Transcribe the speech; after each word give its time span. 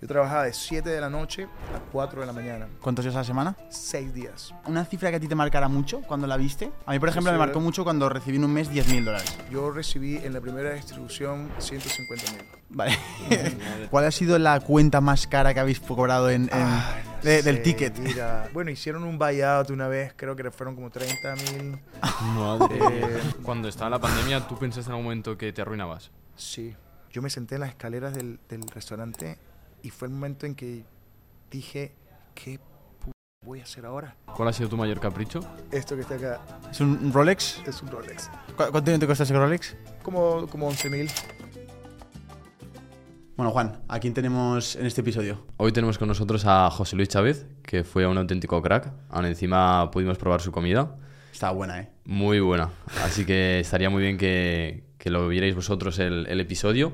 Yo 0.00 0.08
trabajaba 0.08 0.44
de 0.44 0.54
7 0.54 0.88
de 0.88 0.98
la 0.98 1.10
noche 1.10 1.44
a 1.44 1.78
4 1.92 2.20
de 2.22 2.26
la 2.26 2.32
mañana. 2.32 2.68
¿Cuántos 2.80 3.04
días 3.04 3.14
a 3.16 3.18
la 3.18 3.24
semana? 3.24 3.56
6 3.68 4.14
días. 4.14 4.54
¿Una 4.66 4.84
cifra 4.86 5.10
que 5.10 5.16
a 5.16 5.20
ti 5.20 5.28
te 5.28 5.34
marcara 5.34 5.68
mucho 5.68 6.00
cuando 6.00 6.26
la 6.26 6.38
viste? 6.38 6.72
A 6.86 6.92
mí, 6.92 6.98
por 6.98 7.10
ejemplo, 7.10 7.30
Sí, 7.30 7.32
me 7.34 7.38
marcó 7.38 7.54
¿verdad? 7.58 7.64
mucho 7.66 7.84
cuando 7.84 8.08
recibí 8.08 8.38
en 8.38 8.44
un 8.44 8.52
mes 8.54 8.70
10.000 8.70 9.04
dólares. 9.04 9.36
Yo 9.50 9.70
recibí 9.70 10.16
en 10.16 10.32
la 10.32 10.40
primera 10.40 10.72
distribución 10.72 11.50
150 11.58 12.32
mil. 12.32 12.40
Vale. 12.70 12.96
¿Cuál 13.90 14.06
ha 14.06 14.10
sido 14.10 14.38
la 14.38 14.58
cuenta 14.60 15.02
más 15.02 15.26
cara 15.26 15.52
que 15.52 15.60
habéis 15.60 15.80
cobrado 15.80 16.30
en, 16.30 16.48
en- 16.50 17.20
de- 17.22 17.42
del 17.42 17.60
ticket? 17.62 17.98
Mira, 17.98 18.48
bueno, 18.54 18.70
hicieron 18.70 19.02
un 19.04 19.18
buyout 19.18 19.68
una 19.68 19.86
vez, 19.88 20.14
creo 20.16 20.34
que 20.34 20.50
fueron 20.50 20.76
como 20.76 20.88
30 20.88 21.34
mil. 21.36 21.78
Madre 22.36 22.76
Eh, 22.78 22.90
mía. 22.90 23.34
Cuando 23.42 23.68
estaba 23.68 23.90
la 23.90 23.98
pandemia, 23.98 24.48
¿tú 24.48 24.56
pensaste 24.56 24.88
en 24.88 24.92
algún 24.92 25.04
momento 25.04 25.36
que 25.36 25.52
te 25.52 25.60
arruinabas? 25.60 26.10
Sí. 26.36 26.74
Yo 27.12 27.20
me 27.20 27.28
senté 27.28 27.56
en 27.56 27.62
las 27.62 27.70
escaleras 27.70 28.14
del, 28.14 28.38
del 28.48 28.62
restaurante 28.62 29.36
y 29.82 29.90
fue 29.90 30.08
el 30.08 30.14
momento 30.14 30.46
en 30.46 30.54
que 30.54 30.84
dije, 31.50 31.94
¿qué 32.34 32.58
voy 33.44 33.60
a 33.60 33.64
hacer 33.64 33.86
ahora? 33.86 34.16
¿Cuál 34.36 34.48
ha 34.48 34.52
sido 34.52 34.68
tu 34.68 34.76
mayor 34.76 35.00
capricho? 35.00 35.40
Esto 35.72 35.94
que 35.96 36.02
está 36.02 36.14
acá 36.16 36.40
¿Es 36.70 36.80
un 36.80 37.12
Rolex? 37.12 37.60
es 37.66 37.82
un 37.82 37.88
Rolex. 37.90 38.28
¿Cu- 38.48 38.54
¿Cuánto 38.56 38.80
dinero 38.82 39.00
te 39.00 39.06
cuesta 39.06 39.24
ese 39.24 39.34
Rolex? 39.34 39.76
Como, 40.02 40.46
como 40.48 40.68
11 40.68 40.90
mil. 40.90 41.10
Bueno, 43.36 43.52
Juan, 43.52 43.80
¿a 43.88 43.98
quién 44.00 44.12
tenemos 44.12 44.76
en 44.76 44.84
este 44.84 45.00
episodio? 45.00 45.46
Hoy 45.56 45.72
tenemos 45.72 45.96
con 45.96 46.08
nosotros 46.08 46.44
a 46.44 46.70
José 46.70 46.94
Luis 46.96 47.08
Chávez, 47.08 47.46
que 47.62 47.84
fue 47.84 48.06
un 48.06 48.18
auténtico 48.18 48.60
crack. 48.60 48.92
Aún 49.08 49.24
encima 49.24 49.90
pudimos 49.90 50.18
probar 50.18 50.42
su 50.42 50.52
comida. 50.52 50.94
Está 51.32 51.50
buena, 51.50 51.80
¿eh? 51.80 51.90
Muy 52.04 52.40
buena. 52.40 52.68
Así 53.02 53.24
que 53.24 53.60
estaría 53.60 53.88
muy 53.88 54.02
bien 54.02 54.18
que, 54.18 54.84
que 54.98 55.08
lo 55.08 55.26
vierais 55.28 55.54
vosotros 55.54 55.98
el, 56.00 56.26
el 56.26 56.38
episodio 56.40 56.92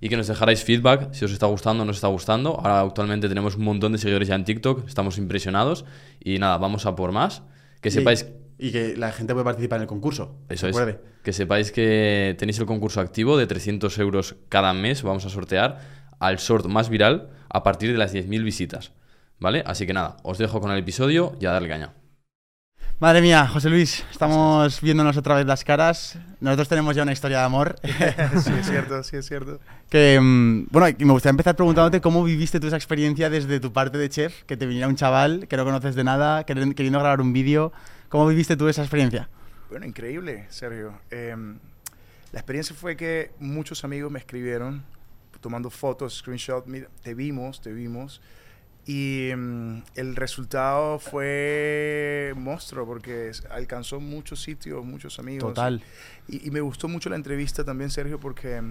y 0.00 0.08
que 0.08 0.16
nos 0.16 0.26
dejarais 0.26 0.62
feedback 0.62 1.12
si 1.12 1.24
os 1.24 1.32
está 1.32 1.46
gustando 1.46 1.82
o 1.82 1.84
no 1.84 1.90
os 1.90 1.96
está 1.96 2.08
gustando. 2.08 2.56
Ahora 2.56 2.80
actualmente 2.80 3.28
tenemos 3.28 3.56
un 3.56 3.64
montón 3.64 3.92
de 3.92 3.98
seguidores 3.98 4.28
ya 4.28 4.34
en 4.34 4.44
TikTok, 4.44 4.86
estamos 4.86 5.18
impresionados 5.18 5.84
y 6.22 6.38
nada, 6.38 6.58
vamos 6.58 6.86
a 6.86 6.94
por 6.94 7.12
más. 7.12 7.42
Que 7.80 7.90
sepáis, 7.90 8.26
Y 8.58 8.72
que 8.72 8.96
la 8.96 9.12
gente 9.12 9.32
puede 9.32 9.44
participar 9.44 9.78
en 9.78 9.82
el 9.82 9.88
concurso. 9.88 10.36
eso 10.48 10.68
es, 10.68 10.76
que 11.22 11.32
sepáis 11.32 11.70
que 11.72 12.34
tenéis 12.38 12.58
el 12.58 12.66
concurso 12.66 13.00
activo 13.00 13.36
de 13.36 13.46
300 13.46 13.98
euros 13.98 14.36
cada 14.48 14.72
mes. 14.72 15.02
Vamos 15.02 15.24
a 15.26 15.30
sortear 15.30 15.80
al 16.18 16.36
short 16.38 16.66
más 16.66 16.88
viral 16.88 17.30
a 17.48 17.62
partir 17.62 17.92
de 17.92 17.98
las 17.98 18.14
10.000 18.14 18.42
visitas. 18.42 18.92
¿Vale? 19.40 19.62
Así 19.66 19.86
que 19.86 19.92
nada, 19.92 20.16
os 20.24 20.38
dejo 20.38 20.60
con 20.60 20.72
el 20.72 20.78
episodio 20.78 21.36
y 21.40 21.46
a 21.46 21.52
darle 21.52 21.68
caña. 21.68 21.92
Madre 23.00 23.22
mía, 23.22 23.46
José 23.46 23.70
Luis, 23.70 24.04
estamos 24.10 24.80
viéndonos 24.80 25.16
otra 25.16 25.36
vez 25.36 25.46
las 25.46 25.62
caras. 25.62 26.18
Nosotros 26.40 26.68
tenemos 26.68 26.96
ya 26.96 27.04
una 27.04 27.12
historia 27.12 27.38
de 27.38 27.44
amor. 27.44 27.76
sí, 27.84 28.50
es 28.58 28.66
cierto, 28.66 29.04
sí, 29.04 29.16
es 29.16 29.28
cierto. 29.28 29.60
que, 29.88 30.18
mm, 30.20 30.66
bueno, 30.72 30.88
y 30.98 31.04
me 31.04 31.12
gustaría 31.12 31.30
empezar 31.30 31.54
preguntándote 31.54 32.00
cómo 32.00 32.24
viviste 32.24 32.58
tú 32.58 32.66
esa 32.66 32.74
experiencia 32.74 33.30
desde 33.30 33.60
tu 33.60 33.72
parte 33.72 33.98
de 33.98 34.08
chef, 34.08 34.42
que 34.46 34.56
te 34.56 34.66
viniera 34.66 34.88
un 34.88 34.96
chaval 34.96 35.46
que 35.46 35.56
no 35.56 35.64
conoces 35.64 35.94
de 35.94 36.02
nada, 36.02 36.42
queriendo 36.42 36.98
grabar 36.98 37.20
un 37.20 37.32
vídeo. 37.32 37.72
¿Cómo 38.08 38.26
viviste 38.26 38.56
tú 38.56 38.66
esa 38.66 38.82
experiencia? 38.82 39.28
Bueno, 39.70 39.86
increíble, 39.86 40.46
Sergio. 40.48 40.98
Eh, 41.12 41.36
la 42.32 42.40
experiencia 42.40 42.74
fue 42.74 42.96
que 42.96 43.30
muchos 43.38 43.84
amigos 43.84 44.10
me 44.10 44.18
escribieron 44.18 44.82
tomando 45.40 45.70
fotos, 45.70 46.16
screenshot, 46.16 46.66
mira, 46.66 46.88
te 47.04 47.14
vimos, 47.14 47.60
te 47.60 47.72
vimos. 47.72 48.20
Y 48.88 49.32
mm, 49.36 49.82
el 49.96 50.16
resultado 50.16 50.98
fue 50.98 52.32
monstruo 52.34 52.86
porque 52.86 53.32
alcanzó 53.50 54.00
muchos 54.00 54.40
sitios, 54.40 54.82
muchos 54.82 55.18
amigos. 55.18 55.50
Total. 55.50 55.82
Y, 56.26 56.48
y 56.48 56.50
me 56.50 56.62
gustó 56.62 56.88
mucho 56.88 57.10
la 57.10 57.16
entrevista 57.16 57.62
también, 57.64 57.90
Sergio, 57.90 58.18
porque 58.18 58.62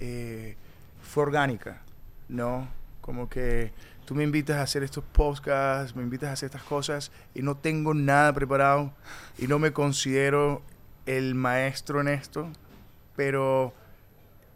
eh, 0.00 0.56
fue 1.02 1.24
orgánica, 1.24 1.82
¿no? 2.30 2.68
Como 3.02 3.28
que 3.28 3.70
tú 4.06 4.14
me 4.14 4.24
invitas 4.24 4.56
a 4.56 4.62
hacer 4.62 4.82
estos 4.82 5.04
podcasts, 5.04 5.94
me 5.94 6.02
invitas 6.02 6.30
a 6.30 6.32
hacer 6.32 6.46
estas 6.46 6.62
cosas 6.62 7.12
y 7.34 7.42
no 7.42 7.54
tengo 7.54 7.92
nada 7.92 8.32
preparado 8.32 8.94
y 9.36 9.46
no 9.46 9.58
me 9.58 9.74
considero 9.74 10.62
el 11.04 11.34
maestro 11.34 12.00
en 12.00 12.08
esto, 12.08 12.48
pero 13.14 13.74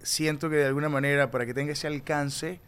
siento 0.03 0.49
que 0.49 0.57
de 0.57 0.65
alguna 0.65 0.89
manera 0.89 1.31
para 1.31 1.45
que 1.45 1.53
tenga 1.53 1.73
ese 1.73 1.87
alcance 1.87 2.59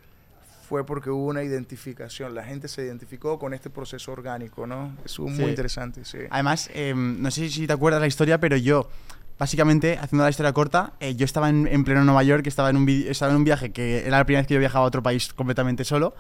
fue 0.71 0.87
porque 0.87 1.11
hubo 1.11 1.27
una 1.27 1.43
identificación, 1.43 2.33
la 2.33 2.45
gente 2.45 2.69
se 2.69 2.85
identificó 2.85 3.41
con 3.41 3.53
este 3.55 3.71
proceso 3.71 4.13
orgánico, 4.13 4.69
¿no? 4.69 4.93
Estuvo 5.05 5.27
Sí. 5.29 5.41
muy 5.41 5.51
interesante, 5.51 6.05
sí. 6.05 6.19
Además, 6.31 6.71
eh, 6.73 6.95
no 6.97 7.29
sé 7.33 7.51
si 7.51 7.67
te 7.67 7.73
acuerdas 7.73 8.01
la 8.01 8.07
historia, 8.07 8.39
pero 8.39 8.57
yo, 8.57 8.89
básicamente, 9.37 9.99
haciendo 10.01 10.23
la 10.23 10.31
historia 10.31 10.53
corta, 10.53 10.93
eh, 11.01 11.17
yo 11.17 11.25
estaba 11.25 11.49
en, 11.49 11.67
en 11.67 11.83
pleno 11.83 12.05
Nueva 12.05 12.23
York, 12.23 12.47
estaba 12.47 12.71
en, 12.71 12.77
un 12.77 12.89
estaba 12.89 13.33
en 13.33 13.39
un 13.39 13.43
viaje 13.45 13.73
que 13.73 14.07
era 14.07 14.19
la 14.19 14.25
primera 14.25 14.43
vez 14.43 14.47
que 14.47 14.55
yo 14.55 14.61
viajaba 14.61 14.85
a 14.85 14.89
otro 14.89 15.03
país 15.03 15.33
completamente 15.33 15.83
solo. 15.83 16.15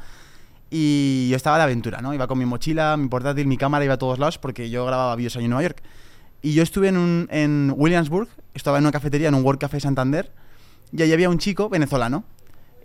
Y 0.69 1.29
yo 1.31 1.37
estaba 1.37 1.57
de 1.59 1.63
aventura, 1.63 2.01
¿no? 2.01 2.13
Iba 2.13 2.27
con 2.27 2.37
mi 2.39 2.45
mochila, 2.45 2.97
mi 2.97 3.07
portátil, 3.09 3.47
mi 3.47 3.57
cámara, 3.57 3.85
iba 3.85 3.95
a 3.95 3.99
todos 3.99 4.19
lados 4.19 4.39
porque 4.39 4.69
yo 4.69 4.85
grababa 4.85 5.15
vídeos 5.15 5.37
ahí 5.37 5.45
en 5.45 5.51
Nueva 5.51 5.63
York. 5.63 5.81
Y 6.43 6.55
yo 6.55 6.63
estuve 6.65 6.89
en, 6.89 6.97
un- 6.97 7.29
en 7.31 7.73
Williamsburg, 7.77 8.29
estaba 8.55 8.79
en 8.79 8.85
una 8.85 8.91
cafetería, 8.93 9.29
en 9.29 9.35
un 9.37 9.45
World 9.45 9.61
Café 9.61 9.79
Santander, 9.79 10.33
y 10.93 11.03
ahí 11.03 11.13
había 11.13 11.29
un 11.31 11.39
chico 11.39 11.69
venezolano. 11.69 12.25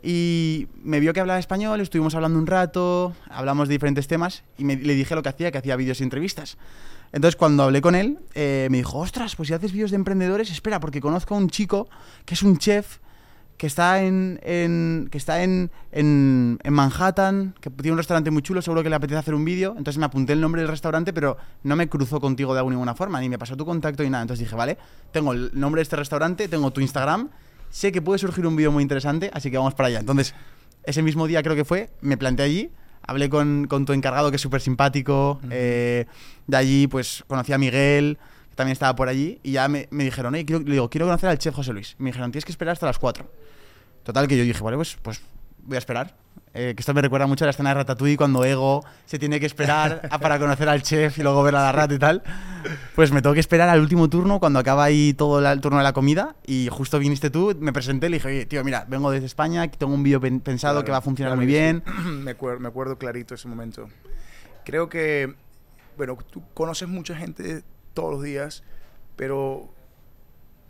Y 0.08 0.68
me 0.84 1.00
vio 1.00 1.14
que 1.14 1.20
hablaba 1.20 1.40
español, 1.40 1.82
estuvimos 1.82 2.14
hablando 2.14 2.38
un 2.38 2.46
rato, 2.46 3.14
hablamos 3.28 3.68
de 3.68 3.74
diferentes 3.74 4.08
temas, 4.08 4.44
y 4.56 4.64
me- 4.64 4.76
le 4.76 4.94
dije 4.94 5.16
lo 5.16 5.24
que 5.24 5.30
hacía, 5.30 5.52
que 5.52 5.58
hacía 5.58 5.76
vídeos 5.76 6.00
y 6.00 6.04
entrevistas. 6.04 6.58
Entonces, 7.12 7.36
cuando 7.36 7.64
hablé 7.64 7.82
con 7.82 7.96
él, 7.96 8.20
eh, 8.36 8.68
me 8.70 8.78
dijo, 8.78 9.00
ostras, 9.00 9.36
pues 9.36 9.48
si 9.48 9.54
haces 9.56 9.72
vídeos 9.72 9.90
de 9.90 9.96
emprendedores, 9.96 10.52
espera, 10.52 10.80
porque 10.80 11.02
conozco 11.02 11.34
a 11.34 11.38
un 11.40 11.50
chico 11.50 11.90
que 12.24 12.36
es 12.36 12.44
un 12.44 12.60
chef 12.60 13.00
que 13.58 13.66
está 13.68 14.04
en, 14.04 14.40
en- 14.44 15.08
que 15.10 15.18
está 15.18 15.42
en, 15.42 15.72
en, 15.92 16.60
en 16.62 16.74
Manhattan, 16.74 17.56
que 17.60 17.72
tiene 17.72 17.94
un 17.94 17.98
restaurante 17.98 18.30
muy 18.30 18.44
chulo, 18.44 18.62
seguro 18.62 18.84
que 18.84 18.90
le 18.92 18.98
apetece 18.98 19.18
hacer 19.18 19.34
un 19.34 19.44
vídeo. 19.46 19.74
Entonces 19.78 19.98
me 19.98 20.06
apunté 20.06 20.34
el 20.34 20.42
nombre 20.42 20.62
del 20.62 20.70
restaurante, 20.70 21.14
pero 21.14 21.38
no 21.64 21.76
me 21.76 21.90
cruzó 21.90 22.20
contigo 22.20 22.54
de 22.54 22.60
alguna 22.60 22.94
forma, 22.94 23.20
ni 23.22 23.30
me 23.30 23.40
pasó 23.40 23.56
tu 23.58 23.66
contacto 23.66 24.04
ni 24.04 24.10
nada. 24.12 24.24
Entonces 24.24 24.46
dije, 24.46 24.56
vale, 24.56 24.78
tengo 25.12 25.32
el 25.34 25.50
nombre 25.54 25.80
de 25.80 25.84
este 25.84 25.96
restaurante, 25.96 26.48
tengo 26.50 26.70
tu 26.72 26.82
Instagram, 26.82 27.30
sé 27.70 27.92
que 27.92 28.02
puede 28.02 28.20
surgir 28.20 28.46
un 28.48 28.56
vídeo 28.56 28.72
muy 28.72 28.82
interesante, 28.84 29.30
así 29.34 29.52
que 29.52 29.58
vamos 29.58 29.74
para 29.74 29.88
allá. 29.88 30.00
Entonces, 30.00 30.34
ese 30.84 31.02
mismo 31.02 31.28
día 31.28 31.42
creo 31.44 31.56
que 31.56 31.66
fue, 31.66 31.90
me 32.02 32.18
planté 32.18 32.44
allí, 32.44 32.72
hablé 33.02 33.30
con, 33.30 33.68
con 33.68 33.86
tu 33.86 33.94
encargado, 33.94 34.30
que 34.30 34.36
es 34.38 34.42
súper 34.42 34.62
simpático. 34.62 35.40
eh, 35.50 36.06
de 36.48 36.58
allí, 36.58 36.88
pues 36.88 37.24
conocí 37.28 37.54
a 37.54 37.58
Miguel, 37.58 38.18
que 38.50 38.56
también 38.56 38.74
estaba 38.74 38.96
por 38.96 39.10
allí, 39.10 39.40
y 39.44 39.54
ya 39.54 39.68
me, 39.68 39.88
me 39.92 40.04
dijeron, 40.04 40.34
"Oye, 40.34 40.46
quiero, 40.46 40.64
le 40.64 40.72
digo, 40.74 40.90
quiero 40.90 41.06
conocer 41.08 41.30
al 41.30 41.38
chef 41.40 41.56
José 41.56 41.74
Luis. 41.74 41.96
Me 41.98 42.10
dijeron, 42.10 42.32
tienes 42.32 42.46
que 42.46 42.52
esperar 42.52 42.74
hasta 42.74 42.86
las 42.86 43.00
4. 43.00 43.30
Total, 44.04 44.28
que 44.28 44.38
yo 44.38 44.44
dije, 44.44 44.62
vale, 44.64 44.78
pues, 44.78 44.98
pues 45.02 45.22
voy 45.64 45.76
a 45.76 45.80
esperar. 45.80 46.16
Eh, 46.58 46.74
que 46.74 46.80
esto 46.82 46.94
me 46.94 47.02
recuerda 47.02 47.28
mucho 47.28 47.44
a 47.44 47.48
la 47.48 47.52
escena 47.52 47.70
de 47.72 47.76
Ratatouille 47.76 48.16
cuando 48.16 48.46
Ego 48.46 48.82
se 49.06 49.20
tiene 49.20 49.42
que 49.42 49.46
esperar 49.46 50.08
a- 50.10 50.20
para 50.20 50.40
conocer 50.40 50.70
al 50.70 50.82
chef 50.84 51.18
y 51.20 51.22
luego 51.22 51.44
ver 51.44 51.54
a 51.56 51.64
la 51.64 51.72
rata 51.74 51.94
y 51.94 52.00
tal. 52.00 52.24
Pues 52.96 53.12
me 53.12 53.22
tengo 53.22 53.34
que 53.34 53.42
esperar 53.42 53.68
al 53.68 53.82
último 53.82 54.10
turno 54.10 54.40
cuando 54.40 54.60
acaba 54.60 54.86
ahí 54.86 55.14
todo 55.14 55.42
la- 55.42 55.52
el 55.52 55.60
turno 55.60 55.80
de 55.80 55.84
la 55.84 55.92
comida 55.92 56.36
y 56.46 56.70
justo 56.72 56.98
viniste 56.98 57.30
tú, 57.30 57.54
me 57.60 57.74
presenté 57.74 58.08
y 58.08 58.10
le 58.12 58.18
dije, 58.18 58.28
oye, 58.30 58.46
tío, 58.46 58.64
mira, 58.64 58.86
vengo 58.88 59.12
desde 59.12 59.26
España, 59.26 59.70
tengo 59.70 59.94
un 59.94 60.04
vídeo 60.04 60.22
pen- 60.22 60.40
pensado 60.40 60.76
Claro, 60.76 60.86
que 60.86 60.92
va 60.92 60.98
a 61.00 61.02
funcionar 61.02 61.32
claro 61.32 61.42
muy 61.42 61.46
bien. 61.46 61.84
me, 62.24 62.32
acuerdo, 62.32 62.60
me 62.62 62.70
acuerdo 62.70 62.98
clarito 62.98 63.36
ese 63.36 63.50
momento. 63.50 63.90
Creo 64.64 64.88
que, 64.88 65.36
bueno, 65.98 66.18
tú 66.32 66.42
conoces 66.54 66.88
mucha 66.88 67.16
gente 67.18 67.64
todos 67.94 68.12
los 68.14 68.24
días, 68.24 68.64
pero 69.18 69.74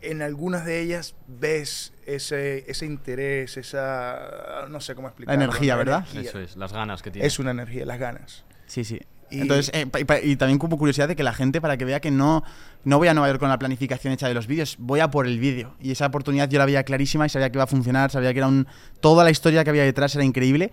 en 0.00 0.20
algunas 0.20 0.64
de 0.64 0.80
ellas 0.82 1.14
ves 1.28 1.92
ese, 2.06 2.64
ese 2.70 2.86
interés, 2.86 3.56
esa, 3.56 4.66
no 4.70 4.80
sé 4.80 4.94
cómo 4.94 5.08
explicarlo. 5.08 5.42
energía, 5.42 5.74
¿no? 5.74 5.78
¿verdad? 5.78 6.04
Energía. 6.12 6.30
Eso 6.30 6.38
es, 6.40 6.56
las 6.56 6.72
ganas 6.72 7.02
que 7.02 7.10
tiene. 7.10 7.26
Es 7.26 7.38
una 7.38 7.50
energía, 7.50 7.84
las 7.84 7.98
ganas. 7.98 8.44
Sí, 8.66 8.84
sí. 8.84 9.00
Y- 9.30 9.40
Entonces, 9.40 9.70
eh, 9.74 9.86
y, 10.24 10.30
y 10.30 10.36
también 10.36 10.58
como 10.58 10.78
curiosidad 10.78 11.08
de 11.08 11.16
que 11.16 11.24
la 11.24 11.32
gente, 11.34 11.60
para 11.60 11.76
que 11.76 11.84
vea 11.84 11.98
que 12.00 12.12
no, 12.12 12.44
no 12.84 12.98
voy 12.98 13.08
a 13.08 13.14
Nueva 13.14 13.26
York 13.28 13.40
con 13.40 13.48
la 13.48 13.58
planificación 13.58 14.12
hecha 14.12 14.28
de 14.28 14.34
los 14.34 14.46
vídeos, 14.46 14.76
voy 14.78 15.00
a 15.00 15.10
por 15.10 15.26
el 15.26 15.40
vídeo. 15.40 15.74
Y 15.80 15.90
esa 15.90 16.06
oportunidad 16.06 16.48
yo 16.48 16.58
la 16.60 16.64
veía 16.66 16.84
clarísima 16.84 17.26
y 17.26 17.28
sabía 17.28 17.50
que 17.50 17.56
iba 17.58 17.64
a 17.64 17.68
funcionar, 17.68 18.10
sabía 18.10 18.32
que 18.32 18.38
era 18.38 18.46
un... 18.46 18.68
Toda 19.00 19.24
la 19.24 19.30
historia 19.30 19.64
que 19.64 19.70
había 19.70 19.82
detrás 19.82 20.14
era 20.14 20.24
increíble. 20.24 20.70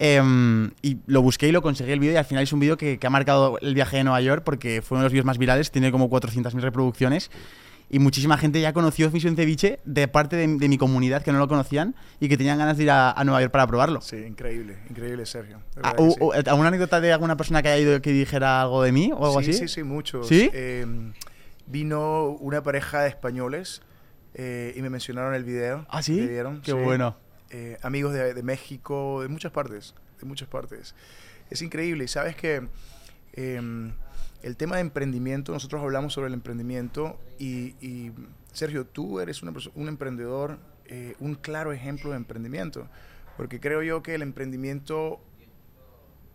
Em, 0.00 0.70
y 0.80 0.98
lo 1.06 1.22
busqué 1.22 1.48
y 1.48 1.52
lo 1.52 1.60
conseguí 1.60 1.90
el 1.90 1.98
vídeo 1.98 2.12
y 2.12 2.16
al 2.16 2.24
final 2.24 2.44
es 2.44 2.52
un 2.52 2.60
vídeo 2.60 2.76
que, 2.76 3.00
que 3.00 3.06
ha 3.08 3.10
marcado 3.10 3.58
el 3.60 3.74
viaje 3.74 3.96
de 3.96 4.04
Nueva 4.04 4.20
York 4.20 4.44
porque 4.44 4.80
fue 4.80 4.94
uno 4.94 5.02
de 5.02 5.06
los 5.06 5.12
vídeos 5.12 5.26
más 5.26 5.38
virales, 5.38 5.72
tiene 5.72 5.90
como 5.90 6.08
400.000 6.08 6.60
reproducciones. 6.60 7.32
Y 7.90 7.98
muchísima 8.00 8.36
gente 8.36 8.60
ya 8.60 8.72
conoció 8.72 9.10
Misión 9.10 9.34
Ceviche 9.34 9.80
de 9.84 10.08
parte 10.08 10.36
de, 10.36 10.46
de 10.46 10.68
mi 10.68 10.76
comunidad 10.76 11.22
que 11.22 11.32
no 11.32 11.38
lo 11.38 11.48
conocían 11.48 11.94
y 12.20 12.28
que 12.28 12.36
tenían 12.36 12.58
ganas 12.58 12.76
de 12.76 12.82
ir 12.82 12.90
a, 12.90 13.12
a 13.12 13.24
Nueva 13.24 13.40
York 13.40 13.50
para 13.52 13.66
probarlo. 13.66 14.00
Sí, 14.02 14.16
increíble, 14.16 14.76
increíble, 14.90 15.24
Sergio. 15.24 15.60
Ah, 15.82 15.94
sí. 15.96 16.16
¿Alguna 16.46 16.68
anécdota 16.68 17.00
de 17.00 17.12
alguna 17.12 17.36
persona 17.36 17.62
que 17.62 17.68
haya 17.68 17.82
ido 17.82 18.02
que 18.02 18.12
dijera 18.12 18.60
algo 18.60 18.82
de 18.82 18.92
mí 18.92 19.10
o 19.12 19.24
algo 19.24 19.42
sí, 19.42 19.50
así? 19.50 19.60
Sí, 19.60 19.68
sí, 19.68 19.82
muchos. 19.84 20.28
¿Sí? 20.28 20.50
Eh, 20.52 20.84
vino 21.66 22.28
una 22.40 22.62
pareja 22.62 23.02
de 23.02 23.08
españoles 23.08 23.80
eh, 24.34 24.74
y 24.76 24.82
me 24.82 24.90
mencionaron 24.90 25.34
el 25.34 25.44
video. 25.44 25.86
¿Ah, 25.88 26.02
sí? 26.02 26.20
vieron, 26.26 26.60
Qué 26.60 26.72
sí. 26.72 26.76
bueno. 26.76 27.16
Eh, 27.50 27.78
amigos 27.82 28.12
de, 28.12 28.34
de 28.34 28.42
México, 28.42 29.22
de 29.22 29.28
muchas 29.28 29.52
partes, 29.52 29.94
de 30.20 30.26
muchas 30.26 30.48
partes. 30.48 30.94
Es 31.48 31.62
increíble. 31.62 32.04
Y 32.04 32.08
sabes 32.08 32.36
que 32.36 32.68
eh, 33.32 33.90
el 34.42 34.56
tema 34.56 34.76
de 34.76 34.82
emprendimiento, 34.82 35.52
nosotros 35.52 35.82
hablamos 35.82 36.12
sobre 36.12 36.28
el 36.28 36.34
emprendimiento 36.34 37.18
y, 37.38 37.74
y, 37.84 38.12
Sergio, 38.52 38.86
tú 38.86 39.20
eres 39.20 39.42
una 39.42 39.52
un 39.74 39.88
emprendedor, 39.88 40.58
eh, 40.86 41.14
un 41.18 41.34
claro 41.34 41.72
ejemplo 41.72 42.10
de 42.10 42.16
emprendimiento. 42.16 42.88
Porque 43.36 43.60
creo 43.60 43.82
yo 43.82 44.02
que 44.02 44.14
el 44.14 44.22
emprendimiento, 44.22 45.20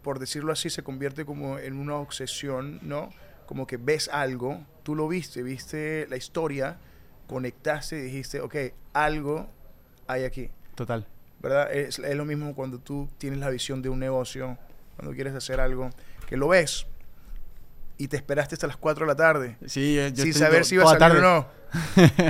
por 0.01 0.19
decirlo 0.19 0.51
así, 0.51 0.69
se 0.69 0.83
convierte 0.83 1.25
como 1.25 1.59
en 1.59 1.77
una 1.77 1.95
obsesión, 1.95 2.79
¿no? 2.81 3.09
Como 3.45 3.67
que 3.67 3.77
ves 3.77 4.09
algo, 4.09 4.65
tú 4.83 4.95
lo 4.95 5.07
viste, 5.07 5.43
viste 5.43 6.07
la 6.09 6.17
historia, 6.17 6.77
conectaste 7.27 7.99
y 7.99 8.01
dijiste, 8.03 8.39
ok, 8.39 8.55
algo 8.93 9.49
hay 10.07 10.23
aquí. 10.23 10.49
Total. 10.75 11.07
¿Verdad? 11.41 11.73
Es, 11.73 11.99
es 11.99 12.15
lo 12.15 12.23
mismo 12.23 12.55
cuando 12.55 12.79
tú 12.79 13.09
tienes 13.17 13.39
la 13.39 13.49
visión 13.49 13.81
de 13.81 13.89
un 13.89 13.99
negocio, 13.99 14.57
cuando 14.95 15.13
quieres 15.13 15.33
hacer 15.33 15.59
algo, 15.59 15.89
que 16.25 16.37
lo 16.37 16.47
ves 16.49 16.87
y 18.03 18.07
te 18.09 18.17
esperaste 18.17 18.55
hasta 18.55 18.67
las 18.67 18.75
4 18.77 19.05
de 19.05 19.11
la 19.11 19.15
tarde 19.15 19.55
Sí, 19.65 19.97
eh, 19.97 20.11
yo 20.13 20.23
sin 20.23 20.33
saber 20.33 20.65
si 20.65 20.75
iba 20.75 20.83
a 20.83 20.93
la 20.93 20.99
salir 20.99 21.17
o 21.17 21.21
tarde. 21.21 21.21
no. 21.21 21.63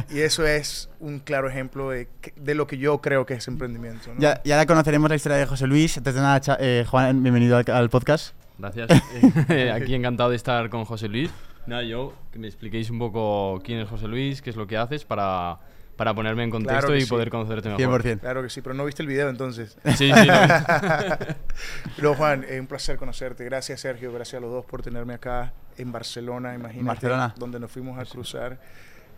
Y 0.15 0.19
eso 0.21 0.45
es 0.45 0.89
un 0.99 1.19
claro 1.19 1.49
ejemplo 1.49 1.89
de, 1.89 2.07
de 2.35 2.55
lo 2.55 2.67
que 2.67 2.77
yo 2.77 3.01
creo 3.01 3.25
que 3.25 3.33
es 3.33 3.47
emprendimiento. 3.47 4.13
¿no? 4.13 4.19
Ya, 4.19 4.41
ya 4.45 4.55
ahora 4.55 4.67
conoceremos 4.67 5.09
la 5.09 5.15
historia 5.15 5.37
de 5.37 5.45
José 5.47 5.65
Luis. 5.67 5.97
Antes 5.97 6.13
de 6.15 6.21
nada, 6.21 6.39
eh, 6.59 6.85
Juan, 6.87 7.23
bienvenido 7.23 7.57
al, 7.57 7.65
al 7.69 7.89
podcast. 7.89 8.35
Gracias. 8.57 8.89
Eh, 9.49 9.71
Aquí 9.71 9.95
encantado 9.95 10.29
de 10.29 10.35
estar 10.35 10.69
con 10.69 10.85
José 10.85 11.07
Luis. 11.09 11.31
Nada, 11.65 11.81
yo 11.83 12.13
que 12.31 12.39
me 12.39 12.47
expliquéis 12.47 12.89
un 12.91 12.99
poco 12.99 13.59
quién 13.63 13.79
es 13.79 13.89
José 13.89 14.07
Luis, 14.07 14.41
qué 14.41 14.51
es 14.51 14.55
lo 14.55 14.67
que 14.67 14.77
haces 14.77 15.03
para, 15.05 15.59
para 15.97 16.13
ponerme 16.13 16.43
en 16.43 16.49
contexto 16.49 16.79
Claro 16.87 16.95
y 16.95 17.01
sí. 17.01 17.07
poder 17.09 17.29
conocerte 17.29 17.69
mejor. 17.69 18.03
100%. 18.03 18.19
Claro 18.19 18.43
que 18.43 18.49
sí, 18.49 18.61
pero 18.61 18.75
no 18.75 18.85
viste 18.85 19.01
el 19.01 19.07
video 19.07 19.27
entonces. 19.29 19.75
Sí, 19.97 20.11
sí. 20.11 20.11
Pero 21.95 22.15
Juan, 22.15 22.43
es 22.47 22.59
un 22.59 22.67
placer 22.67 22.97
conocerte. 22.97 23.43
Gracias 23.45 23.81
Sergio, 23.81 24.11
gracias 24.13 24.39
a 24.39 24.41
los 24.41 24.51
dos 24.51 24.65
por 24.65 24.81
tenerme 24.81 25.13
acá 25.15 25.53
en 25.77 25.91
Barcelona, 25.91 26.53
imagínate, 26.55 26.87
Barcelona. 26.87 27.35
donde 27.37 27.59
nos 27.59 27.71
fuimos 27.71 27.99
a 27.99 28.05
cruzar. 28.05 28.59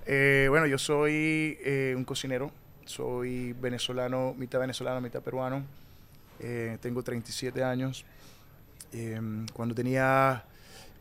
Eh, 0.05 0.47
bueno, 0.49 0.65
yo 0.67 0.77
soy 0.77 1.57
eh, 1.63 1.93
un 1.97 2.03
cocinero, 2.03 2.51
soy 2.85 3.53
venezolano, 3.53 4.33
mitad 4.37 4.59
venezolano, 4.59 5.01
mitad 5.01 5.21
peruano. 5.21 5.63
Eh, 6.39 6.77
tengo 6.81 7.01
37 7.03 7.63
años. 7.63 8.05
Eh, 8.93 9.19
cuando 9.53 9.73
tenía 9.75 10.45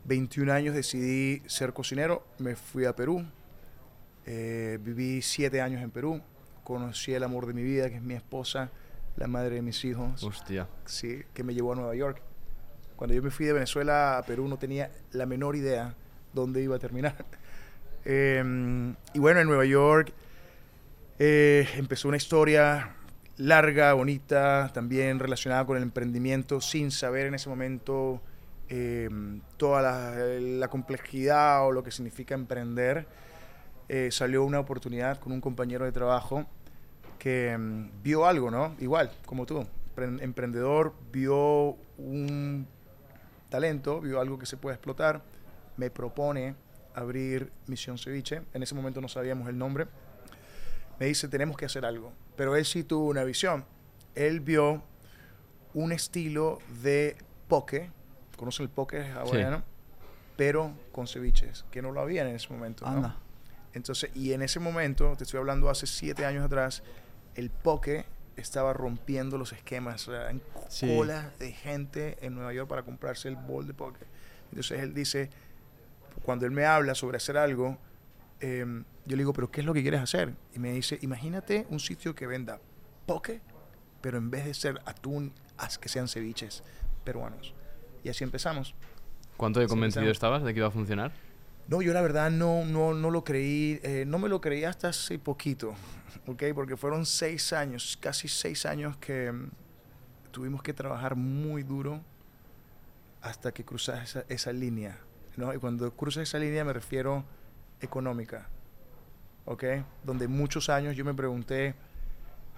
21 0.05 0.51
años 0.51 0.75
decidí 0.75 1.41
ser 1.47 1.73
cocinero, 1.73 2.25
me 2.39 2.55
fui 2.55 2.85
a 2.85 2.95
Perú. 2.95 3.25
Eh, 4.25 4.79
viví 4.81 5.21
7 5.21 5.61
años 5.61 5.81
en 5.81 5.91
Perú. 5.91 6.21
Conocí 6.63 7.13
el 7.13 7.23
amor 7.23 7.45
de 7.45 7.53
mi 7.53 7.63
vida, 7.63 7.89
que 7.89 7.97
es 7.97 8.01
mi 8.01 8.15
esposa, 8.15 8.71
la 9.17 9.27
madre 9.27 9.55
de 9.55 9.61
mis 9.61 9.85
hijos 9.85 10.23
Hostia. 10.23 10.67
sí, 10.85 11.21
que 11.33 11.43
me 11.43 11.53
llevó 11.53 11.73
a 11.73 11.75
Nueva 11.75 11.95
York. 11.95 12.21
Cuando 12.95 13.13
yo 13.13 13.21
me 13.21 13.31
fui 13.31 13.45
de 13.45 13.53
Venezuela 13.53 14.17
a 14.17 14.23
Perú 14.23 14.47
no 14.47 14.57
tenía 14.57 14.91
la 15.11 15.25
menor 15.25 15.55
idea 15.55 15.95
dónde 16.33 16.61
iba 16.61 16.75
a 16.75 16.79
terminar. 16.79 17.15
Eh, 18.07 18.93
y 19.15 19.17
bueno, 19.19 19.39
en 19.39 19.47
Nueva 19.47 19.65
York 19.65 20.13
eh, 21.17 21.67
empezó 21.75 22.07
una 22.07 22.17
historia 22.17 22.95
larga, 23.37 23.93
bonita, 23.93 24.69
también 24.73 25.19
relacionada 25.19 25.65
con 25.65 25.77
el 25.77 25.83
emprendimiento, 25.83 26.61
sin 26.61 26.91
saber 26.91 27.25
en 27.27 27.33
ese 27.35 27.49
momento 27.49 28.21
eh, 28.69 29.09
toda 29.57 29.81
la, 29.81 30.11
la 30.39 30.67
complejidad 30.67 31.65
o 31.65 31.71
lo 31.71 31.83
que 31.83 31.91
significa 31.91 32.35
emprender. 32.35 33.07
Eh, 33.89 34.09
salió 34.11 34.43
una 34.43 34.59
oportunidad 34.59 35.19
con 35.19 35.31
un 35.31 35.41
compañero 35.41 35.85
de 35.85 35.91
trabajo 35.91 36.45
que 37.19 37.57
mm, 37.57 38.03
vio 38.03 38.25
algo, 38.25 38.51
¿no? 38.51 38.75
Igual, 38.79 39.11
como 39.25 39.45
tú, 39.45 39.65
empre- 39.95 40.21
emprendedor, 40.21 40.93
vio 41.11 41.75
un 41.97 42.67
talento, 43.55 44.01
vio 44.01 44.19
algo 44.19 44.37
que 44.37 44.45
se 44.45 44.57
puede 44.57 44.75
explotar, 44.75 45.21
me 45.77 45.89
propone 45.89 46.55
abrir 46.93 47.53
Misión 47.67 47.97
Ceviche, 47.97 48.41
en 48.53 48.63
ese 48.63 48.75
momento 48.75 48.99
no 48.99 49.07
sabíamos 49.07 49.47
el 49.47 49.57
nombre, 49.57 49.87
me 50.99 51.05
dice, 51.05 51.29
tenemos 51.29 51.55
que 51.55 51.65
hacer 51.65 51.85
algo, 51.85 52.11
pero 52.35 52.57
él 52.57 52.65
sí 52.65 52.83
tuvo 52.83 53.07
una 53.07 53.23
visión, 53.23 53.63
él 54.13 54.41
vio 54.41 54.83
un 55.73 55.93
estilo 55.93 56.59
de 56.81 57.15
poke, 57.47 57.89
conocen 58.35 58.65
el 58.65 58.69
poke 58.69 59.03
hawaiano, 59.11 59.63
pero 60.35 60.73
con 60.91 61.07
ceviches, 61.07 61.63
que 61.71 61.81
no 61.81 61.93
lo 61.93 62.01
había 62.01 62.27
en 62.27 62.35
ese 62.35 62.51
momento, 62.51 62.85
¿no? 62.85 62.91
Anda. 62.91 63.15
Entonces, 63.71 64.11
y 64.15 64.33
en 64.33 64.41
ese 64.41 64.59
momento, 64.59 65.15
te 65.17 65.23
estoy 65.23 65.39
hablando 65.39 65.69
hace 65.69 65.87
siete 65.87 66.25
años 66.25 66.43
atrás, 66.43 66.83
el 67.35 67.49
poke 67.49 68.05
estaba 68.37 68.73
rompiendo 68.73 69.37
los 69.37 69.53
esquemas. 69.53 70.09
Sí. 70.67 70.95
cola 70.95 71.31
de 71.39 71.51
gente 71.51 72.17
en 72.21 72.35
Nueva 72.35 72.53
York 72.53 72.67
para 72.67 72.83
comprarse 72.83 73.27
el 73.27 73.35
bol 73.35 73.67
de 73.67 73.73
poke. 73.73 74.05
Entonces 74.49 74.81
él 74.81 74.93
dice, 74.93 75.29
cuando 76.23 76.45
él 76.45 76.51
me 76.51 76.65
habla 76.65 76.95
sobre 76.95 77.17
hacer 77.17 77.37
algo, 77.37 77.77
eh, 78.41 78.65
yo 79.05 79.15
le 79.15 79.17
digo, 79.17 79.33
pero 79.33 79.51
¿qué 79.51 79.61
es 79.61 79.65
lo 79.65 79.73
que 79.73 79.81
quieres 79.81 80.01
hacer? 80.01 80.33
Y 80.53 80.59
me 80.59 80.71
dice, 80.71 80.97
imagínate 81.01 81.65
un 81.69 81.79
sitio 81.79 82.15
que 82.15 82.27
venda 82.27 82.59
poke, 83.05 83.41
pero 84.01 84.17
en 84.17 84.29
vez 84.31 84.45
de 84.45 84.53
ser 84.53 84.81
atún, 84.85 85.33
haz 85.57 85.77
que 85.77 85.89
sean 85.89 86.07
ceviches 86.07 86.63
peruanos. 87.03 87.53
Y 88.03 88.09
así 88.09 88.23
empezamos. 88.23 88.75
¿Cuánto 89.37 89.59
de 89.59 89.67
convencido 89.67 90.01
empezamos. 90.01 90.15
estabas 90.15 90.43
de 90.43 90.53
que 90.53 90.59
iba 90.59 90.67
a 90.67 90.71
funcionar? 90.71 91.11
No, 91.67 91.81
yo 91.81 91.93
la 91.93 92.01
verdad 92.01 92.29
no, 92.29 92.63
no, 92.63 92.93
no 92.93 93.09
lo 93.09 93.23
creí, 93.23 93.79
eh, 93.81 94.03
no 94.05 94.19
me 94.19 94.29
lo 94.29 94.39
creí 94.39 94.63
hasta 94.65 94.89
hace 94.89 95.17
poquito, 95.17 95.73
¿ok? 96.27 96.43
Porque 96.53 96.77
fueron 96.77 97.07
seis 97.07 97.53
años, 97.53 97.97
casi 97.99 98.27
seis 98.27 98.67
años 98.67 98.97
que 98.97 99.31
mm, 99.31 99.49
tuvimos 100.31 100.61
que 100.61 100.73
trabajar 100.73 101.15
muy 101.15 101.63
duro 101.63 102.01
hasta 103.21 103.51
que 103.51 103.65
cruzas 103.65 104.03
esa, 104.03 104.25
esa 104.29 104.53
línea, 104.53 104.99
¿no? 105.37 105.51
Y 105.55 105.57
cuando 105.57 105.91
cruzas 105.91 106.23
esa 106.23 106.37
línea 106.37 106.63
me 106.63 106.73
refiero 106.73 107.23
económica, 107.81 108.47
¿ok? 109.45 109.63
Donde 110.03 110.27
muchos 110.27 110.69
años 110.69 110.95
yo 110.95 111.03
me 111.03 111.15
pregunté, 111.15 111.73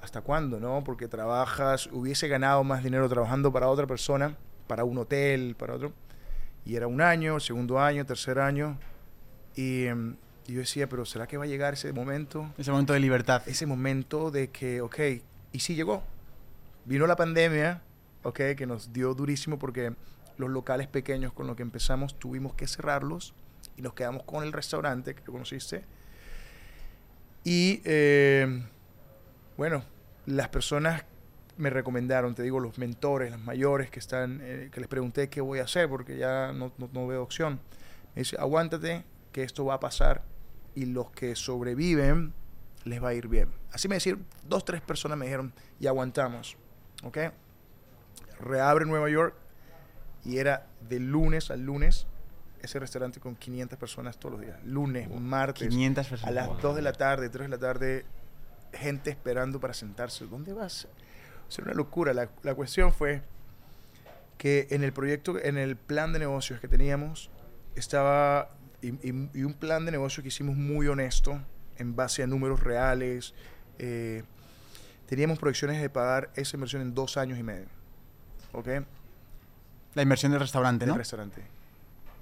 ¿hasta 0.01 0.19
cuándo, 0.19 0.59
no? 0.59 0.83
Porque 0.83 1.07
trabajas, 1.07 1.87
hubiese 1.93 2.27
ganado 2.27 2.63
más 2.65 2.83
dinero 2.83 3.07
trabajando 3.07 3.53
para 3.53 3.69
otra 3.69 3.87
persona, 3.87 4.35
para 4.67 4.83
un 4.83 4.97
hotel, 4.97 5.55
para 5.57 5.75
otro. 5.75 5.93
Y 6.65 6.75
era 6.75 6.87
un 6.87 6.99
año, 6.99 7.39
segundo 7.39 7.79
año, 7.79 8.05
tercer 8.05 8.39
año. 8.39 8.77
Y, 9.57 9.85
em, 9.87 10.15
y 10.47 10.53
yo 10.53 10.59
decía, 10.59 10.87
pero 10.87 11.03
¿será 11.05 11.27
que 11.27 11.35
va 11.35 11.43
a 11.43 11.47
llegar 11.47 11.73
ese 11.73 11.91
momento? 11.91 12.49
Ese 12.57 12.71
momento 12.71 12.93
de 12.93 12.99
libertad. 13.01 13.41
Ese 13.47 13.65
momento 13.65 14.31
de 14.31 14.49
que, 14.49 14.79
ok, 14.79 14.99
y 15.51 15.59
sí 15.59 15.75
llegó. 15.75 16.03
Vino 16.85 17.05
la 17.07 17.17
pandemia, 17.17 17.81
ok, 18.23 18.39
que 18.55 18.65
nos 18.65 18.93
dio 18.93 19.13
durísimo 19.13 19.59
porque 19.59 19.93
los 20.37 20.49
locales 20.49 20.87
pequeños 20.87 21.33
con 21.33 21.47
los 21.47 21.57
que 21.57 21.63
empezamos 21.63 22.17
tuvimos 22.17 22.53
que 22.53 22.67
cerrarlos 22.67 23.33
y 23.75 23.81
nos 23.81 23.93
quedamos 23.93 24.23
con 24.23 24.43
el 24.43 24.53
restaurante 24.53 25.15
que 25.15 25.23
conociste. 25.23 25.83
Y 27.43 27.81
eh, 27.85 28.63
bueno, 29.57 29.83
las 30.25 30.49
personas 30.49 31.03
me 31.57 31.69
recomendaron, 31.71 32.35
te 32.35 32.43
digo, 32.43 32.59
los 32.59 32.77
mentores, 32.77 33.31
las 33.31 33.39
mayores 33.39 33.89
que 33.89 33.99
están, 33.99 34.39
eh, 34.43 34.69
que 34.71 34.79
les 34.79 34.87
pregunté 34.87 35.29
qué 35.29 35.41
voy 35.41 35.59
a 35.59 35.63
hacer 35.63 35.89
porque 35.89 36.17
ya 36.17 36.51
no, 36.53 36.71
no- 36.77 36.89
no 36.93 37.07
veo 37.07 37.23
opción. 37.23 37.59
Me 38.15 38.21
dice, 38.21 38.35
aguántate, 38.39 39.03
que 39.37 39.43
esto 39.43 39.65
va 39.65 39.75
a 39.75 39.79
pasar 39.79 40.23
y 40.73 40.85
los 40.85 41.11
que 41.11 41.35
sobreviven 41.35 42.33
les 42.85 43.03
va 43.03 43.09
a 43.09 43.13
ir 43.13 43.27
bien. 43.27 43.51
Así 43.71 43.87
me 43.87 43.93
decían, 43.93 44.25
dos, 44.47 44.65
tres 44.65 44.81
personas 44.81 45.15
me 45.15 45.25
dijeron, 45.25 45.53
y 45.79 45.85
aguantamos, 45.85 46.57
¿ok? 47.03 47.19
Reabre 48.39 48.87
Nueva 48.87 49.11
York 49.11 49.35
y 50.25 50.39
era 50.39 50.65
de 50.89 50.99
lunes 50.99 51.51
al 51.51 51.61
lunes 51.61 52.07
ese 52.63 52.79
restaurante 52.79 53.19
con 53.19 53.35
500 53.35 53.77
personas 53.77 54.17
todos 54.17 54.39
los 54.39 54.41
días. 54.41 54.57
Lunes, 54.65 55.07
martes, 55.07 55.69
500 55.69 56.07
a 56.07 56.09
personas. 56.09 56.33
las 56.33 56.47
Wow. 56.47 56.57
2 56.59 56.75
de 56.77 56.81
la 56.81 56.93
tarde, 56.93 57.29
3 57.29 57.47
de 57.47 57.55
la 57.55 57.59
tarde, 57.59 58.05
gente 58.73 59.11
esperando 59.11 59.59
para 59.59 59.75
sentarse. 59.75 60.25
¿Dónde 60.25 60.51
vas? 60.51 60.87
O 61.47 61.51
sea, 61.51 61.63
una 61.63 61.75
locura. 61.75 62.11
La, 62.15 62.31
la 62.41 62.55
cuestión 62.55 62.91
fue 62.91 63.21
que 64.39 64.65
en 64.71 64.83
el 64.83 64.93
proyecto, 64.93 65.37
en 65.37 65.59
el 65.59 65.75
plan 65.75 66.11
de 66.11 66.17
negocios 66.17 66.59
que 66.59 66.67
teníamos, 66.67 67.29
estaba, 67.75 68.56
y, 68.81 68.89
y- 69.09 69.29
y 69.33 69.43
un 69.43 69.53
plan 69.53 69.85
de 69.85 69.91
negocio 69.91 70.21
que 70.23 70.29
hicimos 70.29 70.55
muy 70.55 70.87
honesto, 70.87 71.39
en 71.77 71.95
base 71.95 72.23
a 72.23 72.27
números 72.27 72.59
reales. 72.61 73.33
eh, 73.79 74.23
teníamos 75.07 75.39
proyecciones 75.39 75.81
de 75.81 75.89
pagar 75.89 76.31
esa 76.35 76.57
inversión 76.57 76.81
en 76.81 76.93
dos 76.93 77.15
años 77.17 77.37
y 77.39 77.43
medio. 77.43 77.67
¿Ok? 78.51 78.67
La 79.93 80.01
inversión 80.01 80.31
del 80.31 80.41
restaurante, 80.41 80.85
Del 80.85 80.93
¿no? 80.93 80.97
restaurante. 80.97 81.41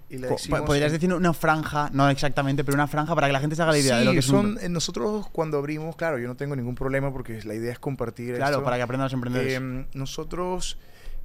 Y 0.10 0.18
la 0.20 0.34
hicimos 0.34 0.62
Podrías 0.62 0.92
decir 0.92 1.12
una 1.14 1.34
franja, 1.34 1.90
no 1.94 2.08
exactamente, 2.10 2.64
pero 2.64 2.76
una 2.76 2.88
franja 2.88 3.16
para 3.16 3.26
que 3.28 3.34
la 3.34 3.40
gente 3.40 3.56
se 3.56 3.64
haga 3.64 3.72
la 3.72 3.80
idea 3.80 3.98
de 3.98 4.06
lo 4.06 4.12
Sí, 4.12 4.16
que 4.16 4.20
es 4.20 4.26
son, 4.26 4.46
un... 4.46 4.60
eh, 4.60 4.70
nosotros 4.70 5.28
cuando 5.32 5.58
abrimos, 5.58 5.96
claro, 5.96 6.20
yo 6.20 6.28
no 6.28 6.36
tengo 6.36 6.56
ningún 6.56 6.76
problema 6.76 7.12
porque 7.12 7.42
la 7.44 7.56
idea 7.56 7.72
es 7.72 7.80
compartir 7.80 8.36
Claro, 8.36 8.58
esto. 8.58 8.64
para 8.64 8.76
que 8.78 8.84
aprendan 8.84 9.06
los 9.06 9.14
emprendedores. 9.14 9.54
Eh, 9.60 9.88
nosotros, 9.96 10.78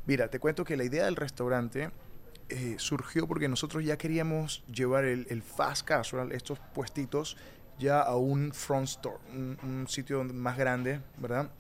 mira, 0.07 0.29
te 0.29 0.39
cuento 0.39 0.65
que 0.65 0.77
la 0.79 0.85
idea 0.85 1.05
del 1.05 1.17
restaurante 1.17 1.91
eh, 2.51 2.75
surgió 2.79 3.27
porque 3.27 3.49
nosotros 3.49 3.85
ya 3.85 3.97
queríamos 3.97 4.65
llevar 4.67 5.05
el, 5.05 5.27
el 5.31 5.43
fast 5.43 5.87
casual, 5.87 6.33
estos 6.33 6.59
puestitos, 6.75 7.37
ya 7.79 8.01
a 8.01 8.17
un 8.17 8.53
front 8.53 8.89
store, 8.89 9.17
un, 9.33 9.59
un 9.63 9.89
sitio 9.89 10.23
más 10.25 10.59
grande, 10.59 11.01
¿verdad? 11.17 11.51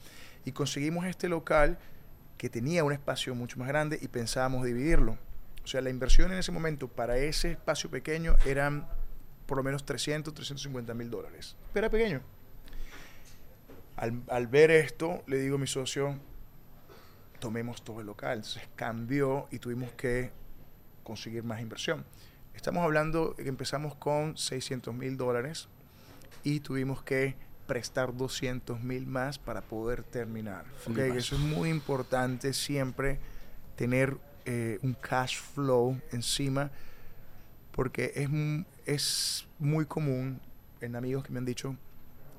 Y 0.44 0.52
conseguimos 0.52 1.06
este 1.06 1.28
local 1.28 1.78
que 2.36 2.48
tenía 2.48 2.84
un 2.84 2.92
espacio 2.92 3.34
mucho 3.34 3.58
más 3.58 3.68
grande 3.68 3.98
y 4.00 4.08
pensábamos 4.08 4.64
dividirlo. 4.64 5.18
O 5.62 5.66
sea, 5.66 5.80
la 5.80 5.90
inversión 5.90 6.32
en 6.32 6.38
ese 6.38 6.52
momento 6.52 6.88
para 6.88 7.18
ese 7.18 7.52
espacio 7.52 7.90
pequeño 7.90 8.36
eran 8.46 8.88
por 9.46 9.58
lo 9.58 9.62
menos 9.62 9.84
300, 9.84 10.32
350 10.32 10.94
mil 10.94 11.10
dólares. 11.10 11.56
Pero 11.72 11.86
era 11.86 11.90
pequeño. 11.90 12.22
Al, 13.96 14.22
al 14.28 14.46
ver 14.46 14.70
esto, 14.70 15.22
le 15.26 15.38
digo 15.38 15.56
a 15.56 15.58
mi 15.58 15.66
socio, 15.66 16.18
tomemos 17.40 17.82
todo 17.82 18.00
el 18.00 18.06
local. 18.06 18.38
Entonces 18.38 18.62
cambió 18.76 19.48
y 19.50 19.58
tuvimos 19.58 19.92
que 19.92 20.30
conseguir 21.10 21.42
más 21.42 21.60
inversión. 21.60 22.04
Estamos 22.54 22.84
hablando 22.84 23.34
que 23.34 23.48
empezamos 23.48 23.96
con 23.96 24.36
600 24.36 24.94
mil 24.94 25.16
dólares 25.16 25.66
y 26.44 26.60
tuvimos 26.60 27.02
que 27.02 27.34
prestar 27.66 28.16
200 28.16 28.80
mil 28.80 29.08
más 29.08 29.36
para 29.36 29.60
poder 29.60 30.04
terminar. 30.04 30.64
Ok, 30.86 30.94
Flipas. 30.94 31.16
Eso 31.16 31.34
es 31.34 31.40
muy 31.40 31.68
importante 31.68 32.52
siempre 32.52 33.18
tener 33.74 34.18
eh, 34.44 34.78
un 34.82 34.94
cash 34.94 35.38
flow 35.40 36.00
encima 36.12 36.70
porque 37.72 38.12
es, 38.14 38.28
es 38.86 39.48
muy 39.58 39.84
común 39.84 40.40
en 40.80 40.94
amigos 40.94 41.24
que 41.24 41.32
me 41.32 41.38
han 41.38 41.44
dicho 41.44 41.76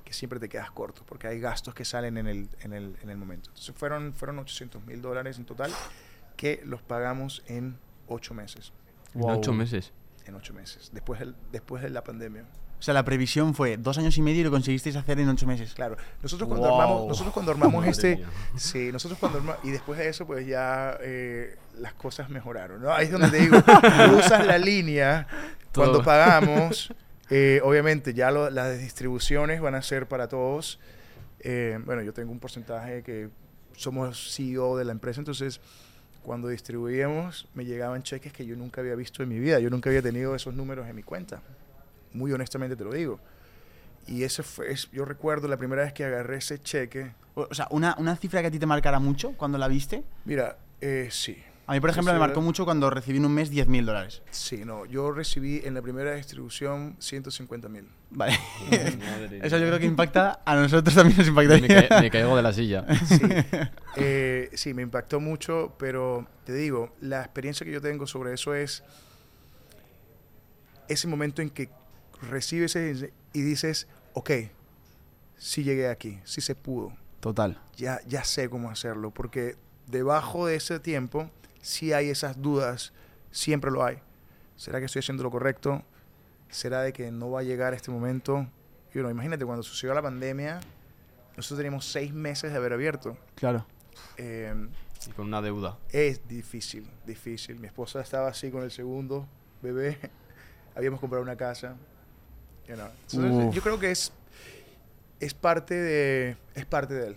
que 0.06 0.14
siempre 0.14 0.40
te 0.40 0.48
quedas 0.48 0.72
corto 0.72 1.04
porque 1.06 1.28
hay 1.28 1.42
gastos 1.42 1.74
que 1.76 1.84
salen 1.84 2.18
en 2.18 2.28
el, 2.28 2.50
en 2.62 2.72
el, 2.72 2.96
en 3.04 3.10
el 3.10 3.18
momento. 3.18 3.50
Entonces 3.50 3.76
fueron, 3.76 4.14
fueron 4.14 4.40
800 4.40 4.86
mil 4.86 5.02
dólares 5.02 5.38
en 5.40 5.46
total 5.46 5.74
que 6.38 6.62
los 6.66 6.82
pagamos 6.82 7.44
en 7.48 7.78
ocho 8.12 8.34
meses. 8.34 8.72
En 9.14 9.22
Wow. 9.22 9.38
ocho 9.40 9.54
meses. 9.54 9.92
En 10.26 10.36
ocho 10.36 10.54
meses, 10.54 10.90
después, 10.94 11.20
del- 11.20 11.36
después 11.52 11.82
de 11.84 11.90
la 11.90 12.04
pandemia. 12.04 12.44
O 12.80 12.84
sea, 12.84 12.94
la 12.96 13.04
previsión 13.06 13.54
fue 13.54 13.78
dos 13.78 13.98
años 14.00 14.18
y 14.18 14.22
medio 14.24 14.42
y 14.42 14.44
lo 14.44 14.50
conseguisteis 14.52 14.96
hacer 14.96 15.20
en 15.20 15.30
ocho 15.30 15.46
meses. 15.46 15.74
Claro, 15.76 15.98
nosotros 16.24 16.48
cuando 16.48 16.68
Wow. 16.68 16.82
armamos, 16.82 17.08
nosotros 17.08 17.34
cuando 17.34 17.52
armamos 17.52 17.86
este, 17.88 18.18
mía. 18.18 18.28
sí, 18.56 18.92
nosotros 18.92 19.20
cuando 19.20 19.38
armamos, 19.40 19.64
y 19.66 19.70
después 19.72 20.00
de 20.00 20.08
eso, 20.10 20.26
pues 20.26 20.48
ya 20.48 20.98
eh, 21.02 21.58
las 21.80 21.94
cosas 21.94 22.30
mejoraron, 22.30 22.82
¿no? 22.82 22.92
Ahí 22.94 23.06
es 23.06 23.12
donde 23.12 23.30
te 23.30 23.38
digo, 23.40 23.58
cruzas 24.10 24.46
la 24.48 24.58
línea 24.58 25.28
cuando 25.76 25.98
Todo. 25.98 26.04
pagamos, 26.06 26.92
eh, 27.30 27.62
obviamente 27.64 28.14
ya 28.16 28.32
lo- 28.32 28.50
las 28.50 28.80
distribuciones 28.80 29.62
van 29.62 29.76
a 29.76 29.82
ser 29.84 30.08
para 30.08 30.28
todos. 30.28 30.80
Eh, 31.40 31.80
bueno, 31.86 32.02
yo 32.04 32.14
tengo 32.14 32.32
un 32.32 32.40
porcentaje 32.40 33.04
que 33.04 33.30
somos 33.76 34.34
CEO 34.36 34.76
de 34.78 34.86
la 34.86 34.92
empresa, 34.92 35.20
entonces 35.22 35.60
cuando 36.24 36.48
distribuíamos 36.50 37.48
me 37.54 37.66
llegaban 37.66 38.04
cheques 38.04 38.32
que 38.34 38.46
yo 38.46 38.56
nunca 38.56 38.82
había 38.82 38.96
visto 38.96 39.24
en 39.24 39.30
mi 39.30 39.40
vida, 39.40 39.60
yo 39.60 39.70
nunca 39.70 39.90
había 39.90 40.02
tenido 40.02 40.36
esos 40.36 40.54
números 40.54 40.88
en 40.88 40.96
mi 40.96 41.04
cuenta, 41.04 41.42
muy 42.14 42.32
honestamente 42.32 42.76
te 42.76 42.84
lo 42.84 42.94
digo. 42.94 43.20
Y 44.08 44.24
ese 44.24 44.42
fue, 44.44 44.72
es- 44.72 44.90
yo 44.92 45.06
recuerdo 45.06 45.48
la 45.48 45.58
primera 45.58 45.84
vez 45.84 45.94
que 45.94 46.04
agarré 46.04 46.38
ese 46.38 46.62
cheque, 46.62 47.12
O 47.36 47.48
o 47.50 47.54
sea, 47.54 47.68
una, 47.72 47.96
una 47.98 48.16
cifra 48.18 48.42
que 48.42 48.48
a 48.48 48.52
ti 48.52 48.60
te 48.60 48.66
marcara 48.66 49.00
mucho 49.00 49.34
cuando 49.38 49.58
la 49.58 49.68
viste. 49.68 50.04
mira, 50.26 50.58
eh, 50.82 51.08
sí, 51.12 51.38
A 51.68 51.74
mí, 51.74 51.80
por 51.80 51.90
ejemplo, 51.92 52.12
me 52.12 52.20
marcó 52.20 52.42
mucho 52.42 52.66
cuando 52.66 52.90
recibí 52.90 53.18
en 53.20 53.26
un 53.26 53.34
mes 53.34 53.50
10.000 53.52 53.86
dólares. 53.86 54.22
sí, 54.32 54.66
no, 54.66 54.86
yo 54.86 55.12
recibí 55.12 55.62
en 55.64 55.74
la 55.74 55.82
primera 55.82 56.14
distribución 56.16 56.98
150 57.00 57.70
mil. 57.70 57.88
Vale. 58.10 58.38
Madre 59.00 59.40
Eso 59.42 59.58
yo 59.58 59.68
creo 59.68 59.80
que 59.80 59.86
impacta, 59.86 60.42
a 60.44 60.56
nosotros 60.56 60.94
también 60.94 61.18
nos 61.18 61.32
Me, 61.32 61.68
ca- 61.88 62.02
me 62.02 62.10
caigo 62.12 62.36
de 62.36 62.42
la 62.42 62.52
silla. 62.52 62.86
Sí, 63.06 63.20
Eh, 63.96 64.50
sí, 64.54 64.74
me 64.74 64.82
impactó 64.82 65.20
mucho, 65.20 65.74
pero 65.78 66.28
te 66.46 66.54
digo, 66.54 66.94
la 67.00 67.22
experiencia 67.22 67.66
que 67.66 67.72
yo 67.72 67.82
tengo 67.82 68.06
sobre 68.08 68.34
eso 68.34 68.54
es 68.54 68.84
ese 70.88 71.08
momento 71.08 71.42
en 71.42 71.50
que 71.50 71.70
recibes 72.30 72.76
ese- 72.76 73.14
y 73.34 73.42
dices, 73.42 73.88
ok, 74.14 74.32
sí 75.38 75.64
llegué 75.64 75.88
aquí, 75.90 76.20
sí 76.26 76.42
se 76.42 76.56
pudo, 76.56 76.94
Total. 77.20 77.58
ya, 77.78 78.00
ya 78.08 78.24
sé 78.24 78.50
cómo 78.50 78.70
hacerlo, 78.70 79.12
porque 79.12 79.56
debajo 79.88 80.48
de 80.48 80.56
ese 80.56 80.80
tiempo 80.80 81.30
sí 81.62 81.94
hay 81.94 82.10
esas 82.10 82.42
dudas, 82.42 82.94
siempre 83.32 83.72
lo 83.72 83.84
hay. 83.84 84.00
¿Será 84.56 84.80
que 84.80 84.86
estoy 84.86 85.00
haciendo 85.00 85.24
lo 85.24 85.32
correcto? 85.32 85.84
¿Será 86.50 86.82
de 86.82 86.94
que 86.94 87.12
no 87.12 87.32
va 87.32 87.40
a 87.40 87.44
llegar 87.44 87.74
este 87.74 87.92
momento? 87.92 88.48
Y 88.94 88.96
bueno, 88.96 89.10
imagínate, 89.10 89.46
cuando 89.46 89.64
sucedió 89.64 89.94
la 89.94 90.02
pandemia, 90.02 90.60
nosotros 91.38 91.58
teníamos 91.60 91.86
seis 91.86 92.14
meses 92.14 92.52
de 92.52 92.58
haber 92.58 92.74
abierto. 92.74 93.18
Claro. 93.36 93.66
Eh, 94.18 94.54
Y 95.08 95.12
con 95.12 95.28
una 95.28 95.42
deuda. 95.42 95.78
es 95.92 96.28
difícil, 96.28 96.88
difícil. 97.06 97.58
Mi 97.60 97.68
esposa 97.68 98.02
estaba 98.02 98.28
así 98.28 98.52
con 98.52 98.64
el 98.64 98.72
segundo 98.72 99.26
bebé. 99.62 99.98
Habíamos 100.76 101.00
comprado 101.00 101.24
una 101.24 101.36
casa. 101.36 101.76
you 102.68 102.76
know. 102.76 102.88
Entonces, 103.14 103.56
yo 103.56 103.62
creo 103.62 103.80
que 103.80 103.92
es, 103.92 104.12
es 105.20 105.34
parte 105.34 105.74
de 105.76 106.38
es 106.54 106.66
parte 106.66 106.94
de 106.94 107.08
él, 107.08 107.16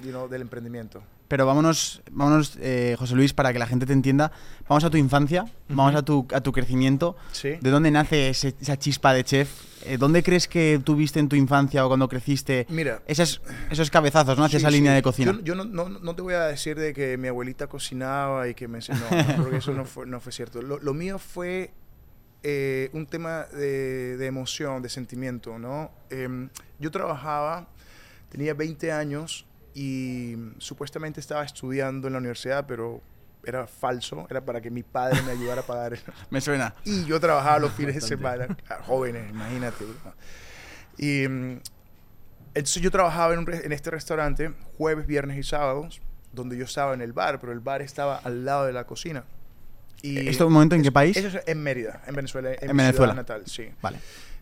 you 0.00 0.10
know, 0.10 0.28
del 0.28 0.42
emprendimiento. 0.42 1.02
Pero 1.28 1.44
vámonos, 1.44 2.02
vámonos 2.10 2.56
eh, 2.60 2.96
José 2.98 3.14
Luis, 3.14 3.34
para 3.34 3.52
que 3.52 3.58
la 3.58 3.66
gente 3.66 3.84
te 3.84 3.92
entienda. 3.92 4.32
Vamos 4.66 4.82
a 4.84 4.88
tu 4.90 4.96
infancia, 4.96 5.44
vamos 5.68 5.94
a 5.94 6.02
tu, 6.02 6.26
a 6.32 6.40
tu 6.40 6.52
crecimiento. 6.52 7.16
Sí. 7.32 7.58
¿De 7.60 7.68
dónde 7.70 7.90
nace 7.90 8.30
ese- 8.30 8.54
esa 8.60 8.78
chispa 8.78 9.12
de 9.12 9.24
chef? 9.24 9.50
Eh, 9.84 9.98
¿Dónde 9.98 10.22
crees 10.22 10.48
que 10.48 10.80
tuviste 10.82 11.20
en 11.20 11.28
tu 11.28 11.36
infancia 11.36 11.84
o 11.84 11.88
cuando 11.88 12.08
creciste 12.08 12.66
Mira, 12.70 13.02
esas, 13.06 13.40
esos 13.70 13.90
cabezazos, 13.90 14.38
¿no? 14.38 14.44
Hacia 14.44 14.58
Sí, 14.58 14.64
esa 14.64 14.70
línea 14.70 14.92
de 14.94 15.02
cocina. 15.02 15.32
Yo, 15.32 15.40
yo 15.42 15.54
no, 15.54 15.64
no, 15.64 15.88
no 15.88 16.16
te 16.16 16.22
voy 16.22 16.34
a 16.34 16.44
decir 16.46 16.78
de 16.78 16.92
que 16.94 17.16
mi 17.18 17.28
abuelita 17.28 17.66
cocinaba 17.68 18.48
y 18.48 18.54
que 18.54 18.66
me 18.66 18.78
enseñó, 18.78 19.00
no, 19.10 19.36
porque 19.42 19.58
eso 19.58 19.72
no 19.74 19.84
fue, 19.84 20.06
no 20.06 20.20
fue 20.20 20.32
cierto. 20.32 20.62
Lo, 20.62 20.78
lo 20.78 20.94
mío 20.94 21.18
fue 21.18 21.72
eh, 22.42 22.88
un 22.94 23.06
tema 23.06 23.44
de, 23.52 24.16
de 24.16 24.26
emoción, 24.26 24.80
de 24.82 24.88
sentimiento, 24.88 25.58
¿no? 25.58 25.90
Em, 26.10 26.48
yo 26.78 26.90
trabajaba, 26.90 27.68
tenía 28.30 28.54
20 28.54 28.92
años 28.92 29.44
y 29.80 30.36
supuestamente 30.58 31.20
estaba 31.20 31.44
estudiando 31.44 32.06
en 32.08 32.14
la 32.14 32.18
universidad, 32.18 32.66
pero 32.66 33.00
era 33.44 33.66
falso, 33.66 34.26
era 34.28 34.40
para 34.44 34.60
que 34.60 34.70
mi 34.70 34.82
padre 34.82 35.22
me 35.22 35.32
ayudara 35.32 35.60
a 35.60 35.64
pagar 35.66 35.98
Me 36.30 36.40
suena. 36.40 36.74
y 36.84 37.04
yo 37.04 37.20
trabajaba 37.20 37.58
los 37.60 37.72
fines 37.72 37.94
de 37.94 38.00
semana. 38.00 38.48
Jóvenes, 38.86 39.30
imagínate. 39.30 39.84
Y 40.96 41.28
mm, 41.28 41.60
entonces 42.54 42.82
yo 42.82 42.90
trabajaba 42.90 43.32
en, 43.34 43.38
un 43.40 43.46
re- 43.46 43.64
en 43.64 43.72
este 43.72 43.90
restaurante 43.90 44.52
jueves, 44.76 45.06
viernes 45.06 45.38
y 45.38 45.42
sábados, 45.44 46.00
donde 46.32 46.56
yo 46.56 46.64
estaba 46.64 46.92
en 46.94 47.00
el 47.00 47.12
bar, 47.12 47.38
pero 47.38 47.52
el 47.52 47.60
bar 47.60 47.80
estaba 47.82 48.16
al 48.18 48.44
lado 48.44 48.66
de 48.66 48.72
la 48.72 48.84
cocina. 48.84 49.24
Y 50.02 50.28
¿Esto 50.28 50.46
un 50.46 50.52
momento 50.52 50.74
en 50.74 50.82
qué 50.82 50.90
país? 50.92 51.16
Eso 51.16 51.28
es 51.38 51.42
en 51.46 51.62
Mérida, 51.62 52.02
en 52.06 52.14
Venezuela, 52.16 52.50
en, 52.52 52.70
En 52.70 52.76
mi 52.76 52.82
Venezuela. 52.82 53.14
natal, 53.14 53.42
sí. 53.46 53.68
Vale. 53.80 53.98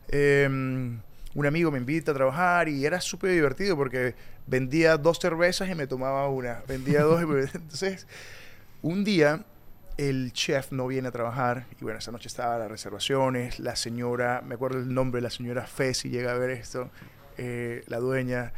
Eh, 0.09 0.97
un 1.37 1.45
amigo 1.45 1.71
me 1.71 1.77
invita 1.77 2.13
a 2.13 2.15
trabajar 2.15 2.67
y 2.67 2.87
era 2.87 2.99
súper 2.99 3.31
divertido 3.31 3.77
porque 3.77 4.15
vendía 4.47 4.97
dos 4.97 5.19
cervezas 5.19 5.69
y 5.69 5.75
me 5.75 5.87
tomaba 5.87 6.27
una. 6.31 6.63
Vendía 6.67 7.03
dos 7.03 7.23
y 7.23 7.27
me... 7.27 7.41
Entonces, 7.55 8.07
un 8.81 9.05
día 9.05 9.45
el 9.99 10.33
chef 10.33 10.73
no 10.73 10.87
viene 10.87 11.09
a 11.09 11.11
trabajar 11.11 11.67
y 11.79 11.85
bueno, 11.85 11.99
esa 11.99 12.11
noche 12.11 12.29
estaban 12.29 12.59
las 12.59 12.71
reservaciones, 12.71 13.59
la 13.61 13.77
señora, 13.77 14.43
me 14.47 14.55
acuerdo 14.55 14.79
el 14.79 14.93
nombre, 14.93 15.21
la 15.21 15.29
señora 15.29 15.67
Fesi 15.67 16.09
llega 16.09 16.33
a 16.33 16.39
ver 16.39 16.51
esto, 16.51 16.91
eh, 17.37 17.85
la 17.87 17.99
dueña 17.99 18.55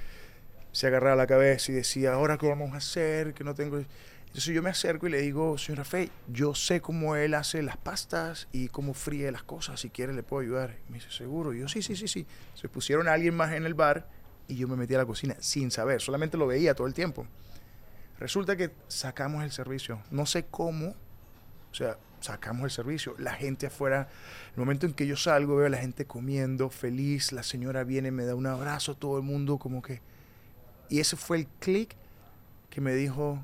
se 0.71 0.87
agarraba 0.87 1.17
la 1.17 1.27
cabeza 1.27 1.73
y 1.73 1.75
decía, 1.75 2.13
ahora 2.13 2.39
qué 2.39 2.49
vamos 2.49 2.75
a 2.75 2.77
hacer, 2.77 3.35
que 3.35 3.43
no 3.43 3.55
tengo... 3.57 3.83
Entonces 4.29 4.55
yo 4.55 4.63
me 4.63 4.71
acerco 4.71 5.07
y 5.09 5.11
le 5.11 5.21
digo, 5.21 5.59
señora 5.59 5.85
Fe, 5.85 6.11
yo 6.29 6.55
sé 6.55 6.81
cómo 6.81 7.17
él 7.17 7.35
hace 7.35 7.63
las 7.63 7.77
pastas 7.77 8.47
y 8.53 8.69
cómo 8.69 8.95
fríe 8.95 9.33
las 9.33 9.43
cosas, 9.43 9.81
si 9.81 9.91
quiere 9.91 10.13
le 10.13 10.23
puedo 10.23 10.43
ayudar. 10.43 10.77
Me 10.89 10.97
dice, 10.97 11.11
seguro. 11.11 11.53
Yo, 11.53 11.67
sí, 11.69 11.83
sí, 11.83 11.97
sí, 11.97 12.09
sí. 12.09 12.27
Se 12.55 12.69
pusieron 12.69 13.09
a 13.09 13.15
alguien 13.15 13.35
más 13.35 13.53
en 13.53 13.65
el 13.67 13.75
bar 13.75 14.09
y 14.47 14.57
yo 14.57 14.69
me 14.69 14.77
metí 14.77 14.95
a 14.95 14.99
la 14.99 15.07
cocina 15.07 15.37
sin 15.41 15.71
saber, 15.71 16.01
solamente 16.01 16.37
lo 16.37 16.47
veía 16.47 16.75
todo 16.75 16.87
el 16.87 16.95
tiempo. 16.95 17.27
Resulta 18.19 18.57
que 18.57 18.71
sacamos 18.89 19.45
el 19.45 19.53
servicio, 19.53 20.03
no 20.11 20.27
sé 20.27 20.47
cómo, 20.47 20.95
o 21.71 21.75
sea, 21.75 21.99
sacamos 22.21 22.65
el 22.65 22.71
servicio. 22.71 23.15
La 23.19 23.35
gente 23.35 23.67
afuera, 23.67 24.09
el 24.53 24.59
momento 24.59 24.87
en 24.87 24.95
que 24.95 25.07
yo 25.07 25.17
salgo, 25.17 25.57
veo 25.57 25.67
a 25.67 25.71
la 25.71 25.79
gente 25.79 26.07
comiendo, 26.07 26.71
feliz, 26.71 27.33
la 27.33 27.43
señora 27.43 27.85
viene, 27.85 28.11
me 28.11 28.25
da 28.25 28.35
un 28.35 28.47
abrazo, 28.47 28.97
todo 28.97 29.19
el 29.19 29.23
mundo 29.23 29.59
como 29.59 29.83
que... 29.83 30.01
Y 30.89 31.01
ese 31.01 31.17
fue 31.17 31.37
el 31.39 31.47
clic 31.47 31.95
que 32.71 32.81
me 32.81 32.95
dijo, 32.95 33.43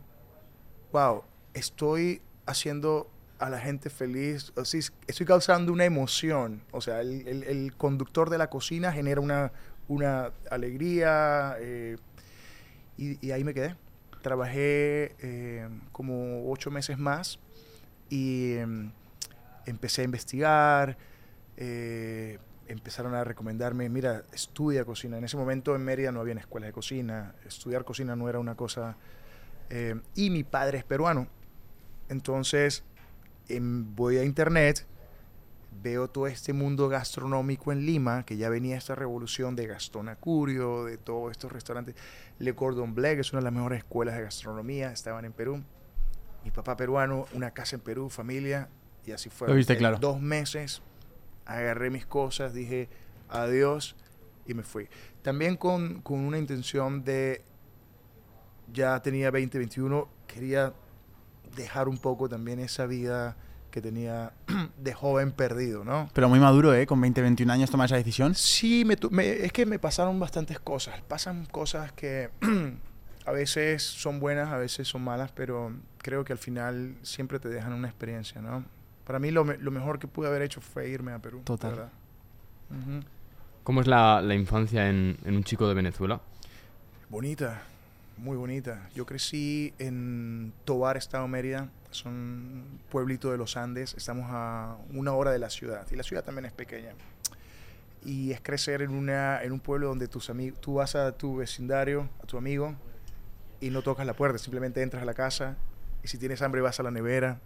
wow, 0.94 1.24
estoy 1.54 2.22
haciendo 2.46 3.10
a 3.40 3.50
la 3.50 3.58
gente 3.58 3.90
feliz, 3.90 4.52
así, 4.56 4.78
estoy 5.08 5.26
causando 5.26 5.72
una 5.72 5.84
emoción. 5.84 6.62
O 6.70 6.80
sea, 6.80 7.00
el, 7.00 7.74
conductor 7.76 8.30
de 8.30 8.38
la 8.38 8.48
cocina 8.48 8.92
genera 8.92 9.20
una, 9.20 9.50
una 9.88 10.30
alegría 10.48 11.56
eh, 11.58 11.96
y, 12.96 13.26
y 13.26 13.32
ahí 13.32 13.42
me 13.42 13.54
quedé. 13.54 13.74
Trabajé 14.22 15.16
eh, 15.18 15.68
como 15.90 16.48
ocho 16.48 16.70
meses 16.70 16.96
más 16.96 17.40
y 18.08 18.54
em, 18.54 18.92
empecé 19.66 20.02
a 20.02 20.04
investigar. 20.04 20.96
eh, 21.56 22.38
empezaron 22.66 23.14
a 23.14 23.24
recomendarme, 23.24 23.88
mira, 23.88 24.22
estudia 24.32 24.84
cocina. 24.84 25.18
En 25.18 25.24
ese 25.24 25.36
momento 25.36 25.74
en 25.74 25.84
Mérida 25.84 26.12
no 26.12 26.20
había 26.20 26.34
escuelas 26.34 26.68
de 26.68 26.72
cocina. 26.72 27.34
Estudiar 27.44 27.84
cocina 27.84 28.14
no 28.14 28.28
era 28.28 28.38
una 28.38 28.54
cosa... 28.54 28.96
eh, 29.70 30.00
y 30.14 30.30
mi 30.30 30.44
padre 30.44 30.78
es 30.78 30.84
peruano. 30.84 31.28
Entonces 32.08 32.84
em, 33.48 33.94
voy 33.94 34.18
a 34.18 34.24
internet, 34.24 34.86
veo 35.82 36.08
todo 36.08 36.26
este 36.26 36.52
mundo 36.52 36.88
gastronómico 36.88 37.72
en 37.72 37.84
Lima, 37.84 38.24
que 38.24 38.36
ya 38.36 38.48
venía 38.48 38.76
esta 38.76 38.94
revolución 38.94 39.56
de 39.56 39.66
Gastón 39.66 40.08
Acurio, 40.08 40.84
de 40.84 40.98
todos 40.98 41.30
estos 41.30 41.52
restaurantes. 41.52 41.94
Le 42.38 42.54
Cordon 42.54 42.94
Bleu, 42.94 43.14
que 43.14 43.20
es 43.20 43.32
una 43.32 43.40
de 43.40 43.44
las 43.44 43.52
mejores 43.52 43.78
escuelas 43.78 44.16
de 44.16 44.22
gastronomía, 44.22 44.92
estaban 44.92 45.24
en 45.24 45.32
Perú. 45.32 45.62
Mi 46.44 46.50
papá 46.50 46.76
peruano, 46.76 47.26
una 47.32 47.52
casa 47.52 47.76
en 47.76 47.82
Perú, 47.82 48.10
familia, 48.10 48.68
y 49.06 49.12
así 49.12 49.30
fue. 49.30 49.48
Lo 49.48 49.54
viste 49.54 49.72
En 49.74 49.78
claro. 49.78 49.98
Dos 49.98 50.20
meses, 50.20 50.82
agarré 51.46 51.90
mis 51.90 52.06
cosas, 52.06 52.54
dije 52.54 52.88
adiós 53.28 53.96
y 54.46 54.54
me 54.54 54.62
fui. 54.62 54.88
También 55.22 55.56
con, 55.56 56.02
con 56.02 56.20
una 56.20 56.38
intención 56.38 57.04
de 57.04 57.42
ya 58.72 59.00
tenía 59.02 59.30
20, 59.30 59.58
21, 59.58 60.08
quería 60.26 60.72
dejar 61.56 61.88
un 61.88 61.98
poco 61.98 62.28
también 62.28 62.58
esa 62.60 62.86
vida 62.86 63.36
que 63.70 63.80
tenía 63.82 64.32
de 64.78 64.94
joven 64.94 65.32
perdido, 65.32 65.84
¿no? 65.84 66.08
Pero 66.12 66.28
muy 66.28 66.38
maduro, 66.38 66.72
¿eh? 66.74 66.86
Con 66.86 67.00
20, 67.00 67.20
21 67.22 67.52
años 67.52 67.70
tomar 67.70 67.86
esa 67.86 67.96
decisión. 67.96 68.34
Sí, 68.34 68.84
me 68.84 68.96
es 69.44 69.52
que 69.52 69.66
me 69.66 69.78
pasaron 69.78 70.18
bastantes 70.20 70.58
cosas. 70.60 71.00
Pasan 71.02 71.46
cosas 71.46 71.92
que 71.92 72.30
a 73.26 73.32
veces 73.32 73.82
son 73.82 74.20
buenas, 74.20 74.48
a 74.52 74.58
veces 74.58 74.86
son 74.88 75.02
malas, 75.02 75.32
pero 75.32 75.72
creo 75.98 76.24
que 76.24 76.32
al 76.32 76.38
final 76.38 76.94
siempre 77.02 77.38
te 77.40 77.48
dejan 77.48 77.72
una 77.72 77.88
experiencia, 77.88 78.40
¿no? 78.40 78.64
Para 79.04 79.18
mí 79.18 79.30
lo, 79.30 79.44
me- 79.44 79.58
lo 79.58 79.70
mejor 79.70 79.98
que 79.98 80.06
pude 80.06 80.28
haber 80.28 80.42
hecho 80.42 80.60
fue 80.60 80.88
irme 80.88 81.12
a 81.12 81.18
Perú. 81.18 81.42
Total. 81.44 81.90
¿Cómo 83.62 83.80
es 83.80 83.86
la, 83.86 84.20
la 84.22 84.34
infancia 84.34 84.88
en, 84.88 85.18
en 85.24 85.36
un 85.36 85.44
chico 85.44 85.66
de 85.68 85.74
Venezuela? 85.74 86.20
Bonita, 87.08 87.62
muy 88.16 88.36
bonita. 88.36 88.88
Yo 88.94 89.06
crecí 89.06 89.74
en 89.78 90.52
Tobar, 90.64 90.96
Estado 90.96 91.26
Mérida. 91.28 91.68
Es 91.90 92.04
un 92.04 92.80
pueblito 92.90 93.30
de 93.30 93.38
los 93.38 93.56
Andes. 93.56 93.94
Estamos 93.94 94.26
a 94.28 94.76
una 94.92 95.12
hora 95.12 95.30
de 95.30 95.38
la 95.38 95.50
ciudad. 95.50 95.86
Y 95.90 95.96
la 95.96 96.02
ciudad 96.02 96.24
también 96.24 96.46
es 96.46 96.52
pequeña. 96.52 96.92
Y 98.04 98.32
es 98.32 98.40
crecer 98.40 98.82
en, 98.82 98.90
una, 98.90 99.42
en 99.42 99.52
un 99.52 99.60
pueblo 99.60 99.88
donde 99.88 100.08
tus 100.08 100.30
tú 100.60 100.74
vas 100.74 100.94
a 100.94 101.12
tu 101.12 101.36
vecindario, 101.36 102.08
a 102.22 102.26
tu 102.26 102.36
amigo, 102.36 102.74
y 103.60 103.70
no 103.70 103.82
tocas 103.82 104.06
la 104.06 104.14
puerta. 104.14 104.38
Simplemente 104.38 104.82
entras 104.82 105.02
a 105.02 105.06
la 105.06 105.14
casa. 105.14 105.56
Y 106.02 106.08
si 106.08 106.18
tienes 106.18 106.42
hambre, 106.42 106.60
vas 106.60 106.78
a 106.80 106.82
la 106.82 106.90
nevera. 106.90 107.40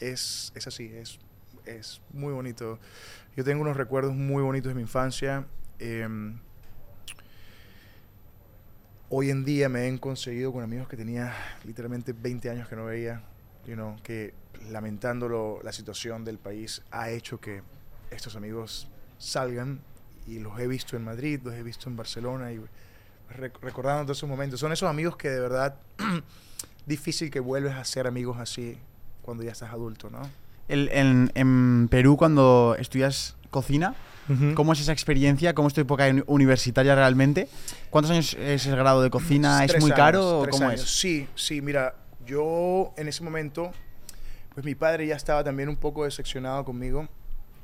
Es, 0.00 0.52
es 0.54 0.66
así, 0.66 0.90
es, 0.94 1.18
es 1.64 2.00
muy 2.12 2.32
bonito. 2.32 2.78
Yo 3.36 3.44
tengo 3.44 3.62
unos 3.62 3.76
recuerdos 3.76 4.14
muy 4.14 4.42
bonitos 4.42 4.70
de 4.70 4.74
mi 4.74 4.82
infancia. 4.82 5.46
Em, 5.78 6.38
hoy 9.10 9.30
en 9.30 9.44
día 9.44 9.68
me 9.68 9.88
he 9.88 9.98
conseguido 9.98 10.52
con 10.52 10.62
amigos 10.62 10.88
que 10.88 10.96
tenía 10.96 11.34
literalmente 11.64 12.12
20 12.12 12.50
años 12.50 12.68
que 12.68 12.76
no 12.76 12.84
veía, 12.86 13.22
you 13.66 13.76
que 14.02 14.34
lamentándolo 14.70 15.60
la 15.62 15.72
situación 15.72 16.24
del 16.24 16.38
país 16.38 16.82
ha 16.90 17.10
hecho 17.10 17.40
que 17.40 17.62
estos 18.10 18.36
amigos 18.36 18.88
salgan 19.18 19.80
y 20.26 20.38
los 20.40 20.58
he 20.60 20.66
visto 20.66 20.96
en 20.96 21.04
Madrid, 21.04 21.40
los 21.42 21.54
he 21.54 21.62
visto 21.62 21.88
en 21.88 21.96
Barcelona 21.96 22.52
y 22.52 22.58
rec- 23.36 23.58
recordando 23.60 24.04
todos 24.04 24.18
esos 24.18 24.28
momentos. 24.28 24.60
Son 24.60 24.72
esos 24.72 24.88
amigos 24.88 25.16
que 25.16 25.30
de 25.30 25.40
verdad 25.40 25.76
difícil 26.86 27.30
que 27.30 27.40
vuelves 27.40 27.74
a 27.74 27.84
ser 27.84 28.06
amigos 28.06 28.38
así 28.38 28.78
cuando 29.22 29.42
ya 29.44 29.52
estás 29.52 29.72
adulto, 29.72 30.10
¿no? 30.10 30.20
En, 30.68 31.30
en 31.34 31.88
Perú, 31.88 32.16
cuando 32.18 32.76
estudias 32.78 33.36
cocina, 33.50 33.94
¿cómo 34.54 34.72
es 34.72 34.80
esa 34.80 34.92
experiencia? 34.92 35.54
¿Cómo 35.54 35.68
es 35.68 35.74
tu 35.74 35.80
época 35.80 36.08
uni- 36.08 36.22
universitaria 36.26 36.94
realmente? 36.94 37.48
¿Cuántos 37.90 38.10
años 38.12 38.34
es 38.34 38.66
el 38.66 38.76
grado 38.76 39.02
de 39.02 39.10
cocina? 39.10 39.64
¿Es 39.64 39.72
muy 39.80 39.90
años, 39.90 39.96
caro 39.96 40.38
o 40.40 40.42
tres 40.42 40.56
cómo 40.56 40.68
años. 40.68 40.82
es? 40.82 40.90
Sí, 40.90 41.28
sí, 41.34 41.60
mira, 41.62 41.94
yo 42.26 42.92
en 42.96 43.08
ese 43.08 43.22
momento, 43.24 43.72
pues 44.54 44.64
mi 44.66 44.74
padre 44.74 45.06
ya 45.06 45.16
estaba 45.16 45.42
también 45.44 45.68
un 45.68 45.76
poco 45.76 46.04
decepcionado 46.04 46.64
conmigo, 46.64 47.08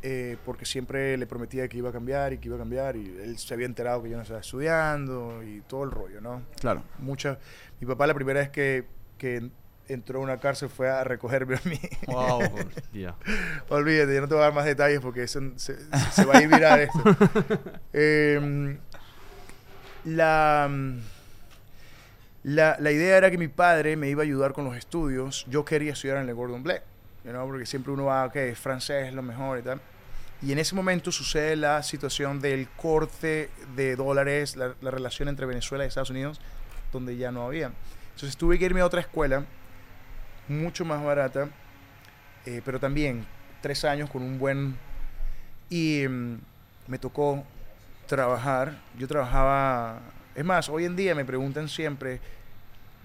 eh, 0.03 0.37
porque 0.45 0.67
siempre 0.67 1.17
le 1.17 1.27
prometía 1.27 1.67
que 1.69 1.79
iba 1.79 1.89
a 1.89 1.93
cambiar 1.93 2.33
y 2.35 2.39
que 2.39 2.49
iba 2.49 2.57
a 2.57 2.59
cambiar, 2.61 2.95
y 2.97 3.17
él 3.23 3.39
se 3.39 3.55
había 3.55 3.67
enterado 3.67 4.03
que 4.03 4.11
yo 4.11 4.17
no 4.17 4.23
estaba 4.23 4.41
estudiando 4.41 5.43
y 5.43 5.63
todo 5.63 5.85
el 5.85 5.91
rollo, 5.91 6.21
¿no? 6.21 6.43
Claro. 6.61 6.83
Mucha, 6.99 7.39
mi 7.81 7.87
papá 7.87 8.07
la 8.07 8.13
primera 8.15 8.41
vez 8.41 8.51
que, 8.51 8.85
que 9.17 9.49
entró 9.89 10.21
a 10.21 10.23
una 10.23 10.39
cárcel 10.39 10.69
fue 10.69 10.89
a 10.89 11.05
recogerme 11.05 11.57
a 11.57 11.61
mí. 11.65 11.81
Wow. 12.07 12.41
Olvídate, 13.69 14.15
yo 14.15 14.21
no 14.21 14.29
te 14.29 14.35
voy 14.35 14.43
a 14.43 14.47
dar 14.47 14.55
más 14.55 14.65
detalles 14.65 15.01
porque 15.01 15.25
eso 15.25 15.41
se, 15.57 15.77
se 16.13 16.25
va 16.25 16.39
a 16.39 16.43
ir 16.43 16.49
viral 16.49 16.81
esto. 16.81 17.03
Em, 17.93 18.79
la, 20.05 20.69
la, 22.43 22.77
la 22.79 22.91
idea 22.91 23.17
era 23.17 23.31
que 23.31 23.39
mi 23.39 23.49
padre 23.49 23.97
me 23.97 24.09
iba 24.09 24.23
a 24.23 24.25
ayudar 24.25 24.53
con 24.53 24.65
los 24.65 24.77
estudios. 24.77 25.47
Yo 25.49 25.65
quería 25.65 25.93
estudiar 25.93 26.19
en 26.19 26.29
el 26.29 26.35
Gordon 26.35 26.63
Blake, 26.63 26.83
you 27.25 27.31
know, 27.31 27.47
porque 27.47 27.67
siempre 27.67 27.93
uno 27.93 28.07
va, 28.07 28.27
ok, 28.27 28.37
francés 28.55 29.09
es 29.09 29.15
lo 29.15 29.23
mejor 29.23 29.59
y 29.59 29.63
tal. 29.63 29.81
Y 30.43 30.53
en 30.53 30.59
ese 30.59 30.75
momento 30.75 31.11
sucede 31.11 31.57
la 31.57 31.83
situación 31.83 32.41
del 32.41 32.69
corte 32.69 33.49
de 33.77 33.97
dólares, 33.97 34.57
la, 34.57 34.75
la 34.83 34.91
relación 34.91 35.29
entre 35.29 35.47
Venezuela 35.47 35.85
y 35.85 35.89
Estados 35.89 36.11
Unidos, 36.11 36.41
donde 36.93 37.17
ya 37.17 37.33
no 37.33 37.47
había. 37.47 37.71
Entonces 38.15 38.37
tuve 38.37 38.59
que 38.59 38.67
irme 38.67 38.81
a 38.81 38.87
otra 38.87 39.01
escuela, 39.01 39.45
mucho 40.49 40.85
más 40.85 41.03
barata, 41.03 41.49
eh, 42.47 42.61
pero 42.65 42.79
también 42.79 43.27
tres 43.61 43.85
años 43.85 44.11
con 44.11 44.23
un 44.23 44.39
buen... 44.39 44.77
Y 45.71 46.07
mm, 46.07 46.39
me 46.87 46.99
tocó 46.99 47.45
trabajar. 48.07 48.79
Yo 48.99 49.09
trabajaba... 49.09 50.01
Es 50.35 50.45
más, 50.45 50.69
hoy 50.69 50.85
en 50.85 50.97
día 50.97 51.15
me 51.15 51.25
preguntan 51.25 51.69
siempre, 51.69 52.21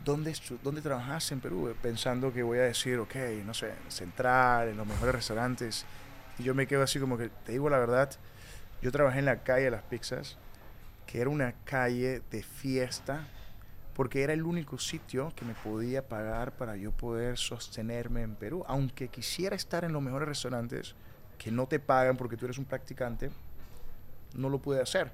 ¿dónde, 0.04 0.34
¿dónde 0.64 0.82
trabajas 0.82 1.32
en 1.32 1.40
Perú? 1.40 1.76
Pensando 1.82 2.34
que 2.34 2.44
voy 2.44 2.58
a 2.58 2.64
decir, 2.64 2.98
ok, 2.98 3.16
no 3.46 3.54
sé, 3.54 3.70
en 3.70 3.92
Central, 3.92 4.70
en 4.70 4.78
los 4.78 4.88
mejores 4.88 5.16
restaurantes. 5.16 5.86
Y 6.40 6.44
yo 6.44 6.56
me 6.56 6.68
quedo 6.68 6.84
así 6.84 7.00
como 7.00 7.18
que, 7.18 7.30
te 7.46 7.52
digo 7.52 7.70
la 7.70 7.78
verdad, 7.78 8.10
yo 8.82 8.92
trabajé 8.92 9.20
en 9.20 9.26
la 9.26 9.44
calle 9.44 9.66
de 9.66 9.72
las 9.72 9.84
pizzas, 9.84 10.38
que 11.06 11.22
era 11.22 11.30
una 11.30 11.54
calle 11.66 12.22
de 12.32 12.44
fiesta, 12.44 13.28
porque 14.00 14.24
era 14.24 14.32
el 14.32 14.44
único 14.44 14.78
sitio 14.78 15.34
que 15.36 15.44
me 15.44 15.54
podía 15.56 16.08
pagar 16.08 16.54
para 16.54 16.78
yo 16.78 16.94
poder 16.94 17.38
sostenerme 17.38 18.22
en 18.22 18.34
Perú. 18.36 18.64
Aunque 18.66 19.10
quisiera 19.10 19.58
estar 19.58 19.84
en 19.84 19.92
los 19.92 20.02
mejores 20.02 20.26
restaurantes, 20.26 20.96
que 21.38 21.52
no 21.52 21.68
te 21.68 21.82
pagan 21.82 22.16
porque 22.16 22.38
tú 22.38 22.46
eres 22.46 22.58
un 22.58 22.64
practicante, 22.64 23.30
no 24.36 24.48
lo 24.48 24.60
pude 24.60 24.82
hacer. 24.82 25.12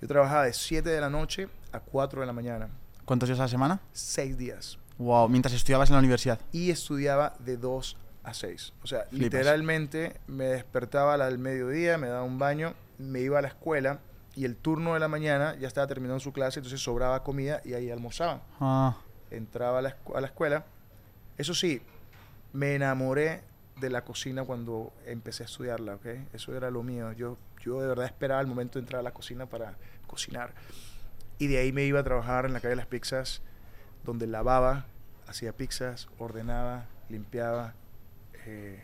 Yo 0.00 0.06
trabajaba 0.06 0.44
de 0.44 0.52
7 0.52 0.88
de 0.88 1.00
la 1.00 1.10
noche 1.10 1.48
a 1.72 1.80
4 1.80 2.20
de 2.20 2.26
la 2.28 2.32
mañana, 2.32 2.68
¿Cuántos 3.04 3.28
días 3.28 3.40
a 3.40 3.42
la 3.42 3.48
semana? 3.48 3.80
6 3.92 4.38
días. 4.38 4.78
Wow, 4.98 5.28
mientras 5.28 5.52
estudiabas 5.52 5.90
en 5.90 5.94
la 5.94 5.98
universidad. 5.98 6.38
Y 6.52 6.70
estudiaba 6.70 7.34
de 7.40 7.56
2 7.56 7.96
a 8.22 8.34
6. 8.34 8.72
O 8.84 8.86
sea, 8.86 9.00
Flipas. 9.06 9.18
literalmente 9.18 10.20
me 10.28 10.44
despertaba 10.44 11.14
al 11.14 11.38
mediodía, 11.38 11.98
me 11.98 12.06
daba 12.06 12.22
un 12.22 12.38
baño, 12.38 12.74
me 12.98 13.18
iba 13.18 13.40
a 13.40 13.42
la 13.42 13.48
escuela 13.48 13.98
y 14.36 14.44
el 14.44 14.54
turno 14.54 14.92
de 14.94 15.00
la 15.00 15.08
mañana 15.08 15.56
ya 15.56 15.66
estaba 15.66 15.86
terminando 15.86 16.20
su 16.20 16.32
clase, 16.32 16.60
entonces 16.60 16.80
sobraba 16.80 17.22
comida 17.22 17.62
y 17.64 17.72
ahí 17.72 17.90
almorzaba. 17.90 18.42
Ah, 18.60 18.98
entraba 19.30 19.78
a 19.78 19.82
la, 19.82 19.96
a 20.14 20.20
la 20.20 20.26
escuela. 20.26 20.66
Eso 21.38 21.54
sí, 21.54 21.80
me 22.52 22.74
enamoré 22.74 23.42
de 23.80 23.88
la 23.88 24.04
cocina 24.04 24.44
cuando 24.44 24.92
empecé 25.06 25.42
a 25.42 25.46
estudiarla, 25.46 25.94
¿ok? 25.94 26.06
Eso 26.34 26.54
era 26.54 26.70
lo 26.70 26.82
mío. 26.82 27.12
Yo, 27.12 27.38
yo 27.62 27.80
de 27.80 27.88
verdad 27.88 28.04
esperaba 28.04 28.40
el 28.42 28.46
momento 28.46 28.78
de 28.78 28.84
entrar 28.84 29.00
a 29.00 29.02
la 29.02 29.12
cocina 29.12 29.46
para 29.46 29.74
cocinar. 30.06 30.52
Y 31.38 31.46
de 31.46 31.58
ahí 31.58 31.72
me 31.72 31.84
iba 31.84 32.00
a 32.00 32.04
trabajar 32.04 32.44
en 32.44 32.52
la 32.52 32.60
calle 32.60 32.70
de 32.70 32.76
las 32.76 32.86
pizzas, 32.86 33.40
donde 34.04 34.26
lavaba, 34.26 34.84
hacía 35.26 35.52
pizzas, 35.52 36.08
ordenaba, 36.18 36.84
limpiaba. 37.08 37.72
eh, 38.44 38.80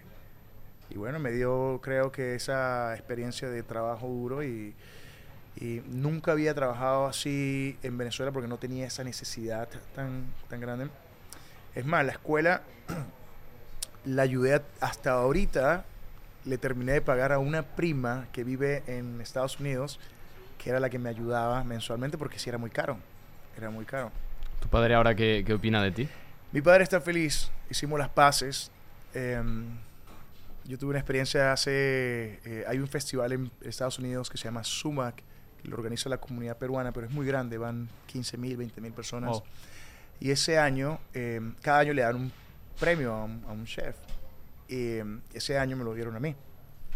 y 0.88 0.98
bueno, 0.98 1.18
me 1.18 1.30
dio, 1.30 1.80
creo 1.82 2.12
que 2.12 2.34
esa 2.34 2.94
experiencia 2.94 3.48
de 3.48 3.62
trabajo 3.62 4.08
duro 4.08 4.42
y, 4.42 4.74
y 5.56 5.82
nunca 5.88 6.32
había 6.32 6.54
trabajado 6.54 7.06
así 7.06 7.76
en 7.82 7.98
Venezuela 7.98 8.32
porque 8.32 8.48
no 8.48 8.56
tenía 8.58 8.86
esa 8.86 9.04
necesidad 9.04 9.68
tan, 9.94 10.26
tan 10.48 10.60
grande. 10.60 10.88
Es 11.74 11.84
más, 11.84 12.04
la 12.04 12.12
escuela 12.12 12.62
la 14.04 14.22
ayudé 14.22 14.54
a- 14.56 14.62
hasta 14.80 15.12
ahorita, 15.12 15.84
le 16.44 16.58
terminé 16.58 16.92
de 16.92 17.00
pagar 17.02 17.32
a 17.32 17.38
una 17.38 17.62
prima 17.62 18.26
que 18.32 18.44
vive 18.44 18.82
en 18.86 19.20
Estados 19.20 19.60
Unidos, 19.60 20.00
que 20.58 20.70
era 20.70 20.80
la 20.80 20.90
que 20.90 20.98
me 20.98 21.08
ayudaba 21.08 21.62
mensualmente 21.64 22.18
porque 22.18 22.38
sí 22.38 22.48
era 22.48 22.58
muy 22.58 22.70
caro. 22.70 22.98
Era 23.56 23.70
muy 23.70 23.84
caro. 23.84 24.10
¿Tu 24.60 24.68
padre 24.68 24.94
ahora 24.94 25.14
qué, 25.14 25.42
qué 25.46 25.52
opina 25.54 25.82
de 25.82 25.92
ti? 25.92 26.08
Mi 26.52 26.60
padre 26.62 26.84
está 26.84 27.00
feliz, 27.00 27.50
hicimos 27.70 27.98
las 27.98 28.08
paces. 28.08 28.70
Em, 29.14 29.66
yo 30.64 30.78
tuve 30.78 30.90
una 30.90 30.98
experiencia 30.98 31.52
hace... 31.52 32.40
eh, 32.44 32.64
hay 32.66 32.78
un 32.78 32.88
festival 32.88 33.32
en 33.32 33.50
Estados 33.62 33.98
Unidos 33.98 34.30
que 34.30 34.36
se 34.36 34.44
llama 34.44 34.62
SUMAC, 34.64 35.22
lo 35.64 35.76
organiza 35.76 36.08
la 36.08 36.18
comunidad 36.18 36.58
peruana, 36.58 36.92
pero 36.92 37.06
es 37.06 37.12
muy 37.12 37.26
grande, 37.26 37.58
van 37.58 37.88
15 38.06 38.38
mil, 38.38 38.56
20 38.56 38.80
mil 38.80 38.92
personas. 38.92 39.36
Oh. 39.36 39.44
Y 40.20 40.30
ese 40.30 40.58
año, 40.58 41.00
em, 41.14 41.54
cada 41.60 41.80
año 41.80 41.92
le 41.92 42.02
dan 42.02 42.16
un 42.16 42.32
premio 42.78 43.12
a 43.12 43.24
un, 43.24 43.44
a 43.46 43.52
un 43.52 43.64
chef. 43.64 43.96
Y 44.68 44.98
em, 44.98 45.20
ese 45.32 45.58
año 45.58 45.76
me 45.76 45.84
lo 45.84 45.94
dieron 45.94 46.16
a 46.16 46.20
mí. 46.20 46.34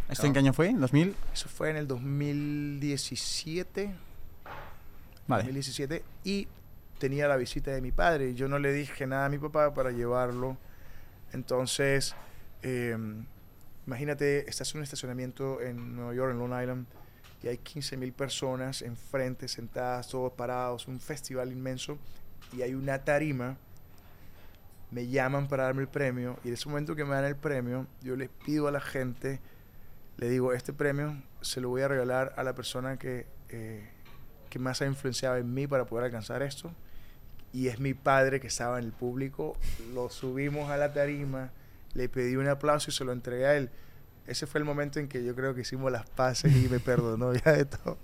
¿Esto 0.08 0.26
en 0.26 0.32
qué 0.32 0.38
año 0.38 0.52
fue? 0.52 0.68
¿En 0.68 0.80
2000? 0.80 1.16
Eso 1.32 1.48
fue 1.48 1.70
en 1.70 1.76
el 1.76 1.88
2017. 1.88 3.92
Vale. 5.26 5.42
2017 5.42 6.04
y 6.22 6.46
tenía 6.98 7.28
la 7.28 7.36
visita 7.36 7.72
de 7.72 7.80
mi 7.80 7.90
padre. 7.90 8.34
Yo 8.34 8.48
no 8.48 8.58
le 8.58 8.72
dije 8.72 9.06
nada 9.06 9.26
a 9.26 9.28
mi 9.28 9.38
papá 9.38 9.74
para 9.74 9.90
llevarlo. 9.90 10.56
Entonces, 11.32 12.14
eh, 12.62 12.96
imagínate, 13.86 14.48
estás 14.48 14.72
en 14.72 14.78
un 14.78 14.84
estacionamiento 14.84 15.60
en 15.60 15.96
Nueva 15.96 16.14
York, 16.14 16.32
en 16.32 16.38
Long 16.38 16.60
Island, 16.60 16.86
y 17.46 17.48
hay 17.48 17.58
15 17.58 17.96
mil 17.96 18.12
personas 18.12 18.82
enfrente, 18.82 19.46
sentadas, 19.46 20.08
todos 20.08 20.32
parados, 20.32 20.88
un 20.88 20.98
festival 20.98 21.52
inmenso, 21.52 21.96
y 22.52 22.62
hay 22.62 22.74
una 22.74 23.04
tarima. 23.04 23.56
Me 24.90 25.06
llaman 25.06 25.46
para 25.46 25.64
darme 25.64 25.82
el 25.82 25.88
premio, 25.88 26.38
y 26.42 26.48
en 26.48 26.54
ese 26.54 26.68
momento 26.68 26.96
que 26.96 27.04
me 27.04 27.14
dan 27.14 27.24
el 27.24 27.36
premio, 27.36 27.86
yo 28.02 28.16
les 28.16 28.28
pido 28.28 28.66
a 28.66 28.72
la 28.72 28.80
gente, 28.80 29.38
le 30.16 30.28
digo, 30.28 30.52
este 30.52 30.72
premio 30.72 31.22
se 31.40 31.60
lo 31.60 31.68
voy 31.68 31.82
a 31.82 31.88
regalar 31.88 32.34
a 32.36 32.42
la 32.42 32.54
persona 32.54 32.98
que... 32.98 33.26
eh, 33.48 33.88
que 34.50 34.58
más 34.60 34.80
ha 34.80 34.86
influenciado 34.86 35.36
en 35.36 35.52
mí 35.52 35.66
para 35.66 35.86
poder 35.86 36.06
alcanzar 36.06 36.42
esto. 36.42 36.72
y 37.52 37.68
es 37.68 37.80
mi 37.80 37.94
padre 37.94 38.38
que 38.40 38.48
estaba 38.48 38.78
en 38.78 38.84
el 38.84 38.92
público. 38.92 39.56
Lo 39.94 40.08
subimos 40.10 40.70
a 40.70 40.76
la 40.76 40.92
tarima, 40.92 41.50
le 41.94 42.08
pedí 42.08 42.36
un 42.36 42.48
aplauso 42.48 42.90
y 42.90 42.94
se 42.94 43.04
lo 43.04 43.12
entregué 43.12 43.46
a 43.46 43.56
él. 43.56 43.70
Ese 44.26 44.46
fue 44.46 44.58
el 44.58 44.64
momento 44.64 44.98
en 44.98 45.08
que 45.08 45.24
yo 45.24 45.34
creo 45.34 45.54
que 45.54 45.60
hicimos 45.62 45.90
las 45.92 46.08
paces 46.08 46.54
y 46.54 46.68
me 46.68 46.80
perdonó 46.80 47.32
ya 47.34 47.52
de 47.52 47.64
todo. 47.64 47.98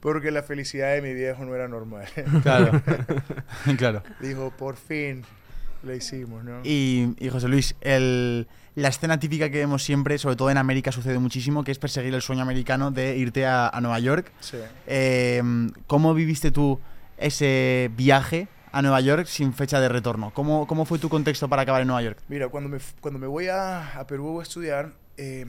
Porque 0.00 0.30
la 0.30 0.42
felicidad 0.42 0.92
de 0.94 1.02
mi 1.02 1.14
viejo 1.14 1.44
no 1.44 1.54
era 1.54 1.68
normal. 1.68 2.06
Claro. 2.42 2.82
claro. 3.78 4.02
Dijo, 4.20 4.52
por 4.56 4.76
fin 4.76 5.24
lo 5.82 5.94
hicimos, 5.94 6.44
¿no? 6.44 6.60
Y, 6.64 7.14
y 7.18 7.28
José 7.28 7.48
Luis, 7.48 7.74
el, 7.80 8.46
la 8.74 8.88
escena 8.88 9.18
típica 9.18 9.50
que 9.50 9.58
vemos 9.58 9.82
siempre, 9.82 10.18
sobre 10.18 10.36
todo 10.36 10.50
en 10.50 10.58
América 10.58 10.92
sucede 10.92 11.18
muchísimo, 11.18 11.64
que 11.64 11.72
es 11.72 11.78
perseguir 11.78 12.14
el 12.14 12.22
sueño 12.22 12.42
americano 12.42 12.90
de 12.90 13.16
irte 13.16 13.46
a, 13.46 13.68
a 13.68 13.80
Nueva 13.80 13.98
York. 13.98 14.32
Sí. 14.40 14.58
Eh, 14.86 15.42
¿Cómo 15.86 16.14
viviste 16.14 16.50
tú 16.50 16.80
ese 17.16 17.90
viaje 17.96 18.48
a 18.70 18.82
Nueva 18.82 19.00
York 19.00 19.26
sin 19.26 19.52
fecha 19.52 19.80
de 19.80 19.88
retorno? 19.88 20.32
¿Cómo, 20.34 20.66
cómo 20.66 20.84
fue 20.84 20.98
tu 20.98 21.08
contexto 21.08 21.48
para 21.48 21.62
acabar 21.62 21.82
en 21.82 21.88
Nueva 21.88 22.02
York? 22.02 22.18
Mira, 22.28 22.48
cuando 22.48 22.68
me, 22.68 22.78
cuando 23.00 23.18
me 23.18 23.26
voy 23.26 23.48
a, 23.48 23.98
a 23.98 24.06
Perú 24.06 24.40
a 24.40 24.42
estudiar, 24.42 24.92
eh, 25.16 25.44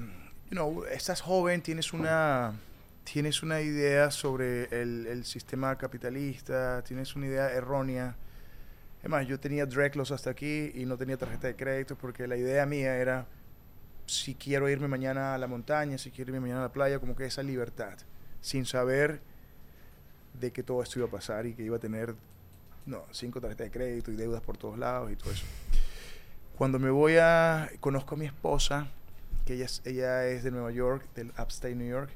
you 0.50 0.52
know, 0.52 0.84
estás 0.86 1.22
joven, 1.22 1.62
tienes 1.62 1.94
una, 1.94 2.54
tienes 3.04 3.44
una 3.44 3.62
idea 3.62 4.12
sobre 4.12 4.66
el, 4.66 5.08
el 5.08 5.26
sistema 5.26 5.78
capitalista, 5.78 6.84
tienes 6.84 7.16
una 7.16 7.28
idea 7.28 7.52
errónea. 7.52 8.16
Es 9.02 9.10
más, 9.10 9.28
yo 9.28 9.40
tenía 9.40 9.66
Dreclos 9.66 10.12
hasta 10.12 10.30
aquí 10.30 10.72
y 10.76 10.86
no 10.86 10.98
tenía 10.98 11.18
tarjeta 11.18 11.48
de 11.48 11.56
crédito 11.56 11.98
porque 11.98 12.28
la 12.28 12.38
idea 12.38 12.66
mía 12.66 12.96
era, 12.96 13.26
si 14.06 14.36
quiero 14.36 14.70
irme 14.70 14.88
mañana 14.88 15.36
a 15.36 15.38
la 15.38 15.48
montaña, 15.48 15.98
si 15.98 16.12
quiero 16.12 16.30
irme 16.30 16.40
mañana 16.40 16.62
a 16.62 16.64
la 16.64 16.72
playa, 16.72 17.00
como 17.00 17.16
que 17.16 17.26
esa 17.26 17.44
libertad, 17.44 17.98
sin 18.40 18.66
saber 18.66 19.20
de 20.40 20.52
que 20.52 20.64
todo 20.64 20.82
esto 20.82 21.00
iba 21.00 21.08
a 21.08 21.12
pasar 21.12 21.46
y 21.46 21.54
que 21.54 21.64
iba 21.64 21.78
a 21.78 21.80
tener, 21.80 22.16
no, 22.86 23.06
cinco 23.12 23.42
tarjetas 23.42 23.68
de 23.68 23.72
crédito 23.72 24.12
y 24.12 24.16
deudas 24.16 24.42
por 24.42 24.58
todos 24.58 24.78
lados 24.78 25.12
y 25.12 25.16
todo 25.16 25.32
eso. 25.32 25.46
Cuando 26.58 26.80
me 26.80 26.90
voy 26.90 27.18
a... 27.20 27.70
Conozco 27.80 28.16
a 28.16 28.18
mi 28.18 28.26
esposa, 28.26 28.88
que 29.46 29.56
ella 29.56 29.66
es, 29.66 29.82
ella 29.86 30.26
es 30.28 30.44
de 30.44 30.52
Nueva 30.52 30.72
York, 30.72 31.06
del 31.16 31.30
Upstate 31.30 31.76
New 31.76 31.90
York, 31.90 32.10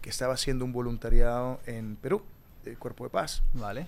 que 0.00 0.10
estaba 0.10 0.34
haciendo 0.34 0.64
un 0.64 0.72
voluntariado 0.72 1.60
en 1.66 1.96
Perú, 1.96 2.22
del 2.64 2.78
Cuerpo 2.78 3.04
de 3.04 3.10
Paz. 3.10 3.42
Vale. 3.54 3.86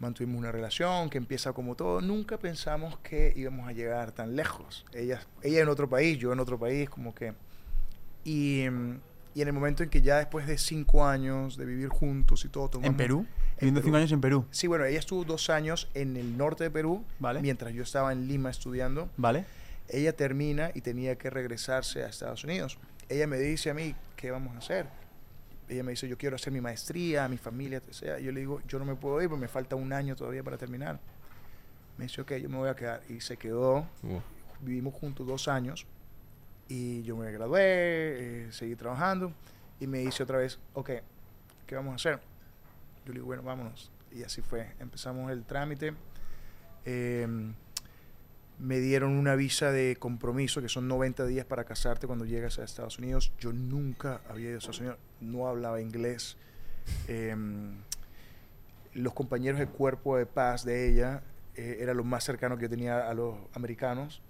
Mantuvimos 0.00 0.38
una 0.38 0.50
relación 0.50 1.08
que 1.08 1.18
empieza 1.18 1.52
como 1.52 1.76
todo. 1.76 2.00
Nunca 2.00 2.36
pensamos 2.38 2.98
que 2.98 3.32
íbamos 3.36 3.68
a 3.68 3.72
llegar 3.72 4.12
tan 4.12 4.34
lejos. 4.34 4.84
Ella, 4.92 5.20
ella 5.42 5.60
en 5.60 5.68
otro 5.68 5.88
país, 5.88 6.18
yo 6.18 6.32
en 6.32 6.40
otro 6.40 6.58
país, 6.58 6.90
como 6.90 7.14
que... 7.14 7.32
Y, 8.24 8.64
y 9.34 9.42
en 9.42 9.48
el 9.48 9.52
momento 9.52 9.82
en 9.82 9.90
que 9.90 10.02
ya 10.02 10.18
después 10.18 10.46
de 10.46 10.58
cinco 10.58 11.06
años 11.06 11.56
de 11.56 11.64
vivir 11.64 11.88
juntos 11.88 12.44
y 12.44 12.48
todo... 12.48 12.80
¿En 12.82 12.96
Perú? 12.96 13.26
En 13.52 13.60
Viviendo 13.60 13.82
cinco 13.82 13.96
años 13.96 14.12
en 14.12 14.20
Perú. 14.20 14.46
Sí, 14.50 14.66
bueno, 14.66 14.84
ella 14.84 14.98
estuvo 14.98 15.24
dos 15.24 15.48
años 15.48 15.88
en 15.94 16.16
el 16.16 16.36
norte 16.36 16.64
de 16.64 16.70
Perú, 16.70 17.04
Vale. 17.20 17.40
mientras 17.40 17.72
yo 17.72 17.82
estaba 17.82 18.12
en 18.12 18.26
Lima 18.26 18.50
estudiando. 18.50 19.08
Vale. 19.16 19.44
Ella 19.88 20.14
termina 20.14 20.70
y 20.74 20.80
tenía 20.80 21.16
que 21.16 21.30
regresarse 21.30 22.04
a 22.04 22.08
Estados 22.08 22.44
Unidos. 22.44 22.78
Ella 23.08 23.26
me 23.26 23.38
dice 23.38 23.70
a 23.70 23.74
mí, 23.74 23.94
¿qué 24.16 24.30
vamos 24.30 24.54
a 24.54 24.58
hacer? 24.58 24.86
Ella 25.68 25.82
me 25.82 25.92
dice, 25.92 26.08
yo 26.08 26.18
quiero 26.18 26.36
hacer 26.36 26.52
mi 26.52 26.60
maestría, 26.60 27.28
mi 27.28 27.36
familia, 27.36 27.80
o 27.88 27.92
sea. 27.92 28.18
Yo 28.18 28.32
le 28.32 28.40
digo, 28.40 28.60
yo 28.66 28.78
no 28.78 28.84
me 28.84 28.94
puedo 28.94 29.20
ir 29.22 29.28
porque 29.28 29.42
me 29.42 29.48
falta 29.48 29.76
un 29.76 29.92
año 29.92 30.16
todavía 30.16 30.42
para 30.42 30.56
terminar. 30.58 30.98
Me 31.96 32.04
dice, 32.04 32.20
ok, 32.20 32.34
yo 32.34 32.48
me 32.48 32.56
voy 32.56 32.68
a 32.68 32.74
quedar. 32.76 33.02
Y 33.08 33.20
se 33.20 33.36
quedó, 33.36 33.86
Uh, 34.02 34.20
vivimos 34.60 34.94
juntos 34.94 35.26
dos 35.26 35.48
años. 35.48 35.86
Y 36.68 37.02
yo 37.02 37.16
me 37.16 37.30
gradué, 37.30 37.62
eh, 37.62 38.52
seguí 38.52 38.74
trabajando. 38.74 39.32
Y 39.80 39.86
me 39.86 39.98
dice 39.98 40.22
otra 40.22 40.38
vez, 40.38 40.58
ok, 40.72 40.90
¿qué 41.66 41.74
vamos 41.74 41.92
a 41.92 41.96
hacer? 41.96 42.20
Yo 43.04 43.12
le 43.12 43.14
digo, 43.14 43.26
bueno, 43.26 43.42
vámonos. 43.42 43.90
Y 44.10 44.22
así 44.22 44.40
fue. 44.40 44.74
Empezamos 44.78 45.30
el 45.30 45.44
trámite. 45.44 45.94
Em, 46.84 47.54
me 48.58 48.78
dieron 48.80 49.12
una 49.12 49.34
visa 49.34 49.72
de 49.72 49.96
compromiso, 49.96 50.62
que 50.62 50.68
son 50.68 50.86
90 50.88 51.26
días 51.26 51.44
para 51.44 51.64
casarte 51.64 52.06
cuando 52.06 52.24
llegas 52.24 52.58
a 52.58 52.64
Estados 52.64 52.98
Unidos. 52.98 53.32
Yo 53.40 53.52
nunca 53.52 54.20
había 54.28 54.46
ido 54.48 54.54
a 54.56 54.58
Estados 54.58 54.80
Unidos, 54.80 54.98
no 55.20 55.48
hablaba 55.48 55.80
inglés. 55.80 56.36
Em, 57.08 57.72
los 58.94 59.12
compañeros 59.12 59.58
de 59.58 59.66
cuerpo 59.66 60.16
de 60.16 60.26
paz 60.26 60.64
de 60.64 60.88
ella 60.88 61.22
eh, 61.56 61.78
era 61.80 61.94
lo 61.94 62.04
más 62.04 62.24
cercano 62.24 62.56
que 62.56 62.62
yo 62.64 62.70
tenía 62.70 63.08
a 63.08 63.14
los 63.14 63.36
americanos. 63.54 64.22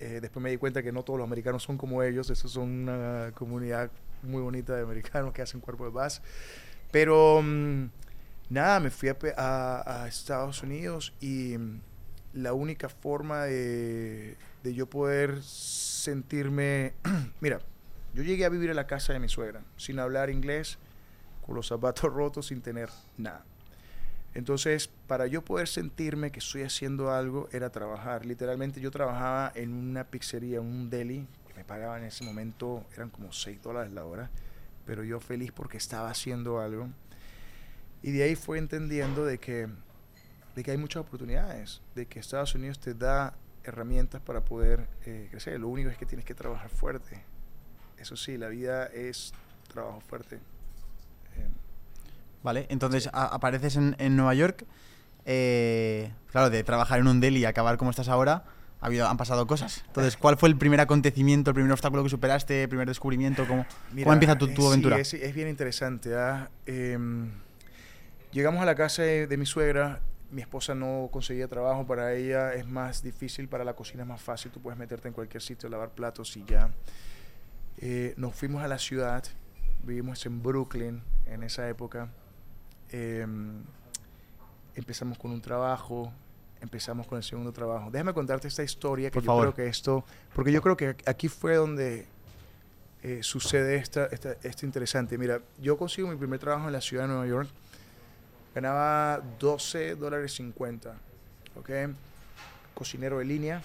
Eh, 0.00 0.18
después 0.20 0.42
me 0.42 0.50
di 0.50 0.56
cuenta 0.56 0.82
que 0.82 0.90
no 0.90 1.04
todos 1.04 1.18
los 1.20 1.26
americanos 1.26 1.62
son 1.62 1.78
como 1.78 2.02
ellos, 2.02 2.28
esos 2.30 2.50
son 2.50 2.88
una 2.88 3.30
comunidad 3.34 3.90
muy 4.22 4.42
bonita 4.42 4.74
de 4.74 4.82
americanos 4.82 5.32
que 5.32 5.42
hacen 5.42 5.60
cuerpo 5.60 5.84
de 5.84 5.92
paz. 5.92 6.20
Pero 6.90 7.40
mm, 7.42 7.84
nada, 8.50 8.80
me 8.80 8.90
fui 8.90 9.08
a- 9.08 10.02
a 10.02 10.08
Estados 10.08 10.62
Unidos 10.62 11.14
y 11.20 11.56
mm, 11.56 11.80
la 12.32 12.52
única 12.52 12.88
forma 12.88 13.44
de, 13.44 14.36
de 14.62 14.74
yo 14.74 14.88
poder 14.88 15.42
sentirme... 15.42 16.94
Mira, 17.40 17.60
yo 18.14 18.22
llegué 18.22 18.44
a 18.44 18.48
vivir 18.48 18.70
en 18.70 18.76
la 18.76 18.86
casa 18.86 19.12
de 19.12 19.18
mi 19.18 19.28
suegra, 19.28 19.62
sin 19.76 19.98
hablar 19.98 20.30
inglés, 20.30 20.78
con 21.46 21.54
los 21.54 21.66
zapatos 21.68 22.12
rotos, 22.12 22.46
sin 22.46 22.60
tener 22.60 22.90
nada. 23.16 23.44
Entonces, 24.34 24.88
para 25.06 25.26
yo 25.26 25.42
poder 25.42 25.68
sentirme 25.68 26.30
que 26.30 26.38
estoy 26.38 26.62
haciendo 26.62 27.10
algo, 27.10 27.48
era 27.52 27.70
trabajar. 27.70 28.24
Literalmente 28.24 28.80
yo 28.80 28.90
trabajaba 28.90 29.52
en 29.54 29.74
una 29.74 30.04
pizzería, 30.04 30.60
un 30.60 30.88
deli, 30.88 31.26
que 31.46 31.54
me 31.54 31.64
pagaban 31.64 32.00
en 32.02 32.08
ese 32.08 32.24
momento, 32.24 32.84
eran 32.94 33.10
como 33.10 33.32
6 33.32 33.62
dólares 33.62 33.92
la 33.92 34.04
hora, 34.04 34.30
pero 34.86 35.04
yo 35.04 35.20
feliz 35.20 35.52
porque 35.52 35.76
estaba 35.76 36.10
haciendo 36.10 36.60
algo. 36.60 36.88
Y 38.02 38.12
de 38.12 38.22
ahí 38.22 38.34
fue 38.34 38.58
entendiendo 38.58 39.24
de 39.24 39.38
que, 39.38 39.68
de 40.54 40.62
que 40.62 40.70
hay 40.70 40.76
muchas 40.78 41.02
oportunidades, 41.02 41.80
de 41.94 42.06
que 42.06 42.18
Estados 42.20 42.54
Unidos 42.54 42.78
te 42.78 42.94
da 42.94 43.34
herramientas 43.64 44.20
para 44.20 44.40
poder 44.40 44.86
eh, 45.06 45.28
crecer. 45.30 45.58
Lo 45.60 45.68
único 45.68 45.88
es 45.90 45.96
que 45.96 46.06
tienes 46.06 46.24
que 46.26 46.34
trabajar 46.34 46.68
fuerte. 46.68 47.22
Eso 47.98 48.16
sí, 48.16 48.36
la 48.36 48.48
vida 48.48 48.86
es 48.86 49.32
trabajo 49.72 50.00
fuerte. 50.00 50.36
Eh, 50.36 51.48
Vale. 52.42 52.66
Entonces 52.70 53.08
a- 53.12 53.26
apareces 53.34 53.76
en, 53.76 53.94
en 53.98 54.16
Nueva 54.16 54.34
York. 54.34 54.64
eh, 55.24 56.10
claro, 56.32 56.50
de 56.50 56.64
trabajar 56.64 56.98
en 56.98 57.06
un 57.06 57.20
deli 57.20 57.40
y 57.40 57.44
acabar 57.44 57.76
como 57.76 57.90
estás 57.90 58.08
ahora. 58.08 58.44
Ha 58.80 58.86
habido, 58.86 59.06
han 59.06 59.16
pasado 59.16 59.46
cosas. 59.46 59.84
Entonces, 59.86 60.16
¿cuál 60.16 60.36
fue 60.36 60.48
el 60.48 60.56
primer 60.56 60.80
acontecimiento, 60.80 61.50
el 61.50 61.54
primer 61.54 61.70
obstáculo 61.70 62.02
que 62.02 62.08
superaste, 62.10 62.64
el 62.64 62.68
primer 62.68 62.88
descubrimiento? 62.88 63.46
¿Cómo, 63.46 63.64
¿cómo 64.02 64.12
empieza 64.12 64.36
tu, 64.36 64.46
eh, 64.46 64.54
tu 64.54 64.62
sí, 64.62 64.66
aventura? 64.66 64.98
es, 64.98 65.14
es 65.14 65.32
bien 65.36 65.46
interesante. 65.48 66.16
¿ah? 66.16 66.50
Em, 66.66 67.30
llegamos 68.32 68.60
a 68.60 68.64
la 68.64 68.74
casa 68.74 69.02
de, 69.02 69.28
de 69.28 69.36
mi 69.36 69.46
suegra. 69.46 70.00
Mi 70.32 70.40
esposa 70.40 70.74
no 70.74 71.08
conseguía 71.12 71.46
trabajo. 71.46 71.86
Para 71.86 72.14
ella 72.14 72.54
es 72.54 72.66
más 72.66 73.02
difícil. 73.02 73.48
Para 73.48 73.64
la 73.64 73.74
cocina 73.74 74.02
es 74.02 74.08
más 74.08 74.20
fácil. 74.20 74.50
Tú 74.50 74.60
puedes 74.60 74.78
meterte 74.78 75.06
en 75.06 75.14
cualquier 75.14 75.42
sitio, 75.42 75.68
lavar 75.68 75.90
platos 75.90 76.36
y 76.36 76.44
ya. 76.44 76.70
Eh, 77.78 78.14
nos 78.16 78.34
fuimos 78.34 78.62
a 78.64 78.68
la 78.68 78.78
ciudad. 78.78 79.22
Vivimos 79.84 80.24
en 80.26 80.42
Brooklyn 80.42 81.02
en 81.26 81.42
esa 81.42 81.68
época. 81.68 82.08
Em, 82.90 83.62
empezamos 84.74 85.18
con 85.18 85.30
un 85.32 85.40
trabajo. 85.40 86.12
Empezamos 86.62 87.06
con 87.06 87.18
el 87.18 87.24
segundo 87.24 87.52
trabajo. 87.52 87.90
Déjame 87.90 88.14
contarte 88.14 88.48
esta 88.48 88.62
historia 88.62 89.10
que 89.10 89.14
Por 89.14 89.22
yo 89.24 89.26
favor. 89.26 89.42
creo 89.52 89.54
que 89.54 89.66
esto, 89.70 90.04
porque 90.34 90.52
yo 90.52 90.62
creo 90.62 90.76
que 90.76 90.96
aquí 91.06 91.28
fue 91.28 91.56
donde 91.56 92.06
eh, 93.02 93.18
sucede 93.22 93.76
esta, 93.76 94.06
esta, 94.06 94.36
esto 94.42 94.64
interesante. 94.64 95.18
Mira, 95.18 95.40
yo 95.60 95.76
consigo 95.76 96.08
mi 96.08 96.16
primer 96.16 96.38
trabajo 96.38 96.68
en 96.68 96.72
la 96.72 96.80
ciudad 96.80 97.02
de 97.04 97.08
Nueva 97.08 97.26
York. 97.26 97.50
Ganaba 98.54 99.20
12 99.38 99.94
dólares 99.96 100.34
50. 100.34 100.94
¿Ok? 101.56 101.70
Cocinero 102.74 103.18
de 103.18 103.24
línea. 103.24 103.62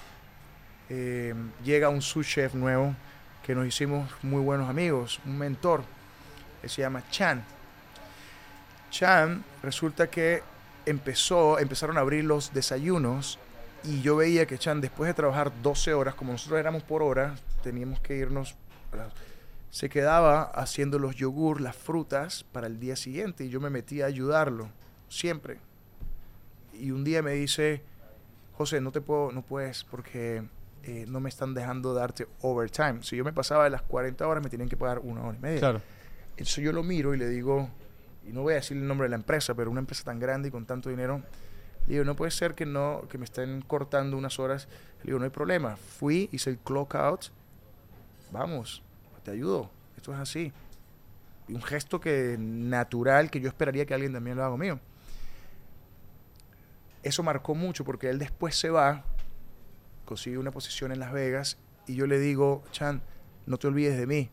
Eh, 0.89 1.33
llega 1.63 1.89
un 1.89 2.01
sous 2.01 2.25
chef 2.25 2.53
nuevo 2.53 2.95
que 3.43 3.53
nos 3.55 3.65
hicimos 3.67 4.09
muy 4.23 4.41
buenos 4.41 4.69
amigos, 4.69 5.19
un 5.25 5.37
mentor. 5.37 5.83
Que 6.61 6.69
se 6.69 6.81
llama 6.81 7.03
Chan. 7.11 7.43
Chan 8.89 9.43
resulta 9.63 10.09
que 10.09 10.41
empezó, 10.85 11.59
empezaron 11.59 11.97
a 11.97 12.01
abrir 12.01 12.23
los 12.23 12.53
desayunos 12.53 13.37
y 13.83 14.01
yo 14.01 14.15
veía 14.15 14.45
que 14.45 14.57
Chan, 14.57 14.81
después 14.81 15.07
de 15.07 15.13
trabajar 15.13 15.51
12 15.61 15.93
horas, 15.93 16.15
como 16.15 16.31
nosotros 16.31 16.59
éramos 16.59 16.83
por 16.83 17.03
hora, 17.03 17.35
teníamos 17.63 17.99
que 17.99 18.15
irnos, 18.15 18.55
a 18.93 18.97
las- 18.97 19.13
se 19.69 19.89
quedaba 19.89 20.43
haciendo 20.43 20.99
los 20.99 21.15
yogur, 21.15 21.61
las 21.61 21.75
frutas 21.75 22.45
para 22.51 22.67
el 22.67 22.79
día 22.79 22.95
siguiente 22.95 23.45
y 23.45 23.49
yo 23.49 23.59
me 23.59 23.69
metí 23.69 24.01
a 24.01 24.05
ayudarlo, 24.05 24.69
siempre. 25.09 25.59
Y 26.73 26.91
un 26.91 27.03
día 27.03 27.21
me 27.21 27.31
dice, 27.31 27.81
José, 28.53 28.81
no 28.81 28.91
te 28.91 29.01
puedo, 29.01 29.31
no 29.31 29.41
puedes 29.41 29.83
porque 29.83 30.43
eh, 30.83 31.05
no 31.07 31.19
me 31.19 31.29
están 31.29 31.53
dejando 31.53 31.93
darte 31.93 32.27
overtime. 32.41 32.99
Si 33.01 33.15
yo 33.17 33.25
me 33.25 33.33
pasaba 33.33 33.65
de 33.65 33.69
las 33.69 33.81
40 33.81 34.27
horas, 34.27 34.43
me 34.43 34.49
tienen 34.49 34.69
que 34.69 34.77
pagar 34.77 34.99
una 34.99 35.21
hora 35.23 35.37
y 35.37 35.41
media. 35.41 35.59
Claro. 35.59 35.81
Entonces 36.31 36.63
yo 36.63 36.71
lo 36.71 36.83
miro 36.83 37.13
y 37.13 37.17
le 37.17 37.27
digo, 37.27 37.69
y 38.25 38.31
no 38.31 38.43
voy 38.43 38.53
a 38.53 38.55
decir 38.57 38.77
el 38.77 38.87
nombre 38.87 39.05
de 39.05 39.09
la 39.09 39.15
empresa, 39.15 39.53
pero 39.53 39.71
una 39.71 39.79
empresa 39.79 40.03
tan 40.03 40.19
grande 40.19 40.49
y 40.49 40.51
con 40.51 40.65
tanto 40.65 40.89
dinero, 40.89 41.21
le 41.87 41.93
digo, 41.93 42.05
no 42.05 42.15
puede 42.15 42.31
ser 42.31 42.55
que 42.55 42.65
no, 42.65 43.03
que 43.09 43.17
me 43.17 43.25
estén 43.25 43.61
cortando 43.61 44.17
unas 44.17 44.39
horas. 44.39 44.67
Le 44.99 45.07
digo, 45.07 45.19
no 45.19 45.25
hay 45.25 45.31
problema. 45.31 45.77
Fui, 45.77 46.29
hice 46.31 46.51
el 46.51 46.57
clock 46.57 46.95
out, 46.95 47.25
vamos, 48.31 48.83
te 49.27 49.33
ayudo, 49.33 49.69
esto 49.97 50.13
es 50.13 50.19
así. 50.19 50.53
Y 51.49 51.53
un 51.53 51.61
gesto 51.61 51.99
que 51.99 52.37
natural 52.39 53.29
que 53.29 53.41
yo 53.41 53.49
esperaría 53.49 53.85
que 53.85 53.93
alguien 53.93 54.13
también 54.13 54.37
lo 54.37 54.45
haga 54.45 54.55
mío. 54.55 54.79
eso 57.03 57.23
marcó 57.23 57.53
mucho 57.53 57.83
porque 57.83 58.09
él 58.09 58.19
después 58.19 58.55
se 58.55 58.69
va, 58.69 59.03
consigue 60.05 60.37
una 60.37 60.51
posición 60.51 60.93
en 60.93 60.99
Las 60.99 61.11
Vegas 61.11 61.57
y 61.87 61.95
yo 61.95 62.07
le 62.07 62.19
digo, 62.19 62.63
Chan, 62.71 63.01
no 63.45 63.57
te 63.57 63.67
olvides 63.67 63.97
de 63.97 64.07
mí. 64.07 64.29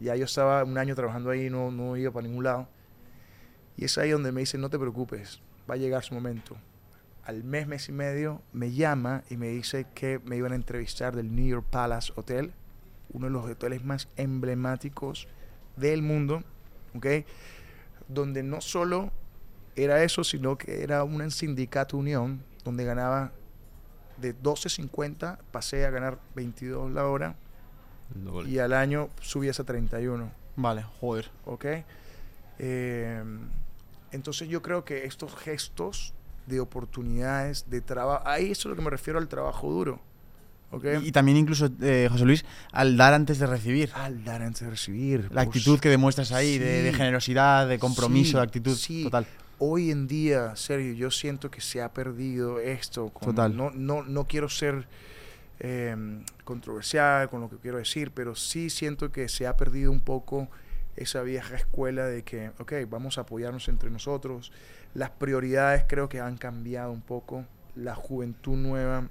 Ya 0.00 0.16
yo 0.16 0.26
estaba 0.26 0.64
un 0.64 0.76
año 0.76 0.94
trabajando 0.94 1.30
ahí, 1.30 1.48
no, 1.48 1.70
no 1.70 1.96
iba 1.96 2.10
para 2.10 2.26
ningún 2.26 2.44
lado. 2.44 2.68
Y 3.78 3.86
es 3.86 3.96
ahí 3.96 4.10
donde 4.10 4.32
me 4.32 4.40
dice, 4.40 4.58
no 4.58 4.68
te 4.68 4.78
preocupes, 4.78 5.40
va 5.68 5.76
a 5.76 5.78
llegar 5.78 6.02
su 6.02 6.12
momento. 6.12 6.58
Al 7.24 7.42
mes, 7.42 7.66
mes 7.66 7.88
y 7.88 7.92
medio, 7.92 8.42
me 8.52 8.70
llama 8.70 9.24
y 9.30 9.38
me 9.38 9.48
dice 9.48 9.86
que 9.94 10.20
me 10.26 10.36
iban 10.36 10.52
a 10.52 10.56
entrevistar 10.56 11.16
del 11.16 11.34
New 11.34 11.46
York 11.46 11.66
Palace 11.70 12.12
Hotel, 12.16 12.52
uno 13.12 13.26
de 13.26 13.32
los 13.32 13.44
hoteles 13.44 13.84
más 13.84 14.08
emblemáticos 14.16 15.28
del 15.76 16.02
mundo, 16.02 16.42
¿ok? 16.94 17.06
Donde 18.08 18.42
no 18.42 18.60
solo 18.60 19.10
era 19.76 20.02
eso, 20.02 20.24
sino 20.24 20.58
que 20.58 20.82
era 20.82 21.04
un 21.04 21.30
sindicato 21.30 21.96
unión 21.96 22.42
donde 22.64 22.84
ganaba 22.84 23.32
de 24.18 24.36
12.50, 24.36 25.38
pasé 25.50 25.86
a 25.86 25.90
ganar 25.90 26.18
22 26.34 26.92
la 26.92 27.06
hora 27.06 27.36
y 28.46 28.58
al 28.58 28.72
año 28.72 29.08
subías 29.20 29.60
a 29.60 29.64
31. 29.64 30.30
Vale, 30.56 30.84
joder. 31.00 31.30
¿Ok? 31.46 31.64
Eh, 32.58 33.22
entonces 34.12 34.48
yo 34.48 34.60
creo 34.62 34.84
que 34.84 35.04
estos 35.04 35.34
gestos 35.36 36.12
de 36.46 36.60
oportunidades, 36.60 37.70
de 37.70 37.80
trabajo, 37.80 38.26
ahí 38.26 38.50
eso 38.50 38.68
es 38.68 38.70
lo 38.70 38.76
que 38.76 38.82
me 38.82 38.90
refiero 38.90 39.18
al 39.18 39.28
trabajo 39.28 39.70
duro. 39.70 40.00
Y, 41.02 41.10
también 41.10 41.36
incluso, 41.36 41.68
eh, 41.82 42.08
José 42.10 42.24
Luis, 42.24 42.44
al 42.72 42.96
dar 42.96 43.12
antes 43.12 43.38
de 43.40 43.46
recibir. 43.46 43.90
al 43.94 44.22
dar 44.24 44.42
antes 44.42 44.60
de 44.62 44.70
recibir. 44.70 45.28
La 45.32 45.42
actitud 45.42 45.80
que 45.80 45.88
demuestras 45.88 46.30
ahí 46.32 46.58
de, 46.58 46.92
generosidad, 46.94 47.66
de 47.68 47.78
compromiso, 47.78 48.30
Sí, 48.30 48.36
de 48.36 48.42
actitud 48.42 48.76
sí. 48.76 49.02
total. 49.04 49.26
Hoy 49.58 49.90
en 49.90 50.06
día, 50.06 50.54
Sergio, 50.56 50.92
yo 50.94 51.10
siento 51.10 51.50
que 51.50 51.60
se 51.60 51.82
ha 51.82 51.92
perdido 51.92 52.60
esto. 52.60 53.08
con- 53.10 53.28
Total. 53.34 53.54
No, 53.56 53.70
no, 53.72 54.02
no 54.04 54.24
quiero 54.26 54.48
ser 54.48 54.86
eh, 55.58 55.94
controversial 56.44 57.28
con 57.28 57.40
lo 57.40 57.50
que 57.50 57.56
quiero 57.56 57.78
decir, 57.78 58.12
pero 58.12 58.34
sí 58.34 58.70
siento 58.70 59.12
que 59.12 59.28
se 59.28 59.46
ha 59.46 59.56
perdido 59.56 59.90
un 59.90 60.00
poco 60.00 60.48
esa 60.96 61.22
vieja 61.22 61.56
escuela 61.56 62.06
de 62.06 62.22
que, 62.22 62.50
ok, 62.58 62.72
vamos 62.88 63.18
a 63.18 63.22
apoyarnos 63.22 63.68
entre 63.68 63.90
nosotros. 63.90 64.52
Las 64.94 65.10
prioridades 65.10 65.84
creo 65.86 66.08
que 66.08 66.20
han 66.20 66.36
cambiado 66.36 66.90
un 66.92 67.02
poco. 67.02 67.44
La 67.76 67.94
juventud 67.94 68.56
nueva 68.56 69.08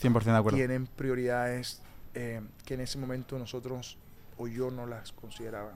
100% 0.00 0.24
de 0.24 0.36
acuerdo. 0.36 0.56
tienen 0.56 0.86
prioridades 0.86 1.82
eh, 2.14 2.40
que 2.64 2.74
en 2.74 2.80
ese 2.80 2.98
momento 2.98 3.38
nosotros 3.38 3.98
o 4.36 4.48
yo 4.48 4.70
no 4.70 4.86
las 4.86 5.12
consideraba. 5.12 5.72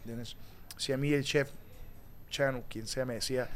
¿Entiendes? 0.00 0.36
Si 0.76 0.92
a 0.92 0.96
mí 0.96 1.12
el 1.12 1.24
chef 1.24 1.50
Chan 2.30 2.56
o 2.56 2.62
quien 2.68 2.86
sea 2.86 3.04
me 3.04 3.14
decía, 3.14 3.48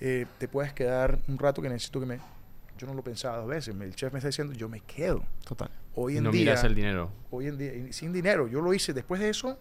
eh, 0.00 0.26
te 0.38 0.48
puedes 0.48 0.72
quedar 0.72 1.18
un 1.28 1.38
rato 1.38 1.62
que 1.62 1.68
necesito 1.68 2.00
que 2.00 2.06
me... 2.06 2.18
Yo 2.78 2.86
no 2.86 2.94
lo 2.94 3.02
pensaba 3.02 3.36
dos 3.36 3.48
veces. 3.48 3.74
El 3.78 3.94
chef 3.94 4.12
me 4.12 4.18
está 4.18 4.28
diciendo, 4.28 4.54
yo 4.54 4.68
me 4.68 4.80
quedo. 4.80 5.22
Total. 5.46 5.70
Hoy 5.94 6.16
en 6.16 6.24
no 6.24 6.30
día... 6.30 6.40
miras 6.40 6.64
el 6.64 6.74
dinero. 6.74 7.10
Hoy 7.30 7.46
en 7.46 7.58
día, 7.58 7.74
y 7.74 7.92
sin 7.92 8.12
dinero. 8.12 8.48
Yo 8.48 8.60
lo 8.60 8.72
hice 8.74 8.92
después 8.92 9.20
de 9.20 9.28
eso. 9.28 9.58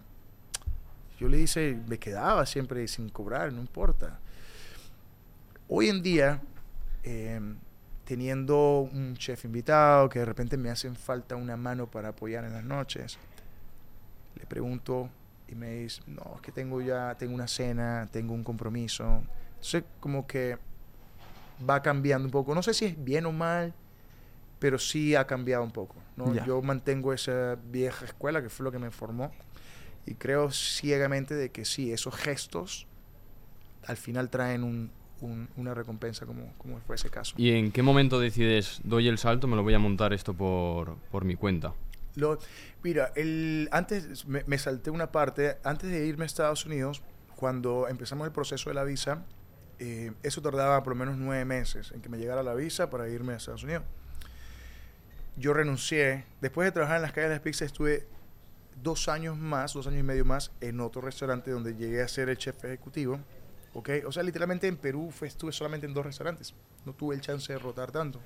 Yo 1.19 1.27
le 1.27 1.37
hice, 1.37 1.77
me 1.87 1.99
quedaba 1.99 2.45
siempre 2.47 2.87
sin 2.87 3.09
cobrar, 3.09 3.53
no 3.53 3.61
importa. 3.61 4.19
Hoy 5.67 5.89
en 5.89 6.01
día, 6.01 6.41
eh, 7.03 7.39
teniendo 8.05 8.81
un 8.91 9.15
chef 9.15 9.45
invitado 9.45 10.09
que 10.09 10.19
de 10.19 10.25
repente 10.25 10.57
me 10.57 10.69
hacen 10.69 10.95
falta 10.95 11.35
una 11.35 11.55
mano 11.57 11.89
para 11.89 12.09
apoyar 12.09 12.43
en 12.45 12.53
las 12.53 12.63
noches, 12.63 13.17
le 14.35 14.45
pregunto 14.45 15.09
y 15.47 15.55
me 15.55 15.71
dice, 15.75 16.01
no, 16.07 16.33
es 16.35 16.41
que 16.41 16.51
tengo 16.51 16.81
ya, 16.81 17.15
tengo 17.17 17.33
una 17.35 17.47
cena, 17.47 18.07
tengo 18.11 18.33
un 18.33 18.43
compromiso. 18.43 19.21
Entonces, 19.55 19.83
como 19.99 20.25
que 20.25 20.57
va 21.69 21.81
cambiando 21.81 22.25
un 22.25 22.31
poco. 22.31 22.55
No 22.55 22.63
sé 22.63 22.73
si 22.73 22.85
es 22.85 23.03
bien 23.03 23.25
o 23.25 23.31
mal, 23.31 23.73
pero 24.59 24.79
sí 24.79 25.15
ha 25.15 25.27
cambiado 25.27 25.63
un 25.63 25.71
poco. 25.71 25.95
¿no? 26.15 26.33
Ya. 26.33 26.45
Yo 26.45 26.61
mantengo 26.61 27.13
esa 27.13 27.57
vieja 27.71 28.05
escuela 28.05 28.41
que 28.41 28.49
fue 28.49 28.63
lo 28.63 28.71
que 28.71 28.79
me 28.79 28.91
formó 28.91 29.31
y 30.05 30.15
creo 30.15 30.51
ciegamente 30.51 31.35
de 31.35 31.51
que 31.51 31.65
sí, 31.65 31.91
esos 31.91 32.15
gestos 32.15 32.87
al 33.85 33.97
final 33.97 34.29
traen 34.29 34.63
un- 34.63 34.91
un- 35.21 35.47
una 35.57 35.73
recompensa 35.73 36.25
como, 36.25 36.53
como 36.57 36.79
fue 36.81 36.95
ese 36.95 37.09
caso. 37.09 37.33
¿Y 37.37 37.51
en 37.51 37.71
qué 37.71 37.81
momento 37.83 38.19
decides, 38.19 38.81
doy 38.83 39.07
el 39.07 39.17
salto, 39.17 39.47
me 39.47 39.55
lo 39.55 39.63
voy 39.63 39.73
a 39.73 39.79
montar 39.79 40.13
esto 40.13 40.33
por, 40.33 40.95
por 41.11 41.23
mi 41.25 41.35
cuenta? 41.35 41.73
Lo- 42.15 42.37
mira, 42.83 43.11
el, 43.15 43.69
antes 43.71 44.25
me, 44.27 44.43
me 44.45 44.57
salté 44.57 44.89
una 44.89 45.11
parte, 45.11 45.57
antes 45.63 45.89
de 45.89 46.05
irme 46.05 46.23
a 46.23 46.25
Estados 46.25 46.65
Unidos, 46.65 47.01
cuando 47.35 47.87
empezamos 47.87 48.25
el 48.27 48.33
proceso 48.33 48.69
de 48.69 48.73
la 48.75 48.83
visa, 48.83 49.23
eh, 49.79 50.11
eso 50.21 50.41
tardaba 50.41 50.83
por 50.83 50.93
lo 50.93 50.99
menos 50.99 51.17
nueve 51.17 51.45
meses 51.45 51.91
en 51.91 52.01
que 52.01 52.09
me 52.09 52.17
llegara 52.17 52.43
la 52.43 52.53
visa 52.53 52.89
para 52.89 53.07
irme 53.09 53.33
a 53.33 53.37
Estados 53.37 53.63
Unidos. 53.63 53.83
Yo 55.37 55.53
renuncié, 55.53 56.25
después 56.41 56.65
de 56.67 56.71
trabajar 56.71 56.97
en 56.97 57.01
las 57.03 57.13
calles 57.13 57.29
de 57.29 57.35
las 57.35 57.41
pizzas, 57.43 57.67
estuve 57.67 58.05
dos 58.83 59.07
años 59.07 59.37
más, 59.37 59.73
dos 59.73 59.87
años 59.87 60.01
y 60.01 60.03
medio 60.03 60.25
más, 60.25 60.51
en 60.59 60.79
otro 60.81 61.01
restaurante 61.01 61.51
donde 61.51 61.75
llegué 61.75 62.01
a 62.01 62.07
ser 62.07 62.29
el 62.29 62.37
chef 62.37 62.63
ejecutivo. 62.65 63.19
¿Ok? 63.73 63.89
O 64.05 64.11
sea, 64.11 64.23
literalmente 64.23 64.67
en 64.67 64.77
Perú 64.77 65.11
fue- 65.11 65.27
estuve 65.27 65.51
solamente 65.51 65.85
en 65.87 65.93
dos 65.93 66.05
restaurantes. 66.05 66.53
No 66.85 66.93
tuve 66.93 67.15
el 67.15 67.21
chance 67.21 67.51
de 67.51 67.59
rotar 67.59 67.91
tanto. 67.91 68.19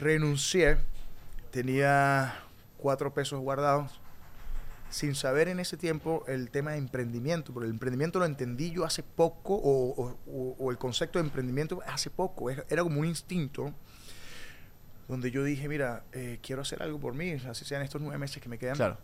Renuncié, 0.00 0.76
tenía 1.50 2.42
cuatro 2.76 3.12
pesos 3.12 3.40
guardados, 3.40 4.00
sin 4.90 5.14
saber 5.14 5.48
en 5.48 5.60
ese 5.60 5.76
tiempo 5.76 6.24
el 6.28 6.50
tema 6.50 6.70
de 6.72 6.78
emprendimiento, 6.78 7.52
porque 7.52 7.66
el 7.66 7.72
emprendimiento 7.72 8.18
lo 8.18 8.24
entendí 8.24 8.70
yo 8.70 8.84
hace 8.84 9.02
poco, 9.02 9.54
o, 9.54 9.90
o- 10.02 10.18
o- 10.30 10.56
o 10.58 10.70
el 10.70 10.78
concepto 10.78 11.18
de 11.18 11.24
emprendimiento 11.26 11.80
hace 11.86 12.10
poco, 12.10 12.48
era, 12.48 12.64
era 12.68 12.82
como 12.82 13.00
un 13.00 13.06
instinto, 13.06 13.74
donde 15.08 15.30
yo 15.30 15.42
dije, 15.42 15.68
mira, 15.68 16.04
eh, 16.12 16.38
quiero 16.42 16.62
hacer 16.62 16.82
algo 16.82 16.98
por 17.00 17.14
mí, 17.14 17.32
así 17.32 17.64
sean 17.64 17.82
estos 17.82 18.00
nueve 18.00 18.18
meses 18.18 18.40
que 18.42 18.48
me 18.48 18.58
quedan. 18.58 18.76
Claro. 18.76 18.98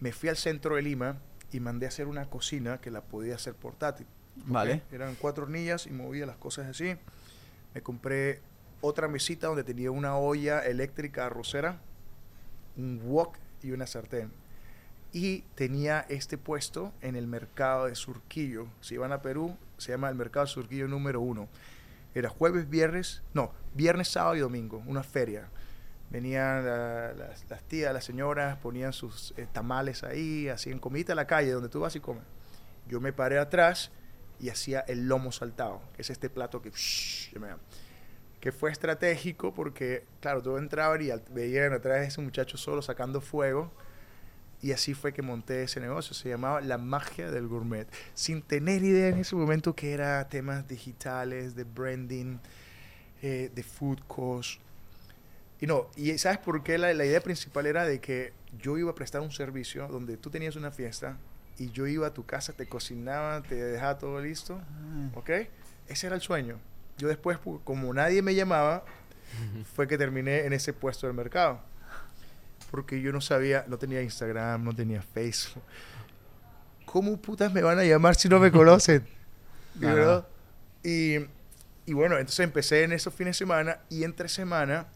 Me 0.00 0.12
fui 0.12 0.28
al 0.28 0.36
centro 0.36 0.74
de 0.76 0.82
Lima 0.82 1.16
y 1.52 1.60
mandé 1.60 1.86
a 1.86 1.88
hacer 1.88 2.06
una 2.06 2.26
cocina 2.28 2.80
que 2.80 2.90
la 2.90 3.00
podía 3.02 3.36
hacer 3.36 3.54
portátil. 3.54 4.06
Vale. 4.46 4.82
Eran 4.92 5.14
cuatro 5.14 5.44
hornillas 5.44 5.86
y 5.86 5.90
movía 5.90 6.26
las 6.26 6.36
cosas 6.36 6.66
así. 6.66 6.96
Me 7.74 7.80
compré 7.82 8.40
otra 8.80 9.08
mesita 9.08 9.46
donde 9.46 9.64
tenía 9.64 9.90
una 9.90 10.16
olla 10.16 10.60
eléctrica 10.60 11.26
arrocera, 11.26 11.78
un 12.76 13.00
wok 13.04 13.36
y 13.62 13.70
una 13.70 13.86
sartén. 13.86 14.30
Y 15.12 15.42
tenía 15.54 16.04
este 16.08 16.36
puesto 16.38 16.92
en 17.00 17.14
el 17.16 17.26
mercado 17.26 17.86
de 17.86 17.94
Surquillo. 17.94 18.66
Si 18.80 18.96
van 18.96 19.12
a 19.12 19.22
Perú, 19.22 19.56
se 19.78 19.92
llama 19.92 20.08
el 20.08 20.16
mercado 20.16 20.46
Surquillo 20.46 20.88
número 20.88 21.20
uno. 21.20 21.48
Era 22.14 22.28
jueves, 22.28 22.68
viernes, 22.68 23.22
no, 23.32 23.52
viernes, 23.74 24.08
sábado 24.08 24.36
y 24.36 24.40
domingo, 24.40 24.82
una 24.86 25.02
feria. 25.04 25.48
Venían 26.10 26.64
la- 26.64 27.12
las, 27.12 27.44
las 27.48 27.62
tías, 27.62 27.92
las 27.94 28.04
señoras, 28.04 28.56
ponían 28.58 28.92
sus 28.92 29.32
eh, 29.36 29.46
tamales 29.52 30.04
ahí, 30.04 30.48
hacían 30.48 30.78
comida 30.78 31.12
a 31.12 31.16
la 31.16 31.26
calle 31.26 31.50
donde 31.52 31.68
tú 31.68 31.80
vas 31.80 31.94
y 31.96 32.00
comes. 32.00 32.22
Yo 32.88 33.00
me 33.00 33.12
paré 33.12 33.38
atrás 33.38 33.90
y 34.40 34.48
hacía 34.48 34.80
el 34.80 35.08
lomo 35.08 35.32
saltado, 35.32 35.80
que 35.94 36.02
es 36.02 36.10
este 36.10 36.28
plato 36.28 36.60
que, 36.60 36.70
que 38.40 38.52
fue 38.52 38.70
estratégico 38.70 39.54
porque, 39.54 40.04
claro, 40.20 40.42
tú 40.42 40.56
entrabas 40.56 41.00
y 41.00 41.10
veían 41.32 41.72
atrás 41.72 41.98
a 41.98 42.04
ese 42.04 42.20
muchacho 42.20 42.56
solo 42.56 42.82
sacando 42.82 43.20
fuego. 43.20 43.72
Y 44.60 44.72
así 44.72 44.94
fue 44.94 45.12
que 45.12 45.20
monté 45.20 45.62
ese 45.62 45.78
negocio. 45.78 46.14
Se 46.14 46.30
llamaba 46.30 46.62
La 46.62 46.78
Magia 46.78 47.30
del 47.30 47.48
Gourmet. 47.48 47.86
Sin 48.14 48.40
tener 48.40 48.82
idea 48.82 49.08
en 49.08 49.18
ese 49.18 49.36
momento 49.36 49.74
que 49.74 49.92
era 49.92 50.26
temas 50.28 50.66
digitales, 50.66 51.54
de 51.54 51.64
branding, 51.64 52.38
eh, 53.20 53.50
de 53.54 53.62
food 53.62 54.00
cost. 54.06 54.60
Y 55.60 55.66
no, 55.66 55.90
y 55.96 56.16
¿sabes 56.16 56.38
por 56.38 56.62
qué? 56.62 56.78
La, 56.78 56.94
la 56.94 57.04
idea 57.04 57.20
principal 57.20 57.66
era 57.66 57.84
de 57.84 58.00
que 58.00 58.32
yo 58.58 58.78
iba 58.78 58.90
a 58.90 58.94
prestar 58.94 59.20
un 59.20 59.30
servicio 59.30 59.86
donde 59.88 60.16
tú 60.16 60.30
tenías 60.30 60.56
una 60.56 60.70
fiesta 60.70 61.18
y 61.58 61.70
yo 61.70 61.86
iba 61.86 62.06
a 62.08 62.14
tu 62.14 62.24
casa, 62.26 62.52
te 62.52 62.66
cocinaba, 62.66 63.42
te 63.42 63.54
dejaba 63.54 63.98
todo 63.98 64.20
listo. 64.20 64.60
¿Ok? 65.14 65.30
Ese 65.88 66.06
era 66.06 66.16
el 66.16 66.22
sueño. 66.22 66.58
Yo 66.98 67.08
después, 67.08 67.38
pu- 67.38 67.60
como 67.64 67.92
nadie 67.94 68.22
me 68.22 68.34
llamaba, 68.34 68.84
fue 69.74 69.86
que 69.88 69.98
terminé 69.98 70.44
en 70.46 70.52
ese 70.52 70.72
puesto 70.72 71.06
del 71.06 71.14
mercado. 71.16 71.60
Porque 72.70 73.00
yo 73.00 73.12
no 73.12 73.20
sabía, 73.20 73.64
no 73.68 73.78
tenía 73.78 74.02
Instagram, 74.02 74.64
no 74.64 74.72
tenía 74.74 75.00
Facebook. 75.02 75.62
¿Cómo 76.86 77.16
putas 77.16 77.52
me 77.52 77.62
van 77.62 77.78
a 77.78 77.84
llamar 77.84 78.14
si 78.14 78.28
no 78.28 78.38
me 78.38 78.50
conocen? 78.52 79.06
¿Y, 80.84 80.88
y, 80.88 81.26
y 81.86 81.92
bueno, 81.92 82.16
entonces 82.18 82.40
empecé 82.44 82.84
en 82.84 82.92
esos 82.92 83.12
fines 83.14 83.34
de 83.36 83.38
semana 83.38 83.78
y 83.88 84.04
entre 84.04 84.28
semana, 84.28 84.86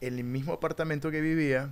en 0.00 0.18
el 0.18 0.24
mismo 0.24 0.52
apartamento 0.52 1.10
que 1.10 1.20
vivía, 1.20 1.70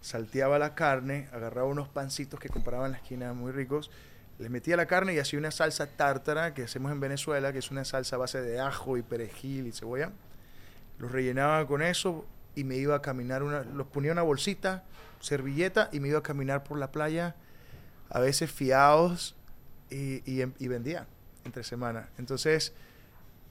salteaba 0.00 0.58
la 0.58 0.74
carne, 0.74 1.28
agarraba 1.32 1.68
unos 1.68 1.88
pancitos 1.88 2.40
que 2.40 2.48
compraba 2.48 2.86
en 2.86 2.92
la 2.92 2.98
esquina 2.98 3.32
muy 3.32 3.52
ricos, 3.52 3.90
le 4.38 4.48
metía 4.48 4.76
la 4.76 4.86
carne 4.86 5.14
y 5.14 5.18
hacía 5.18 5.38
una 5.38 5.50
salsa 5.50 5.86
tártara 5.86 6.54
que 6.54 6.62
hacemos 6.62 6.92
en 6.92 7.00
Venezuela, 7.00 7.52
que 7.52 7.58
es 7.58 7.70
una 7.70 7.84
salsa 7.84 8.16
a 8.16 8.18
base 8.20 8.40
de 8.40 8.60
ajo 8.60 8.96
y 8.96 9.02
perejil 9.02 9.66
y 9.66 9.72
cebolla. 9.72 10.12
Los 10.98 11.10
rellenaba 11.10 11.66
con 11.66 11.82
eso 11.82 12.24
y 12.54 12.64
me 12.64 12.76
iba 12.76 12.94
a 12.94 13.02
caminar, 13.02 13.42
una, 13.42 13.62
los 13.62 13.88
ponía 13.88 14.12
una 14.12 14.22
bolsita, 14.22 14.84
servilleta 15.20 15.88
y 15.92 16.00
me 16.00 16.08
iba 16.08 16.20
a 16.20 16.22
caminar 16.22 16.62
por 16.62 16.78
la 16.78 16.92
playa, 16.92 17.34
a 18.10 18.20
veces 18.20 18.50
fiados 18.50 19.34
y, 19.90 20.22
y 20.24 20.68
vendía 20.68 21.06
entre 21.44 21.64
semana. 21.64 22.08
Entonces, 22.18 22.72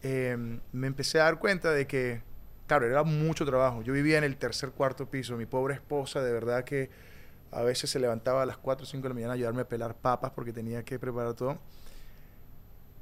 eh, 0.03 0.37
me 0.71 0.87
empecé 0.87 1.19
a 1.19 1.23
dar 1.23 1.39
cuenta 1.39 1.71
de 1.71 1.87
que, 1.87 2.21
claro, 2.67 2.85
era 2.85 3.03
mucho 3.03 3.45
trabajo. 3.45 3.81
Yo 3.81 3.93
vivía 3.93 4.17
en 4.17 4.23
el 4.23 4.37
tercer, 4.37 4.71
cuarto 4.71 5.09
piso. 5.09 5.37
Mi 5.37 5.45
pobre 5.45 5.73
esposa, 5.73 6.21
de 6.21 6.31
verdad 6.31 6.63
que 6.63 6.89
a 7.51 7.63
veces 7.63 7.89
se 7.89 7.99
levantaba 7.99 8.43
a 8.43 8.45
las 8.45 8.57
4 8.57 8.83
o 8.83 8.87
5 8.87 9.03
de 9.03 9.09
la 9.09 9.13
mañana 9.15 9.33
a 9.33 9.35
ayudarme 9.35 9.61
a 9.61 9.67
pelar 9.67 9.95
papas 9.95 10.31
porque 10.31 10.53
tenía 10.53 10.83
que 10.83 10.99
preparar 10.99 11.33
todo. 11.33 11.57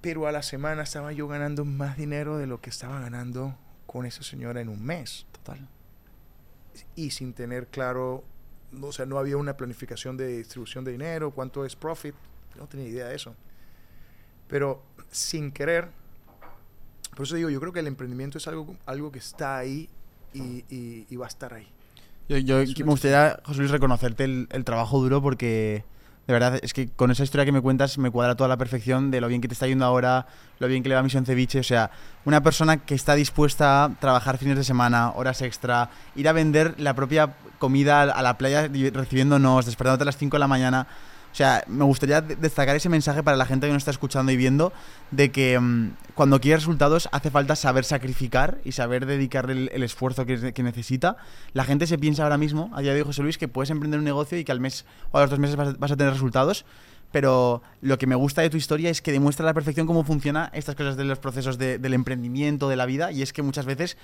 Pero 0.02 0.28
a 0.28 0.32
la 0.32 0.44
semana 0.44 0.84
estaba 0.84 1.12
yo 1.12 1.28
ganando 1.28 1.66
más 1.66 1.98
dinero 1.98 2.38
de 2.38 2.46
lo 2.46 2.62
que 2.62 2.70
estaba 2.70 3.00
ganando 3.00 3.58
con 3.88 4.06
esa 4.06 4.24
señora 4.24 4.62
en 4.62 4.70
un 4.70 4.84
mes. 4.86 5.26
Total. 5.32 5.68
Y 6.96 7.10
sin 7.10 7.34
tener 7.34 7.68
claro, 7.68 8.24
o 8.80 8.92
sea, 8.92 9.06
no 9.06 9.18
había 9.18 9.38
una 9.38 9.58
planificación 9.58 10.16
de 10.16 10.28
distribución 10.38 10.86
de 10.86 10.92
dinero, 10.92 11.32
cuánto 11.32 11.66
es 11.66 11.76
profit. 11.76 12.14
No 12.56 12.68
tenía 12.68 12.88
idea 12.88 13.08
de 13.08 13.16
eso. 13.16 13.36
Pero 14.48 14.84
sin 15.10 15.52
querer, 15.52 15.90
por 17.16 17.26
eso 17.26 17.36
digo, 17.36 17.50
yo 17.50 17.60
creo 17.60 17.74
que 17.74 17.80
el 17.80 17.88
emprendimiento 17.88 18.38
es 18.38 18.48
algo, 18.48 18.76
algo 18.86 19.12
que 19.12 19.20
está 19.20 19.58
ahí 19.58 19.90
y, 20.34 20.64
y- 20.70 21.06
y 21.10 21.16
va 21.16 21.26
a 21.26 21.30
estar 21.30 21.54
ahí. 21.54 21.68
Yo, 22.30 22.38
yo 22.38 22.60
Es 22.60 22.78
me 22.80 22.86
gustaría, 22.86 23.40
José 23.44 23.60
Luis, 23.60 23.72
reconocerte 23.72 24.24
el, 24.24 24.48
el 24.52 24.64
trabajo 24.66 25.00
duro 25.00 25.22
porque 25.22 25.84
de 26.28 26.34
verdad 26.34 26.60
es 26.64 26.74
que 26.74 26.88
con 26.90 27.12
esa 27.12 27.24
historia 27.24 27.46
que 27.46 27.52
me 27.52 27.62
cuentas 27.62 28.00
me 28.00 28.10
cuadra 28.10 28.34
toda 28.36 28.48
la 28.48 28.58
perfección 28.58 29.12
de 29.12 29.22
lo 29.22 29.28
bien 29.28 29.42
que 29.42 29.48
te 29.48 29.54
está 29.54 29.68
yendo 29.68 29.86
ahora, 29.86 30.26
lo 30.58 30.68
bien 30.68 30.82
que 30.82 30.90
le 30.90 30.96
va 30.96 31.02
a 31.02 31.04
Misión 31.04 31.24
Ceviche. 31.24 31.60
O 31.60 31.64
sea, 31.64 31.92
una 32.26 32.42
persona 32.42 32.78
que 32.78 32.96
está 32.96 33.14
dispuesta 33.14 33.84
a 33.86 33.90
trabajar 34.00 34.40
fines 34.40 34.58
de 34.58 34.64
semana, 34.64 35.12
horas 35.12 35.44
extra, 35.44 35.92
ir 36.16 36.28
a 36.28 36.34
vender 36.34 36.74
la 36.80 36.96
propia 36.96 37.36
comida 37.60 38.02
a 38.02 38.22
la 38.24 38.38
playa 38.40 38.68
recibiéndonos, 38.92 39.68
despertándote 39.68 40.02
a 40.02 40.06
las 40.06 40.18
5 40.18 40.36
de 40.38 40.40
la 40.40 40.48
mañana. 40.48 40.88
O 41.36 41.38
sea, 41.38 41.66
me 41.68 41.84
gustaría 41.84 42.22
de- 42.22 42.38
destacar 42.38 42.78
ese 42.78 42.88
mensaje 42.88 43.22
para 43.22 43.36
la 43.36 43.46
gente 43.46 43.68
que 43.68 43.74
nos 43.74 43.82
está 43.82 43.92
escuchando 43.92 44.32
y 44.32 44.38
viendo 44.38 44.72
de 45.12 45.34
que 45.34 45.60
mm, 45.60 45.90
cuando 46.14 46.40
quieres 46.40 46.62
resultados 46.62 47.10
hace 47.12 47.30
falta 47.30 47.58
saber 47.58 47.84
sacrificar 47.84 48.60
y 48.64 48.72
saber 48.72 49.06
dedicarle 49.06 49.70
el, 49.74 49.84
esfuerzo 49.84 50.26
que, 50.26 50.54
necesita. 50.64 51.18
La 51.52 51.66
gente 51.66 51.88
se 51.88 51.98
piensa 51.98 52.24
ahora 52.24 52.38
mismo, 52.38 52.72
a 52.74 52.80
día 52.80 52.94
de 52.94 53.04
José 53.04 53.22
Luis, 53.22 53.38
que 53.38 53.50
puedes 53.50 53.70
emprender 53.70 54.00
un 54.00 54.06
negocio 54.06 54.38
y 54.40 54.46
que 54.46 54.54
al 54.54 54.62
mes 54.62 54.86
o 55.12 55.18
a 55.18 55.22
los 55.24 55.30
dos 55.30 55.40
meses 55.40 55.58
vas 55.58 55.68
a, 55.68 55.74
vas 55.78 55.92
a 55.92 55.98
tener 55.98 56.14
resultados. 56.14 56.64
Pero 57.12 57.62
lo 57.82 57.98
que 57.98 58.08
me 58.08 58.16
gusta 58.16 58.42
de 58.42 58.50
tu 58.50 58.56
historia 58.56 58.90
es 58.90 59.02
que 59.02 59.12
demuestra 59.12 59.44
a 59.44 59.48
la 59.48 59.54
perfección 59.54 59.88
cómo 59.88 60.06
funciona 60.06 60.50
estas 60.54 60.76
cosas 60.76 60.96
de 60.96 61.04
los 61.04 61.20
procesos 61.20 61.58
de- 61.58 61.80
del 61.80 61.94
emprendimiento, 61.96 62.70
de 62.70 62.78
la 62.78 62.86
vida. 62.86 63.12
Y 63.12 63.22
es 63.22 63.34
que 63.34 63.42
muchas 63.42 63.66
veces 63.66 63.98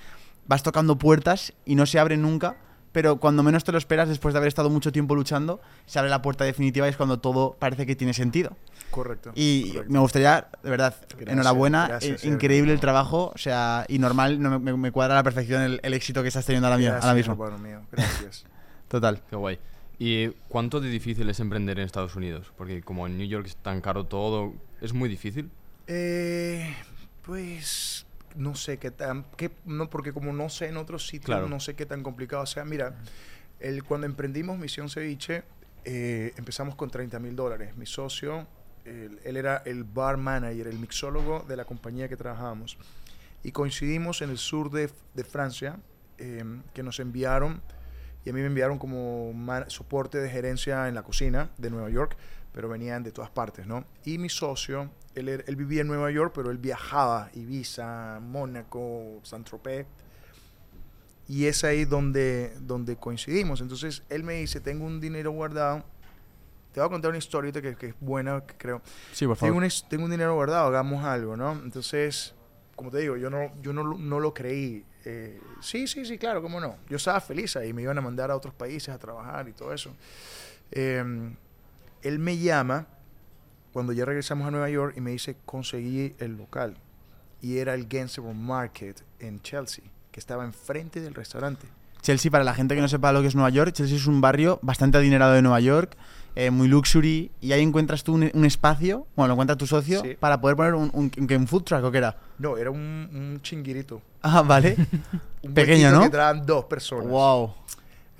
vas 0.46 0.62
tocando 0.62 0.98
puertas 0.98 1.54
y 1.64 1.76
no 1.76 1.86
se 1.86 1.98
abren 1.98 2.20
nunca 2.20 2.56
pero 2.92 3.16
cuando 3.16 3.42
menos 3.42 3.64
te 3.64 3.72
lo 3.72 3.78
esperas, 3.78 4.08
después 4.08 4.34
de 4.34 4.38
haber 4.38 4.48
estado 4.48 4.70
mucho 4.70 4.92
tiempo 4.92 5.14
luchando, 5.14 5.60
se 5.86 5.98
abre 5.98 6.10
la 6.10 6.22
puerta 6.22 6.44
definitiva 6.44 6.86
y 6.86 6.90
es 6.90 6.96
cuando 6.96 7.18
todo 7.18 7.56
parece 7.58 7.86
que 7.86 7.96
tiene 7.96 8.14
sentido. 8.14 8.56
Correcto. 8.90 9.32
Y 9.34 9.70
correcto. 9.72 9.92
me 9.92 9.98
gustaría, 9.98 10.48
de 10.62 10.70
verdad, 10.70 10.94
Gracias, 11.08 11.28
enhorabuena, 11.32 11.88
gracias, 11.88 12.10
eh, 12.12 12.18
Sergio. 12.18 12.34
increíble 12.34 12.72
el 12.72 12.80
trabajo, 12.80 13.32
o 13.34 13.38
sea, 13.38 13.86
y 13.88 13.98
normal, 13.98 14.40
no, 14.40 14.60
me, 14.60 14.76
me 14.76 14.92
cuadra 14.92 15.14
a 15.14 15.16
la 15.16 15.22
perfección 15.22 15.62
el, 15.62 15.80
el 15.82 15.94
éxito 15.94 16.22
que 16.22 16.28
estás 16.28 16.44
teniendo 16.44 16.68
ahora, 16.68 16.78
Gracias, 16.78 17.02
ahora 17.04 17.14
mismo. 17.14 17.32
hermano 17.32 17.58
mío. 17.58 17.80
Gracias. 17.90 18.44
Total. 18.88 19.22
Qué 19.30 19.36
guay. 19.36 19.58
¿Y 19.98 20.28
cuánto 20.48 20.80
de 20.80 20.90
difícil 20.90 21.30
es 21.30 21.38
emprender 21.40 21.78
en 21.78 21.86
Estados 21.86 22.16
Unidos? 22.16 22.52
Porque 22.58 22.82
como 22.82 23.06
en 23.06 23.16
New 23.16 23.26
York 23.26 23.46
es 23.46 23.56
tan 23.56 23.80
caro 23.80 24.04
todo, 24.04 24.52
¿es 24.80 24.92
muy 24.92 25.08
difícil? 25.08 25.50
Eh, 25.86 26.74
pues 27.22 28.04
no 28.36 28.54
sé 28.54 28.78
qué 28.78 28.90
tan, 28.90 29.24
qué, 29.36 29.50
no, 29.64 29.88
porque 29.90 30.12
como 30.12 30.32
no 30.32 30.48
sé 30.48 30.68
en 30.68 30.76
otros 30.76 31.06
sitios, 31.06 31.26
Claro. 31.26 31.48
no 31.48 31.60
sé 31.60 31.74
qué 31.74 31.86
tan 31.86 32.02
complicado 32.02 32.44
sea. 32.46 32.64
Mira, 32.64 32.94
el, 33.60 33.84
cuando 33.84 34.06
emprendimos 34.06 34.58
Misión 34.58 34.88
Ceviche, 34.88 35.44
eh, 35.84 36.32
empezamos 36.36 36.74
con 36.74 36.90
30 36.90 37.18
mil 37.18 37.34
dólares. 37.36 37.76
Mi 37.76 37.86
socio, 37.86 38.46
él, 38.84 39.20
él 39.24 39.36
era 39.36 39.62
el 39.66 39.84
bar 39.84 40.16
manager, 40.16 40.66
el 40.68 40.78
mixólogo 40.78 41.40
de 41.48 41.56
la 41.56 41.64
compañía 41.64 42.08
que 42.08 42.16
trabajábamos. 42.16 42.78
Y 43.44 43.52
coincidimos 43.52 44.22
en 44.22 44.30
el 44.30 44.38
sur 44.38 44.70
de, 44.70 44.90
de 45.14 45.24
Francia, 45.24 45.78
eh, 46.18 46.44
que 46.74 46.82
nos 46.82 47.00
enviaron, 47.00 47.60
y 48.24 48.30
a 48.30 48.32
mí 48.32 48.40
me 48.40 48.46
enviaron 48.46 48.78
como 48.78 49.34
soporte 49.66 50.18
de 50.18 50.30
gerencia 50.30 50.86
en 50.88 50.94
la 50.94 51.02
cocina 51.02 51.50
de 51.58 51.70
Nueva 51.70 51.90
York, 51.90 52.16
pero 52.52 52.68
venían 52.68 53.02
de 53.02 53.10
todas 53.10 53.30
partes, 53.30 53.66
¿no? 53.66 53.84
Y 54.04 54.18
mi 54.18 54.28
socio, 54.28 54.90
él, 55.14 55.28
él 55.46 55.56
vivía 55.56 55.82
en 55.82 55.88
Nueva 55.88 56.10
York, 56.10 56.32
pero 56.34 56.50
él 56.50 56.58
viajaba, 56.58 57.30
Ibiza, 57.34 58.18
Mónaco, 58.20 59.20
Saint-Tropez, 59.22 59.86
y 61.28 61.46
es 61.46 61.64
ahí 61.64 61.84
donde, 61.84 62.54
donde 62.60 62.96
coincidimos. 62.96 63.60
Entonces, 63.60 64.02
él 64.08 64.22
me 64.24 64.34
dice, 64.34 64.60
tengo 64.60 64.84
un 64.84 65.00
dinero 65.00 65.30
guardado, 65.30 65.84
te 66.72 66.80
voy 66.80 66.86
a 66.86 66.90
contar 66.90 67.10
una 67.10 67.18
historia 67.18 67.52
que, 67.52 67.76
que 67.76 67.86
es 67.88 67.94
buena, 68.00 68.40
que 68.44 68.54
creo. 68.56 68.80
Sí, 69.12 69.26
por 69.26 69.36
Tengo 69.36 69.50
favor. 69.52 69.56
un, 69.58 69.64
es- 69.64 69.86
tengo 69.88 70.04
un 70.04 70.10
dinero 70.10 70.34
guardado, 70.34 70.66
hagamos 70.68 71.04
algo, 71.04 71.36
¿no? 71.36 71.52
Entonces, 71.52 72.34
como 72.76 72.90
te 72.90 72.98
digo, 72.98 73.16
yo 73.16 73.30
no, 73.30 73.52
yo 73.62 73.72
no, 73.72 73.84
lo- 73.84 73.98
no 73.98 74.18
lo 74.20 74.32
creí. 74.34 74.84
Eh, 75.04 75.40
sí, 75.60 75.86
sí, 75.86 76.04
sí, 76.04 76.16
claro, 76.18 76.40
cómo 76.42 76.60
no. 76.60 76.76
Yo 76.88 76.96
estaba 76.96 77.20
feliz 77.20 77.56
ahí, 77.56 77.72
me 77.72 77.82
iban 77.82 77.98
a 77.98 78.00
mandar 78.00 78.30
a 78.30 78.36
otros 78.36 78.54
países 78.54 78.88
a 78.88 78.98
trabajar 78.98 79.48
y 79.48 79.52
todo 79.52 79.72
eso. 79.72 79.94
Eh, 80.70 81.04
él 82.02 82.18
me 82.18 82.38
llama 82.38 82.86
cuando 83.72 83.92
ya 83.92 84.04
regresamos 84.04 84.46
a 84.46 84.50
Nueva 84.50 84.68
York 84.70 84.94
y 84.96 85.00
me 85.00 85.10
dice, 85.12 85.36
conseguí 85.44 86.14
el 86.18 86.36
local. 86.36 86.74
Y 87.40 87.58
era 87.58 87.74
el 87.74 87.86
Gainsborough 87.88 88.34
Market 88.34 89.02
en 89.18 89.40
Chelsea, 89.42 89.84
que 90.10 90.20
estaba 90.20 90.44
enfrente 90.44 91.00
del 91.00 91.14
restaurante. 91.14 91.66
Chelsea, 92.02 92.30
para 92.30 92.42
la 92.44 92.54
gente 92.54 92.74
que 92.74 92.80
no 92.80 92.88
sepa 92.88 93.12
lo 93.12 93.20
que 93.22 93.28
es 93.28 93.34
Nueva 93.34 93.50
York, 93.50 93.72
Chelsea 93.72 93.96
es 93.96 94.06
un 94.06 94.20
barrio 94.20 94.58
bastante 94.62 94.98
adinerado 94.98 95.32
de 95.34 95.42
Nueva 95.42 95.60
York, 95.60 95.96
eh, 96.34 96.50
muy 96.50 96.66
luxury, 96.66 97.30
y 97.40 97.52
ahí 97.52 97.62
encuentras 97.62 98.02
tú 98.02 98.14
un, 98.14 98.28
un 98.34 98.44
espacio, 98.44 99.06
bueno, 99.14 99.28
lo 99.28 99.32
encuentra 99.34 99.56
tu 99.56 99.66
socio, 99.66 100.00
Sí. 100.02 100.16
para 100.18 100.40
poder 100.40 100.56
poner 100.56 100.74
un, 100.74 100.90
un, 100.94 101.10
un- 101.16 101.46
food 101.46 101.62
truck 101.62 101.84
o 101.84 101.90
qué 101.92 101.98
era. 101.98 102.16
No, 102.38 102.56
era 102.56 102.70
un, 102.70 102.78
un 103.12 103.40
chinguirito. 103.42 104.02
Ah, 104.22 104.42
vale. 104.42 104.76
Un 105.44 105.54
Pequeño, 105.54 105.90
¿no? 105.90 105.98
Que 106.00 106.04
entraban 106.06 106.46
dos 106.46 106.64
personas. 106.66 107.08
wow. 107.08 107.52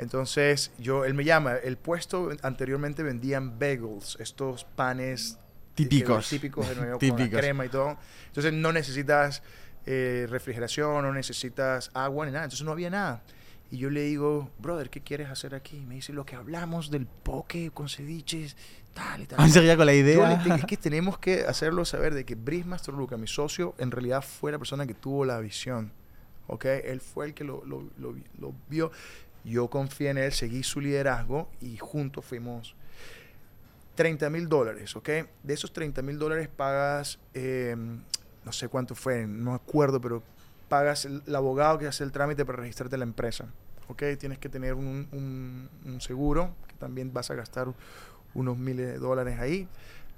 Entonces, 0.02 0.70
yo, 0.78 1.04
él 1.04 1.14
me 1.14 1.24
llama. 1.24 1.54
El 1.56 1.76
puesto 1.76 2.30
anteriormente 2.42 3.02
vendían 3.02 3.58
bagels, 3.58 4.16
estos 4.20 4.64
panes 4.64 5.38
Típicos. 5.74 6.28
típicos 6.28 6.68
de 6.68 6.74
Nueva 6.76 6.90
York, 6.92 7.00
con 7.00 7.08
la 7.10 7.16
Típicos. 7.16 7.40
crema 7.40 7.64
y 7.64 7.68
todo. 7.68 7.96
Entonces, 8.26 8.52
no 8.52 8.72
necesitas 8.72 9.42
eh, 9.86 10.26
refrigeración, 10.28 11.02
no 11.02 11.12
necesitas 11.12 11.90
agua 11.94 12.26
ni 12.26 12.32
nada. 12.32 12.44
Entonces, 12.44 12.64
no 12.64 12.72
había 12.72 12.90
nada. 12.90 13.22
Y 13.70 13.78
yo 13.78 13.88
le 13.88 14.02
digo, 14.02 14.50
brother, 14.58 14.90
¿qué 14.90 15.00
quieres 15.00 15.30
hacer 15.30 15.54
aquí? 15.54 15.78
Y 15.78 15.86
me 15.86 15.94
dice, 15.94 16.12
lo 16.12 16.26
que 16.26 16.36
hablamos 16.36 16.90
del 16.90 17.06
poke 17.06 17.70
con 17.72 17.88
ceviches, 17.88 18.54
tal 18.92 19.22
y 19.22 19.26
tal. 19.26 19.50
Seguía 19.50 19.78
con 19.78 19.86
la 19.86 19.94
idea. 19.94 20.42
es 20.56 20.64
que 20.66 20.76
tenemos 20.76 21.18
que 21.18 21.44
hacerlo 21.46 21.86
saber 21.86 22.12
de 22.12 22.26
que 22.26 22.34
Brice 22.34 22.68
Mastroluca, 22.68 23.16
mi 23.16 23.26
socio, 23.26 23.74
en 23.78 23.90
realidad 23.90 24.20
fue 24.22 24.52
la 24.52 24.58
persona 24.58 24.86
que 24.86 24.92
tuvo 24.92 25.24
la 25.24 25.40
visión. 25.40 25.90
¿Ok? 26.48 26.66
Él 26.66 27.00
fue 27.00 27.24
el 27.24 27.32
que 27.34 27.44
lo, 27.44 27.64
lo- 27.64 27.88
lo 27.98 28.54
vio. 28.68 28.90
Yo 29.44 29.68
confié 29.68 30.10
en 30.10 30.18
él, 30.18 30.32
seguí 30.32 30.62
su 30.62 30.80
liderazgo 30.80 31.48
y 31.60 31.76
juntos 31.76 32.24
fuimos 32.24 32.74
30 33.94 34.30
mil 34.30 34.48
dólares. 34.48 34.94
¿Ok? 34.96 35.08
De 35.42 35.54
esos 35.54 35.72
30 35.72 36.02
mil 36.02 36.18
dólares 36.18 36.48
pagas, 36.48 37.18
eh, 37.34 37.76
no 38.44 38.52
sé 38.52 38.68
cuánto 38.68 38.94
fue, 38.94 39.26
no 39.26 39.54
acuerdo, 39.54 40.00
pero 40.00 40.22
pagas 40.68 41.04
el, 41.04 41.22
abogado 41.34 41.78
que 41.78 41.86
hace 41.86 42.04
el 42.04 42.12
trámite 42.12 42.44
para 42.44 42.58
registrarte 42.58 42.96
la 42.96 43.04
empresa. 43.04 43.46
¿Ok? 43.88 44.02
Tienes 44.18 44.38
que 44.38 44.48
tener 44.48 44.74
un 44.74 45.98
seguro, 46.00 46.54
que 46.68 46.74
también 46.76 47.12
vas 47.12 47.30
a 47.30 47.34
gastar 47.34 47.68
unos 48.34 48.56
miles 48.56 48.86
de 48.86 48.98
dólares 48.98 49.38
ahí. 49.38 49.68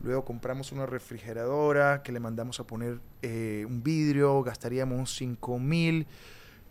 Luego 0.03 0.25
compramos 0.25 0.73
una 0.73 0.87
refrigeradora 0.87 2.03
que 2.03 2.13
le 2.13 2.21
mandamos 2.21 2.61
a 2.61 2.65
poner 2.65 2.99
eh, 3.23 3.65
un 3.67 3.83
vidrio, 3.83 4.43
gastaríamos 4.43 5.15
5 5.17 5.59
mil. 5.59 6.07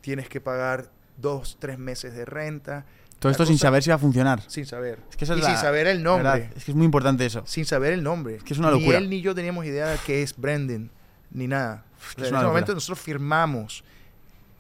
Tienes 0.02 0.30
que 0.30 0.42
pagar 0.42 0.90
dos, 1.18 1.58
tres 1.60 1.78
meses 1.80 2.14
de 2.16 2.26
renta. 2.26 2.86
Todo 3.20 3.32
esto 3.32 3.46
sin 3.46 3.58
saber 3.58 3.82
si 3.84 3.90
va 3.90 3.96
a 3.96 4.00
funcionar. 4.00 4.42
Sin 4.48 4.66
saber. 4.66 5.00
Es 5.10 5.16
que 5.16 5.24
eso 5.24 5.36
y 5.36 5.40
es 5.40 5.46
sin 5.46 5.54
la- 5.54 5.62
saber 5.62 5.88
el 5.88 6.04
nombre. 6.04 6.24
¿verdad? 6.30 6.52
Es 6.58 6.66
que 6.66 6.72
es 6.72 6.76
muy 6.76 6.86
importante 6.86 7.26
eso. 7.26 7.44
Sin 7.46 7.66
saber 7.66 7.94
el 7.94 8.04
nombre. 8.04 8.40
que 8.40 8.54
es 8.54 8.60
una 8.60 8.70
Ni 8.72 8.80
locura. 8.80 8.98
él 8.98 9.10
ni 9.10 9.22
yo 9.22 9.34
teníamos 9.34 9.66
idea 9.66 9.88
de 9.88 9.98
qué 10.06 10.22
es 10.24 10.36
Brendan, 10.36 10.92
ni 11.32 11.48
nada. 11.48 11.86
en 11.86 12.02
es 12.02 12.24
ese 12.24 12.32
locura. 12.32 12.48
momento 12.50 12.74
nosotros 12.74 13.00
firmamos. 13.00 13.84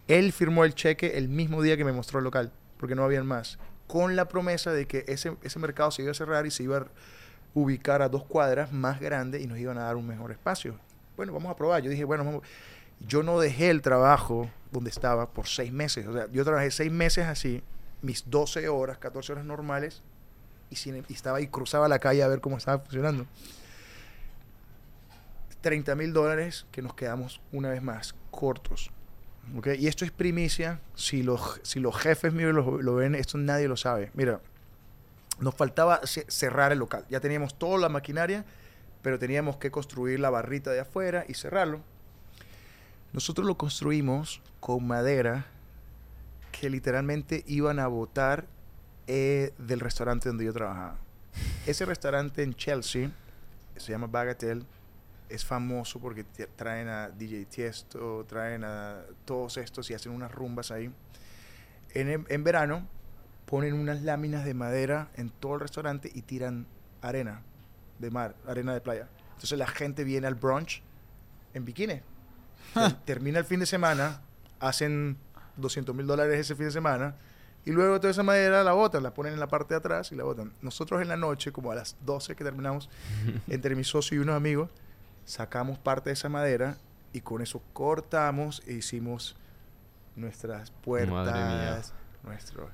Él 0.07 0.31
firmó 0.31 0.63
el 0.65 0.75
cheque 0.75 1.17
el 1.17 1.27
mismo 1.29 1.61
día 1.61 1.75
que 1.77 1.83
me 1.85 1.91
mostró 1.91 2.19
el 2.19 2.23
local, 2.25 2.51
porque 2.77 2.95
no 2.95 3.03
habían 3.03 3.25
más. 3.25 3.57
Con 3.87 4.15
la 4.15 4.27
promesa 4.29 4.71
de 4.71 4.85
que 4.87 5.03
ese, 5.07 5.35
ese 5.43 5.59
mercado 5.59 5.91
se 5.91 6.01
iba 6.01 6.11
a 6.11 6.15
cerrar 6.15 6.45
y 6.45 6.51
se 6.51 6.63
iba 6.63 6.77
a 6.77 6.85
ubicar 7.53 8.01
a 8.01 8.09
dos 8.09 8.23
cuadras 8.23 8.71
más 8.71 8.99
grande 8.99 9.41
y 9.41 9.47
nos 9.47 9.57
iban 9.59 9.77
a 9.77 9.83
dar 9.83 9.95
un 9.97 10.07
mejor 10.07 10.31
espacio. 10.31 10.75
Bueno, 11.17 11.33
vamos 11.33 11.51
a 11.51 11.55
probar. 11.55 11.83
Yo 11.83 11.89
dije, 11.91 12.03
bueno, 12.05 12.23
vamos. 12.23 12.43
Yo 13.07 13.23
no 13.23 13.39
dejé 13.39 13.69
el 13.69 13.81
trabajo 13.81 14.49
donde 14.71 14.89
estaba 14.89 15.29
por 15.29 15.47
seis 15.47 15.71
meses. 15.71 16.07
O 16.07 16.13
sea, 16.13 16.27
yo 16.31 16.43
trabajé 16.43 16.71
seis 16.71 16.91
meses 16.91 17.25
así, 17.27 17.61
mis 18.01 18.29
12 18.29 18.67
horas, 18.69 18.97
14 18.97 19.33
horas 19.33 19.45
normales, 19.45 20.01
y, 20.69 20.75
sin- 20.75 21.03
y 21.07 21.13
estaba 21.13 21.41
y 21.41 21.47
cruzaba 21.47 21.87
la 21.87 21.99
calle 21.99 22.23
a 22.23 22.27
ver 22.27 22.39
cómo 22.41 22.57
estaba 22.57 22.79
funcionando. 22.79 23.25
30 25.61 25.95
mil 25.95 26.11
dólares 26.13 26.65
que 26.71 26.81
nos 26.81 26.93
quedamos 26.93 27.39
una 27.51 27.69
vez 27.69 27.81
más 27.81 28.15
cortos. 28.31 28.89
¿ok? 29.57 29.67
Y 29.77 29.87
esto 29.87 30.03
es 30.05 30.11
primicia. 30.11 30.79
Si 30.95 31.23
los, 31.23 31.59
si 31.63 31.79
los 31.79 31.95
jefes 31.97 32.33
míos 32.33 32.53
lo, 32.53 32.95
ven, 32.95 33.15
esto 33.15 33.37
nadie 33.37 33.67
lo 33.67 33.77
sabe. 33.77 34.11
Mira, 34.13 34.41
nos 35.39 35.55
faltaba 35.55 36.01
ce- 36.05 36.25
cerrar 36.27 36.71
el 36.71 36.79
local. 36.79 37.05
Ya 37.09 37.19
teníamos 37.19 37.57
toda 37.57 37.77
la 37.77 37.89
maquinaria, 37.89 38.43
pero 39.01 39.19
teníamos 39.19 39.57
que 39.57 39.71
construir 39.71 40.19
la 40.19 40.29
barrita 40.29 40.71
de 40.71 40.81
afuera 40.81 41.25
y 41.27 41.33
cerrarlo. 41.33 41.81
Nosotros 43.13 43.45
lo 43.45 43.55
construimos 43.55 44.41
con 44.59 44.87
madera 44.87 45.45
que 46.51 46.67
literalmente 46.67 47.43
iban 47.45 47.77
a 47.77 47.85
botar 47.85 48.47
eh, 49.05 49.53
del 49.59 49.79
restaurante 49.79 50.29
donde 50.29 50.45
yo 50.45 50.53
trabajaba. 50.53 50.97
Ese 51.67 51.85
restaurante 51.85 52.41
en 52.41 52.55
Chelsea 52.55 53.11
se 53.77 53.91
llama 53.91 54.07
Bagatelle. 54.07 54.63
Es 55.29 55.45
famoso 55.45 55.99
porque 55.99 56.23
traen 56.55 56.87
a 56.87 57.09
DJ 57.09 57.45
Tiesto, 57.45 58.25
traen 58.27 58.63
a 58.63 59.01
todos 59.25 59.57
estos 59.57 59.89
y 59.91 59.93
hacen 59.93 60.11
unas 60.11 60.31
rumbas 60.31 60.71
ahí. 60.71 60.91
En, 61.93 62.25
en 62.27 62.43
verano 62.43 62.87
ponen 63.45 63.73
unas 63.75 64.01
láminas 64.01 64.43
de 64.43 64.55
madera 64.55 65.09
en 65.15 65.29
todo 65.29 65.55
el 65.55 65.59
restaurante 65.59 66.11
y 66.13 66.23
tiran 66.23 66.65
arena 67.01 67.43
de 67.99 68.09
mar, 68.09 68.35
arena 68.47 68.73
de 68.73 68.81
playa. 68.81 69.07
Entonces 69.33 69.57
la 69.59 69.67
gente 69.67 70.03
viene 70.03 70.25
al 70.25 70.35
brunch 70.35 70.81
en 71.53 71.65
bikini. 71.65 72.01
Ter- 72.89 72.93
Termina 73.05 73.39
el 73.39 73.45
fin 73.45 73.59
de 73.59 73.65
semana, 73.65 74.21
hacen 74.59 75.17
200 75.57 75.95
mil 75.95 76.07
dólares 76.07 76.39
ese 76.39 76.55
fin 76.55 76.65
de 76.65 76.71
semana 76.71 77.15
y 77.65 77.71
luego 77.71 77.99
toda 77.99 78.11
esa 78.11 78.23
madera 78.23 78.63
la 78.63 78.73
botan, 78.73 79.03
la 79.03 79.13
ponen 79.13 79.33
en 79.33 79.39
la 79.39 79.47
parte 79.47 79.73
de 79.73 79.77
atrás 79.77 80.11
y 80.11 80.15
la 80.15 80.23
botan. 80.23 80.53
Nosotros 80.61 81.01
en 81.01 81.07
la 81.07 81.15
noche, 81.17 81.51
como 81.51 81.71
a 81.71 81.75
las 81.75 81.95
12 82.05 82.35
que 82.35 82.43
terminamos, 82.43 82.89
entre 83.47 83.75
mi 83.75 83.83
socio 83.83 84.17
y 84.17 84.19
unos 84.19 84.35
amigos, 84.35 84.69
sacamos 85.25 85.77
parte 85.77 86.09
de 86.09 86.15
esa 86.15 86.29
madera 86.29 86.77
y 87.13 87.21
con 87.21 87.41
eso 87.41 87.61
cortamos 87.73 88.61
e 88.67 88.73
hicimos 88.73 89.35
nuestras 90.15 90.71
puertas, 90.71 91.93
nuestro... 92.23 92.69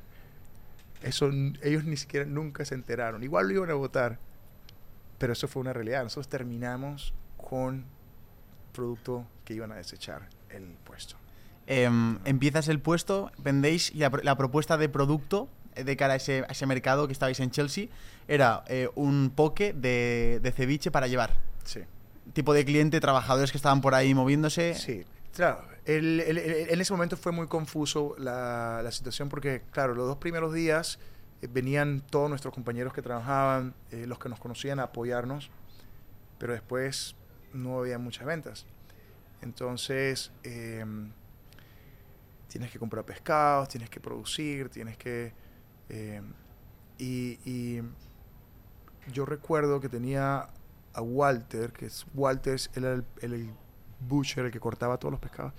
Eso 1.02 1.30
ellos 1.62 1.86
ni 1.86 1.96
siquiera 1.96 2.26
nunca 2.26 2.66
se 2.66 2.76
enteraron. 2.76 3.24
Igual 3.24 3.48
lo 3.48 3.54
iban 3.54 3.70
a 3.70 3.74
votar, 3.76 4.20
pero 5.18 5.32
eso 5.32 5.48
fue 5.48 5.62
una 5.62 5.72
realidad. 5.72 6.04
Nosotros 6.04 6.28
terminamos 6.28 7.14
con 7.38 7.86
producto 8.74 9.26
que 9.50 9.56
iban 9.56 9.72
a 9.72 9.76
desechar 9.78 10.30
el 10.52 10.64
puesto. 10.84 11.16
Em, 11.66 12.20
empiezas 12.24 12.68
el 12.68 12.80
puesto, 12.80 13.32
vendéis 13.40 13.90
y 13.96 13.98
la, 13.98 14.12
la 14.22 14.38
propuesta 14.38 14.78
de 14.78 14.90
producto 14.90 15.50
eh, 15.74 15.84
de 15.84 15.98
cara 15.98 16.14
a 16.14 16.18
ese, 16.18 16.44
a 16.48 16.52
ese 16.52 16.68
mercado 16.68 17.08
que 17.08 17.14
estabais 17.14 17.40
en 17.40 17.50
Chelsea 17.50 17.88
era 18.28 18.64
eh, 18.68 18.90
un 18.94 19.32
poke 19.36 19.74
de, 19.74 20.40
de 20.44 20.52
ceviche 20.52 20.92
para 20.92 21.08
llevar. 21.08 21.34
Sí. 21.64 21.80
Tipo 22.34 22.54
de 22.54 22.64
cliente, 22.64 23.00
trabajadores 23.00 23.50
que 23.52 23.58
estaban 23.58 23.82
por 23.82 23.96
ahí 23.96 24.14
moviéndose. 24.14 24.76
Sí, 24.76 25.04
claro. 25.34 25.64
el- 25.86 26.20
el- 26.20 26.38
el- 26.38 26.70
en 26.70 26.80
ese 26.82 26.94
momento 26.94 27.18
fue 27.18 27.32
muy 27.32 27.48
confuso 27.48 28.14
la, 28.20 28.82
la 28.84 28.92
situación 28.92 29.30
porque, 29.30 29.64
claro, 29.72 29.96
los 29.96 30.06
dos 30.08 30.18
primeros 30.18 30.54
días 30.54 31.00
eh, 31.42 31.48
venían 31.52 32.02
todos 32.02 32.30
nuestros 32.30 32.54
compañeros 32.54 32.94
que 32.94 33.02
trabajaban, 33.02 33.74
eh, 33.90 34.06
los 34.06 34.20
que 34.20 34.30
nos 34.30 34.40
conocían 34.40 34.80
a 34.80 34.84
apoyarnos, 34.84 35.50
pero 36.38 36.54
después 36.54 37.16
no 37.52 37.80
había 37.80 37.98
muchas 37.98 38.28
ventas. 38.28 38.68
Entonces, 39.42 40.32
em, 40.44 41.12
tienes 42.48 42.72
que 42.72 42.80
comprar 42.80 43.06
pescados, 43.06 43.70
tienes 43.70 43.90
que 43.90 44.00
producir, 44.00 44.70
tienes 44.70 44.98
que... 44.98 45.34
em, 45.90 46.34
y, 46.98 47.40
y 47.46 47.82
yo 49.12 49.26
recuerdo 49.26 49.80
que 49.80 49.90
tenía 49.90 50.50
a 50.94 51.02
Walter, 51.02 51.72
que 51.72 51.86
es 51.88 52.06
Walter 52.14 52.60
él 52.76 52.84
era 52.84 52.94
el, 52.96 53.06
el- 53.22 53.34
el 53.34 53.50
butcher, 54.08 54.46
el 54.46 54.52
que 54.52 54.60
cortaba 54.60 54.98
todos 54.98 55.12
los 55.12 55.20
pescados, 55.22 55.54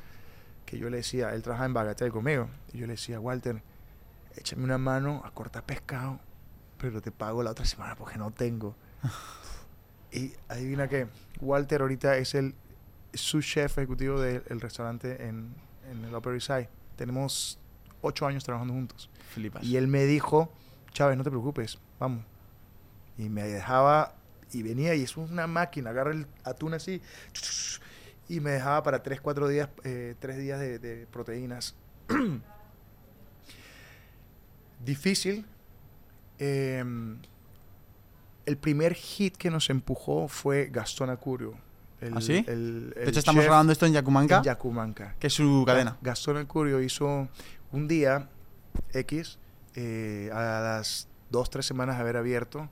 que 0.66 0.78
yo 0.78 0.91
le 0.91 0.99
decía, 0.99 1.35
él 1.35 1.43
trabajaba 1.43 1.66
en 1.66 1.74
Bagatelle 1.74 2.11
conmigo, 2.11 2.49
y 2.72 2.78
yo 2.78 2.87
le 2.87 2.93
decía, 2.95 3.18
Walter, 3.20 3.62
échame 4.37 4.64
una 4.64 4.78
mano 4.78 5.22
a 5.24 5.31
cortar 5.33 5.64
pescado, 5.64 6.20
pero 6.78 7.01
te 7.01 7.11
pago 7.11 7.43
la 7.43 7.51
otra 7.53 7.64
semana 7.64 7.97
porque 7.97 8.18
no 8.18 8.31
tengo. 8.31 8.74
y 10.12 10.33
adivina 10.49 10.89
qué, 10.89 11.07
Walter 11.41 11.83
ahorita 11.83 12.16
es 12.18 12.35
el 12.35 12.55
su 13.15 13.43
chef 13.43 13.79
ejecutivo 13.79 14.21
del 14.21 14.43
el 14.49 14.61
restaurante 14.61 15.27
en, 15.27 15.55
en 15.91 16.05
el 16.05 16.15
Upper 16.15 16.35
East 16.35 16.47
Side. 16.47 16.69
Tenemos 16.97 17.59
ocho 18.03 18.27
años 18.27 18.45
trabajando 18.45 18.75
juntos. 18.75 19.11
Flipas. 19.33 19.63
Y 19.63 19.77
él 19.77 19.89
me 19.89 20.05
dijo, 20.05 20.53
Chávez, 20.93 21.17
no 21.17 21.25
te 21.25 21.31
preocupes, 21.31 21.79
vamos. 21.99 22.25
Y 23.19 23.29
me 23.29 23.43
dejaba, 23.43 24.15
y 24.53 24.63
venía, 24.63 24.95
y 24.95 25.03
es 25.03 25.17
una 25.17 25.47
máquina, 25.47 25.91
agarra 25.91 26.13
el 26.13 26.27
atún 26.45 26.75
así, 26.75 27.03
y 28.29 28.41
me 28.41 28.53
dejaba 28.53 28.83
para 28.83 29.03
tres, 29.03 29.21
cuatro 29.21 29.49
días, 29.49 29.69
eh, 29.85 30.15
tres 30.19 30.39
días 30.39 30.61
de, 30.61 30.79
de 30.79 31.07
proteínas. 31.07 31.75
Difícil. 34.85 35.45
Em, 36.39 37.19
el 38.47 38.57
primer 38.57 38.95
hit 38.95 39.37
que 39.37 39.51
nos 39.51 39.69
empujó 39.69 40.27
fue 40.27 40.67
Gastón 40.73 41.11
Acurio. 41.11 41.55
El, 42.01 42.17
¿Ah, 42.17 42.21
sí? 42.21 42.45
el- 42.49 42.91
de 42.95 43.03
el 43.03 43.09
hecho, 43.09 43.19
estamos 43.19 43.45
grabando 43.45 43.73
esto 43.73 43.85
en 43.87 43.93
Yacumanca, 43.93 44.39
en 44.39 44.45
Yacumanca. 44.45 45.15
que 45.19 45.27
es 45.27 45.33
su 45.35 45.65
cadena. 45.67 45.97
Gastón 46.01 46.39
Acurio 46.39 46.81
hizo 46.81 47.29
un 47.73 47.89
día 47.89 48.29
X, 48.93 49.39
eh, 49.75 50.31
a 50.33 50.61
las 50.81 51.09
dos, 51.31 51.51
tres 51.51 51.67
semanas 51.67 51.97
de 51.97 52.03
haber 52.03 52.17
abierto, 52.17 52.69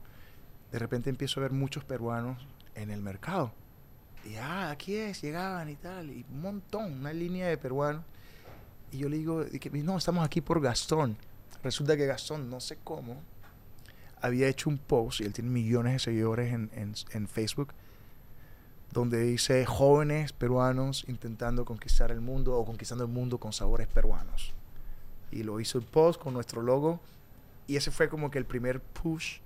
de 0.71 0.79
repente 0.79 1.09
empiezo 1.09 1.39
a 1.39 1.43
ver 1.43 1.51
muchos 1.51 1.83
peruanos 1.83 2.45
en 2.75 2.89
el 2.91 3.01
mercado. 3.01 3.51
Y 4.25 4.35
ah, 4.35 4.71
aquí 4.71 4.95
es, 4.95 5.21
llegaban 5.21 5.69
y 5.69 5.75
tal, 5.75 6.09
y 6.09 6.25
un 6.31 6.41
montón, 6.41 6.91
una 6.99 7.13
línea 7.13 7.47
de 7.47 7.57
peruanos. 7.57 8.03
Y 8.91 8.97
yo 8.97 9.09
le 9.09 9.17
digo, 9.17 9.45
y 9.51 9.59
que, 9.59 9.69
no, 9.69 9.97
estamos 9.97 10.25
aquí 10.25 10.41
por 10.41 10.59
Gastón. 10.59 11.15
Resulta 11.63 11.95
que 11.95 12.05
Gastón, 12.05 12.49
no 12.49 12.59
sé 12.59 12.77
cómo, 12.83 13.21
había 14.21 14.47
hecho 14.47 14.69
un 14.69 14.77
post, 14.77 15.21
y 15.21 15.23
él 15.23 15.33
tiene 15.33 15.49
millones 15.49 15.93
de 15.93 15.99
seguidores 15.99 16.53
en, 16.53 16.69
en, 16.73 16.93
en 17.11 17.27
Facebook, 17.27 17.73
donde 18.91 19.19
dice 19.21 19.65
jóvenes 19.65 20.33
peruanos 20.33 21.05
intentando 21.07 21.65
conquistar 21.65 22.11
el 22.11 22.21
mundo 22.21 22.55
o 22.55 22.65
conquistando 22.65 23.03
el 23.03 23.11
mundo 23.11 23.37
con 23.37 23.53
sabores 23.53 23.87
peruanos. 23.87 24.53
Y 25.31 25.43
lo 25.43 25.59
hizo 25.59 25.77
el 25.77 25.85
post 25.85 26.19
con 26.19 26.33
nuestro 26.33 26.61
logo. 26.61 26.99
Y 27.67 27.75
ese 27.75 27.91
fue 27.91 28.09
como 28.09 28.31
que 28.31 28.39
el 28.39 28.45
primer 28.45 28.81
push. 28.81 29.39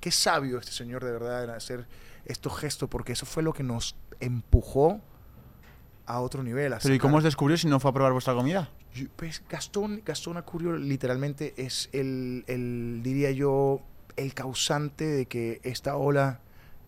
Qué 0.00 0.10
sabio 0.10 0.58
este 0.58 0.72
señor 0.72 1.04
de 1.04 1.12
verdad 1.12 1.44
en 1.44 1.50
hacer 1.50 1.86
estos 2.24 2.56
gestos, 2.58 2.88
porque 2.88 3.12
eso 3.12 3.26
fue 3.26 3.42
lo 3.42 3.52
que 3.52 3.62
nos 3.62 3.96
empujó 4.20 5.00
a 6.06 6.20
otro 6.20 6.42
nivel. 6.42 6.72
a 6.72 6.78
Pero 6.78 6.94
¿y 6.94 6.98
cómo 6.98 7.18
os 7.18 7.24
descubrió 7.24 7.56
si 7.56 7.66
no 7.66 7.80
fue 7.80 7.90
a 7.90 7.94
probar 7.94 8.12
vuestra 8.12 8.34
comida? 8.34 8.70
pues 9.16 9.42
Gastón, 9.50 10.00
Gastón 10.06 10.38
Acurio 10.38 10.74
literalmente 10.74 11.52
es 11.58 11.90
el, 11.92 12.44
el, 12.46 13.02
diría 13.02 13.30
yo, 13.30 13.82
el 14.16 14.32
causante 14.32 15.04
de 15.04 15.26
que 15.26 15.60
esta 15.64 15.96
ola 15.96 16.40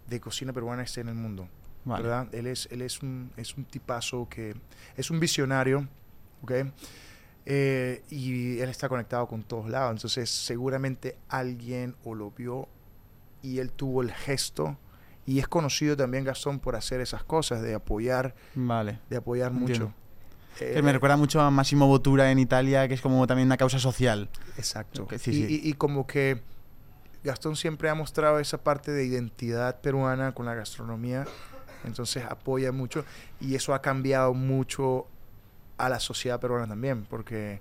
de 0.06 0.18
cocina 0.18 0.54
peruana 0.54 0.82
esté 0.82 1.02
en 1.02 1.08
el 1.08 1.14
mundo. 1.14 1.48
Vale. 1.88 2.02
¿verdad? 2.02 2.28
Él 2.34 2.46
es, 2.46 2.68
él 2.70 2.82
es 2.82 3.02
un, 3.02 3.30
es 3.36 3.56
un 3.56 3.64
tipazo 3.64 4.28
que 4.28 4.54
es 4.96 5.10
un 5.10 5.18
visionario, 5.20 5.88
¿ok? 6.42 6.52
Eh, 7.46 8.02
y 8.10 8.58
él 8.60 8.68
está 8.68 8.88
conectado 8.88 9.26
con 9.26 9.42
todos 9.42 9.68
lados. 9.70 9.92
Entonces, 9.92 10.28
seguramente 10.30 11.16
alguien 11.28 11.96
o 12.04 12.14
lo 12.14 12.30
vio 12.30 12.68
y 13.42 13.58
él 13.58 13.72
tuvo 13.72 14.02
el 14.02 14.12
gesto. 14.12 14.76
Y 15.24 15.38
es 15.38 15.48
conocido 15.48 15.96
también 15.96 16.24
Gastón 16.24 16.58
por 16.58 16.74
hacer 16.76 17.00
esas 17.00 17.22
cosas, 17.24 17.60
de 17.62 17.74
apoyar, 17.74 18.34
Vale. 18.54 18.98
de 19.10 19.16
apoyar 19.16 19.52
Entiendo. 19.52 19.86
mucho. 19.86 19.94
Que 20.58 20.78
Eh, 20.78 20.82
me 20.82 20.92
recuerda 20.92 21.16
mucho 21.16 21.40
a 21.40 21.50
Massimo 21.50 21.86
Bottura 21.86 22.30
en 22.32 22.38
Italia, 22.38 22.88
que 22.88 22.94
es 22.94 23.00
como 23.00 23.26
también 23.26 23.46
una 23.48 23.56
causa 23.56 23.78
social. 23.78 24.28
Exacto. 24.56 25.04
Ok, 25.04 25.14
sí, 25.18 25.30
y, 25.30 25.34
sí. 25.46 25.60
y- 25.64 25.68
y 25.70 25.72
como 25.74 26.06
que 26.06 26.42
Gastón 27.24 27.56
siempre 27.56 27.88
ha 27.90 27.94
mostrado 27.94 28.38
esa 28.38 28.58
parte 28.58 28.90
de 28.90 29.04
identidad 29.04 29.80
peruana 29.80 30.32
con 30.32 30.46
la 30.46 30.54
gastronomía, 30.54 31.26
entonces 31.84 32.24
apoya 32.28 32.72
mucho 32.72 33.04
y 33.40 33.54
eso 33.54 33.74
ha 33.74 33.80
cambiado 33.82 34.34
mucho 34.34 35.06
a 35.76 35.88
la 35.88 36.00
sociedad 36.00 36.40
peruana 36.40 36.66
también, 36.66 37.04
porque 37.08 37.60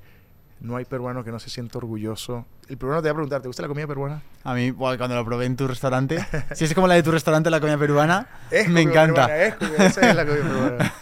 no 0.60 0.76
hay 0.76 0.86
peruano 0.86 1.24
que 1.24 1.32
no 1.32 1.40
se 1.40 1.50
sienta 1.52 1.78
orgulloso. 1.78 2.46
El 2.68 2.78
peruano 2.78 3.02
te 3.02 3.08
va 3.08 3.12
a 3.12 3.16
preguntar, 3.16 3.42
¿te 3.42 3.48
gusta 3.48 3.62
la 3.62 3.68
comida 3.68 3.86
peruana? 3.88 4.22
A 4.44 4.54
mí, 4.56 4.72
buah, 4.72 4.98
cuando 4.98 5.16
lo 5.16 5.24
probé 5.24 5.46
en 5.46 5.56
tu 5.56 5.68
restaurante, 5.68 6.26
si 6.56 6.66
es 6.66 6.74
como 6.74 6.88
la 6.88 6.96
de 6.96 7.04
tu 7.04 7.12
restaurante, 7.12 7.50
la 7.50 7.60
comida 7.60 7.78
peruana, 7.78 8.28
Es 8.52 8.68
me 8.68 8.82
encanta. 8.82 9.28
peruana, 9.28 9.38
es 9.44 9.56
comida- 9.56 9.86
esa 9.86 10.10
es 10.10 10.16
la 10.16 10.26
comida 10.26 10.44
peruana. 10.44 10.94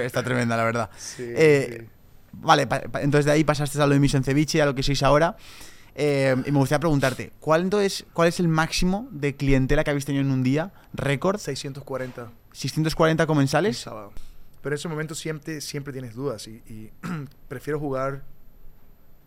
Está 0.06 0.22
tremenda, 0.22 0.56
la 0.56 0.64
verdad. 0.64 0.90
Sí, 0.96 1.24
Eh, 1.34 1.76
sí. 1.80 1.88
Vale, 2.36 2.66
entonces 3.00 3.24
de 3.26 3.30
ahí 3.30 3.44
pasaste 3.44 3.80
a 3.80 3.86
lo 3.86 3.94
de 3.94 4.00
Mission 4.00 4.22
Ceviche, 4.24 4.60
a 4.60 4.66
lo 4.66 4.74
que 4.74 4.82
sois 4.82 5.02
ahora. 5.04 5.36
Eh, 5.94 6.34
y 6.46 6.50
me 6.50 6.58
gustaría 6.58 6.80
preguntarte, 6.80 7.32
¿cuál, 7.38 7.62
entonces, 7.62 8.04
¿cuál 8.12 8.28
es 8.28 8.40
el 8.40 8.48
máximo 8.48 9.06
de 9.12 9.36
clientela 9.36 9.84
que 9.84 9.90
habéis 9.90 10.04
tenido 10.04 10.24
en 10.24 10.30
un 10.30 10.42
día? 10.42 10.72
¿Récord? 10.92 11.38
640 11.38 12.30
¿640 12.52 13.20
el 13.20 13.26
comensales? 13.26 13.78
sábado. 13.78 14.12
Pero 14.60 14.74
en 14.74 14.78
ese 14.78 14.88
momento 14.88 15.14
siempre, 15.14 15.60
siempre 15.60 15.92
tienes 15.92 16.14
dudas 16.14 16.48
y, 16.48 16.62
y 16.66 16.90
prefiero 17.48 17.78
jugar 17.78 18.24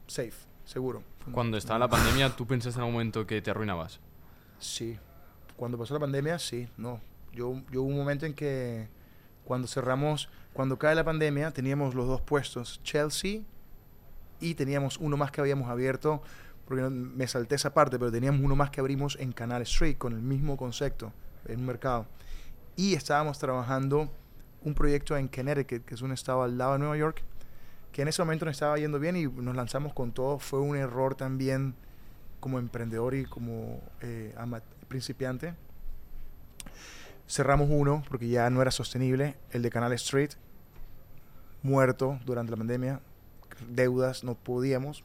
safe, 0.08 0.34
seguro. 0.66 1.04
Cuando 1.32 1.58
estaba 1.58 1.80
la 1.80 1.88
pandemia, 1.90 2.36
¿tú 2.36 2.46
pensaste 2.48 2.78
en 2.80 2.82
algún 2.82 2.94
momento 2.94 3.26
que 3.28 3.42
te 3.42 3.52
arruinabas? 3.52 4.00
Sí. 4.60 4.98
Cuando 5.56 5.78
pasó 5.78 5.94
la 5.94 6.00
pandemia, 6.00 6.40
sí, 6.40 6.68
no. 6.78 7.02
Yo, 7.34 7.62
yo 7.72 7.82
hubo 7.82 7.90
un 7.90 7.98
momento 7.98 8.26
en 8.26 8.34
que 8.34 8.88
cuando 9.44 9.68
cerramos, 9.68 10.30
cuando 10.54 10.78
cae 10.78 10.96
la 10.96 11.04
pandemia, 11.04 11.52
teníamos 11.52 11.96
los 11.96 12.08
dos 12.08 12.22
puestos, 12.22 12.82
Chelsea 12.84 13.42
y 14.40 14.56
teníamos 14.56 14.98
uno 14.98 15.18
más 15.18 15.32
que 15.32 15.42
habíamos 15.42 15.70
abierto, 15.70 16.22
porque 16.68 16.84
me 16.90 17.28
salté 17.28 17.56
esa 17.56 17.74
parte, 17.74 17.98
pero 17.98 18.12
teníamos 18.12 18.42
uno 18.42 18.56
más 18.56 18.70
que 18.70 18.82
abrimos 18.82 19.18
en 19.20 19.32
Canal 19.32 19.62
Street 19.62 19.98
con 19.98 20.14
el 20.14 20.22
mismo 20.22 20.58
concepto, 20.58 21.14
en 21.46 21.62
un 21.62 21.66
mercado. 21.66 22.06
Y 22.76 22.94
estábamos 22.94 23.40
trabajando 23.40 24.12
un 24.64 24.74
proyecto 24.74 25.16
en 25.16 25.30
Connecticut, 25.30 25.86
que 25.86 25.96
es 25.96 26.02
un 26.02 26.12
estado 26.12 26.44
al 26.44 26.58
lado 26.58 26.74
de 26.74 26.80
Nueva 26.80 26.98
York, 26.98 27.24
que 27.94 28.02
en 28.02 28.10
ese 28.10 28.22
momento 28.22 28.46
nos 28.46 28.56
estaba 28.56 28.78
yendo 28.78 29.00
bien 29.00 29.16
y 29.16 29.28
nos 29.28 29.56
lanzamos 29.56 29.94
con 29.94 30.12
todo. 30.12 30.40
Fue 30.40 30.60
un 30.60 30.76
error 30.76 31.16
también 31.16 31.74
como 32.42 32.60
emprendedor 32.60 33.16
y 33.16 33.26
como 33.26 33.82
eh, 34.02 34.36
principiante. 34.90 35.56
Cerramos 37.28 37.70
uno 37.72 38.04
porque 38.10 38.28
ya 38.28 38.50
no 38.50 38.62
era 38.62 38.72
sostenible, 38.72 39.36
el 39.52 39.62
de 39.62 39.70
Canal 39.70 39.94
Street, 39.94 40.32
muerto 41.64 42.20
durante 42.26 42.52
la 42.52 42.58
pandemia, 42.58 43.00
deudas, 43.70 44.24
no 44.24 44.36
podíamos. 44.36 45.04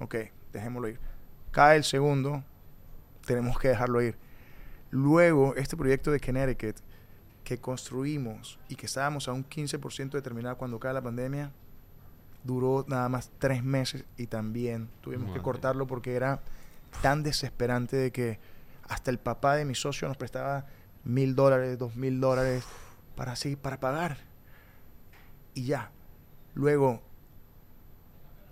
Ok, 0.00 0.16
dejémoslo 0.52 0.88
ir. 0.88 1.00
Cae 1.50 1.76
el 1.76 1.84
segundo, 1.84 2.42
tenemos 3.26 3.58
que 3.58 3.68
dejarlo 3.68 4.02
ir. 4.02 4.16
Luego, 4.90 5.54
este 5.56 5.76
proyecto 5.76 6.10
de 6.10 6.20
Connecticut 6.20 6.76
que 7.44 7.58
construimos 7.58 8.58
y 8.68 8.76
que 8.76 8.86
estábamos 8.86 9.28
a 9.28 9.32
un 9.32 9.44
15% 9.44 10.10
de 10.10 10.22
terminar 10.22 10.56
cuando 10.56 10.78
cae 10.78 10.92
la 10.92 11.02
pandemia, 11.02 11.50
duró 12.44 12.84
nada 12.88 13.08
más 13.08 13.30
tres 13.38 13.62
meses 13.62 14.04
y 14.16 14.26
también 14.26 14.88
tuvimos 15.00 15.32
que 15.32 15.40
cortarlo 15.40 15.86
porque 15.86 16.14
era 16.14 16.40
tan 17.00 17.22
desesperante 17.22 17.96
de 17.96 18.10
que 18.10 18.38
hasta 18.88 19.10
el 19.10 19.18
papá 19.18 19.56
de 19.56 19.64
mi 19.64 19.74
socio 19.74 20.08
nos 20.08 20.16
prestaba 20.16 20.66
mil 21.04 21.34
dólares, 21.34 21.78
dos 21.78 21.96
mil 21.96 22.20
dólares 22.20 22.64
para 23.16 23.32
así, 23.32 23.56
para 23.56 23.80
pagar. 23.80 24.18
Y 25.54 25.64
ya. 25.64 25.90
Luego 26.54 27.02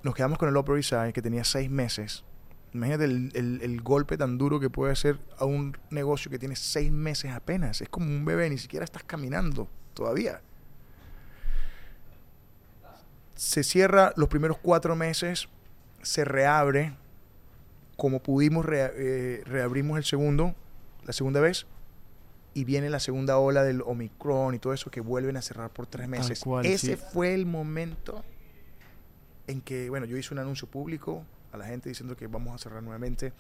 nos 0.03 0.15
quedamos 0.15 0.39
con 0.39 0.49
el 0.49 0.57
Upper 0.57 0.77
East 0.77 0.91
Side 0.91 1.13
que 1.13 1.23
tenía 1.23 1.45
seis 1.45 1.71
meses. 1.71 2.25
Imagínate 2.73 3.05
el, 3.05 3.31
el- 3.35 3.61
el 3.63 3.81
golpe 3.83 4.17
tan 4.17 4.39
duro 4.39 4.61
que 4.61 4.71
puede 4.71 4.93
hacer 4.93 5.19
a 5.39 5.45
un 5.45 5.77
negocio 5.91 6.31
que 6.31 6.39
tiene 6.39 6.55
seis 6.57 6.91
meses 6.93 7.33
apenas. 7.33 7.81
Es 7.81 7.89
como 7.89 8.07
un 8.07 8.25
bebé, 8.25 8.49
ni 8.49 8.59
siquiera 8.59 8.85
estás 8.85 9.03
caminando 9.03 9.69
todavía. 9.95 10.41
Se 13.35 13.65
cierra 13.65 14.13
los 14.17 14.29
primeros 14.29 14.59
cuatro 14.59 14.95
meses, 14.97 15.49
se 16.03 16.25
reabre. 16.25 16.95
Como 17.97 18.23
pudimos, 18.23 18.65
eh, 18.71 19.43
reabrimos 19.45 19.99
el 19.99 20.05
segundo, 20.05 20.55
la 21.05 21.13
segunda 21.13 21.41
vez, 21.41 21.67
y 22.55 22.65
viene 22.65 22.89
la 22.89 22.99
segunda 23.01 23.37
ola 23.39 23.63
del 23.63 23.83
Omicron 23.83 24.55
y 24.55 24.59
todo 24.59 24.73
eso 24.73 24.91
que 24.91 25.01
vuelven 25.03 25.37
a 25.37 25.43
cerrar 25.43 25.71
por 25.71 25.87
tres 25.87 26.09
meses. 26.09 26.41
cual, 26.41 26.65
Ese 26.67 26.97
sí. 26.97 27.03
fue 27.13 27.35
el 27.35 27.45
momento 27.47 28.25
en 29.51 29.61
que, 29.61 29.91
bueno, 29.91 30.07
yo 30.07 30.17
hice 30.17 30.33
un 30.33 30.41
anuncio 30.41 30.69
público 30.69 31.25
a 31.53 31.57
la 31.57 31.67
gente 31.67 31.89
diciendo 31.89 32.17
que 32.17 32.27
vamos 32.27 32.55
a 32.55 32.59
cerrar 32.59 32.83
nuevamente, 32.83 33.33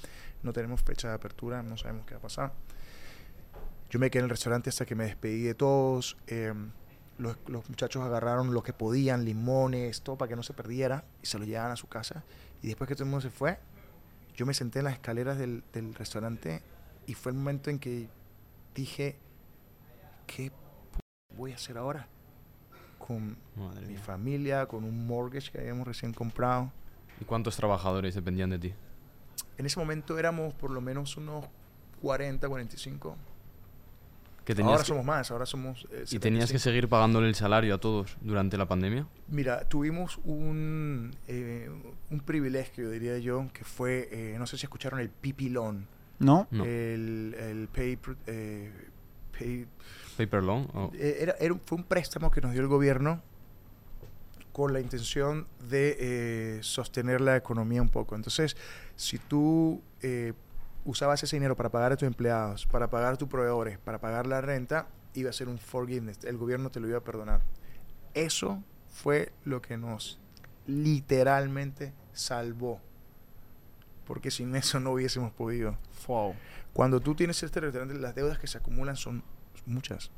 no 0.42 0.52
tenemos 0.52 0.82
fecha 0.82 1.08
de 1.08 1.14
apertura, 1.14 1.62
no 1.62 1.76
sabemos 1.76 2.06
qué 2.06 2.14
va 2.14 2.18
a 2.18 2.22
pasar. 2.22 2.52
Yo 3.88 3.98
me 3.98 4.10
quedé 4.10 4.20
en 4.20 4.24
el 4.24 4.30
restaurante 4.30 4.70
hasta 4.70 4.84
que 4.84 4.94
me 4.94 5.04
despedí 5.04 5.42
de 5.42 5.54
todos. 5.54 6.16
eh, 6.26 6.52
los, 7.18 7.36
los 7.48 7.68
muchachos 7.68 8.02
agarraron 8.02 8.54
lo 8.54 8.62
que 8.62 8.72
podían, 8.72 9.26
limones, 9.26 10.00
todo 10.00 10.16
para 10.16 10.30
que 10.30 10.36
no 10.36 10.42
se 10.42 10.54
perdiera 10.54 11.04
y 11.22 11.26
se 11.26 11.38
lo 11.38 11.44
llevaban 11.44 11.72
a 11.72 11.76
su 11.76 11.86
casa. 11.86 12.24
Y 12.62 12.68
después 12.68 12.88
que 12.88 12.94
todo 12.94 13.04
el 13.04 13.10
mundo 13.10 13.20
se 13.20 13.30
fue, 13.30 13.58
yo 14.34 14.46
me 14.46 14.54
senté 14.54 14.78
en 14.78 14.86
las 14.86 14.94
escaleras 14.94 15.36
del, 15.38 15.62
del 15.72 15.94
restaurante 15.94 16.62
y 17.06 17.14
fue 17.14 17.32
el 17.32 17.38
momento 17.38 17.68
en 17.68 17.78
que 17.78 18.08
dije, 18.74 19.18
¿qué 20.26 20.50
voy 21.36 21.52
a 21.52 21.56
hacer 21.56 21.76
ahora? 21.76 22.08
Con 23.06 23.36
Madre 23.56 23.80
mi 23.86 23.94
mía. 23.94 24.00
familia, 24.02 24.66
con 24.66 24.84
un 24.84 25.06
mortgage 25.06 25.50
que 25.50 25.58
habíamos 25.58 25.86
recién 25.88 26.12
comprado. 26.12 26.70
¿Y 27.20 27.24
cuántos 27.24 27.56
trabajadores 27.56 28.14
dependían 28.14 28.50
de 28.50 28.58
ti? 28.58 28.74
En 29.58 29.66
ese 29.66 29.78
momento 29.80 30.18
éramos 30.18 30.54
por 30.54 30.70
lo 30.70 30.80
menos 30.80 31.16
unos 31.16 31.44
40, 32.02 32.48
45. 32.48 33.16
¿Que 34.44 34.54
tenías 34.54 34.72
Ahora 34.72 34.82
que- 34.82 34.88
somos 34.88 35.04
más, 35.04 35.30
ahora 35.30 35.44
somos... 35.46 35.86
eh, 35.92 36.04
¿Y 36.10 36.18
tenías 36.18 36.50
que 36.50 36.58
75. 36.58 36.60
seguir 36.60 36.88
pagándole 36.88 37.28
el 37.28 37.34
salario 37.34 37.74
a 37.74 37.78
todos 37.78 38.16
durante 38.22 38.56
la 38.56 38.66
pandemia? 38.66 39.06
Mira, 39.28 39.68
tuvimos 39.68 40.18
un, 40.24 41.14
eh, 41.28 41.70
un 42.10 42.20
privilegio, 42.20 42.90
diría 42.90 43.18
yo, 43.18 43.48
que 43.52 43.64
fue, 43.64 44.08
eh, 44.10 44.36
no 44.38 44.46
sé 44.46 44.56
si 44.56 44.64
escucharon 44.66 44.98
el 45.00 45.10
PP 45.10 45.50
Loan, 45.50 45.86
¿No? 46.18 46.48
No. 46.50 46.64
el, 46.64 47.34
el 47.38 47.68
pay, 47.68 47.98
eh, 48.26 48.72
pay- 49.38 49.66
¿Paper 50.26 50.42
loan? 50.42 50.68
o- 50.74 50.90
eh, 50.94 51.18
era, 51.20 51.34
era 51.40 51.54
fue 51.64 51.78
un 51.78 51.84
préstamo 51.84 52.30
que 52.30 52.40
nos 52.40 52.52
dio 52.52 52.60
el 52.60 52.68
gobierno 52.68 53.22
con 54.52 54.72
la 54.72 54.80
intención 54.80 55.46
de 55.68 55.96
eh, 55.98 56.58
sostener 56.62 57.20
la 57.20 57.36
economía 57.36 57.80
un 57.80 57.88
poco. 57.88 58.16
Entonces, 58.16 58.56
si 58.96 59.18
tú 59.18 59.80
eh, 60.02 60.32
usabas 60.84 61.22
ese 61.22 61.36
dinero 61.36 61.56
para 61.56 61.68
pagar 61.70 61.92
a 61.92 61.96
tus 61.96 62.06
empleados, 62.06 62.66
para 62.66 62.90
pagar 62.90 63.14
a 63.14 63.16
tus 63.16 63.28
proveedores, 63.28 63.78
para 63.78 63.98
pagar 64.00 64.26
la 64.26 64.40
renta, 64.40 64.88
iba 65.14 65.30
a 65.30 65.32
ser 65.32 65.48
un 65.48 65.58
forgiveness. 65.58 66.24
El 66.24 66.36
gobierno 66.36 66.70
te 66.70 66.80
lo 66.80 66.88
iba 66.88 66.98
a 66.98 67.02
perdonar. 67.04 67.42
Eso 68.14 68.62
fue 68.88 69.32
lo 69.44 69.62
que 69.62 69.76
nos 69.76 70.18
literalmente 70.66 71.92
salvó. 72.12 72.80
Porque 74.06 74.30
sin 74.32 74.54
eso 74.56 74.80
no 74.80 74.90
hubiésemos 74.92 75.32
podido. 75.32 75.78
Wow. 76.08 76.34
Cuando 76.72 77.00
tú 77.00 77.14
tienes 77.14 77.42
este 77.44 77.60
restaurante, 77.60 77.94
las 77.98 78.14
deudas 78.14 78.38
que 78.38 78.48
se 78.48 78.58
acumulan 78.58 78.96
son 78.96 79.22
muchas. 79.70 80.10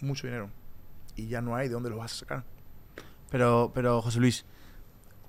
Mucho 0.00 0.26
dinero. 0.26 0.50
Y 1.16 1.28
ya 1.28 1.40
no 1.40 1.56
hay 1.56 1.68
de 1.68 1.74
dónde 1.74 1.90
lo 1.90 1.96
vas 1.96 2.12
a 2.12 2.16
sacar. 2.16 2.44
Pero, 3.30 3.70
pero, 3.74 4.00
José 4.02 4.20
Luis, 4.20 4.44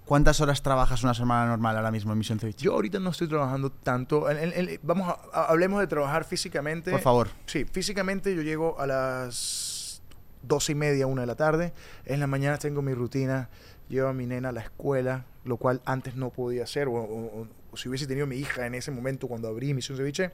¿cuántas 0.05 0.41
horas 0.41 0.61
trabajas 0.61 1.03
una 1.03 1.13
semana 1.13 1.47
normal 1.47 1.75
ahora 1.77 1.91
mismo 1.91 2.11
en 2.11 2.17
Misión 2.19 2.39
Ceviche? 2.39 2.63
Yo 2.65 2.73
ahorita 2.73 2.99
no 2.99 3.09
estoy 3.11 3.27
trabajando 3.27 3.71
tanto. 3.71 4.29
En- 4.29 4.37
en- 4.53 4.69
en- 4.69 4.79
vamos 4.83 5.07
a, 5.09 5.19
a- 5.39 5.45
hablemos 5.45 5.79
de 5.79 5.87
trabajar 5.87 6.23
físicamente. 6.25 6.91
Por 6.91 7.01
favor. 7.01 7.29
Sí, 7.45 7.65
físicamente 7.65 8.35
yo 8.35 8.41
llego 8.41 8.79
a 8.79 8.85
las 8.87 10.01
doce 10.43 10.73
y 10.73 10.75
media, 10.75 11.07
una 11.07 11.21
de 11.21 11.27
la 11.27 11.35
tarde. 11.35 11.73
En 12.05 12.19
la 12.19 12.27
mañana 12.27 12.57
tengo 12.57 12.81
mi 12.81 12.93
rutina. 12.93 13.49
Llevo 13.89 14.07
a 14.09 14.13
mi 14.13 14.25
nena 14.25 14.49
a 14.49 14.51
la 14.51 14.61
escuela, 14.61 15.25
lo 15.43 15.57
cual 15.57 15.81
antes 15.85 16.15
no 16.15 16.31
podía 16.31 16.63
hacer. 16.63 16.87
O- 16.87 16.93
o 16.93 17.47
si 17.77 17.87
hubiese 17.89 18.07
tenido 18.07 18.25
mi 18.25 18.35
hija 18.37 18.65
en 18.65 18.73
ese 18.73 18.89
momento 18.89 19.27
cuando 19.27 19.47
abrí 19.47 19.73
Misión 19.75 19.97
Ceviche, 19.97 20.31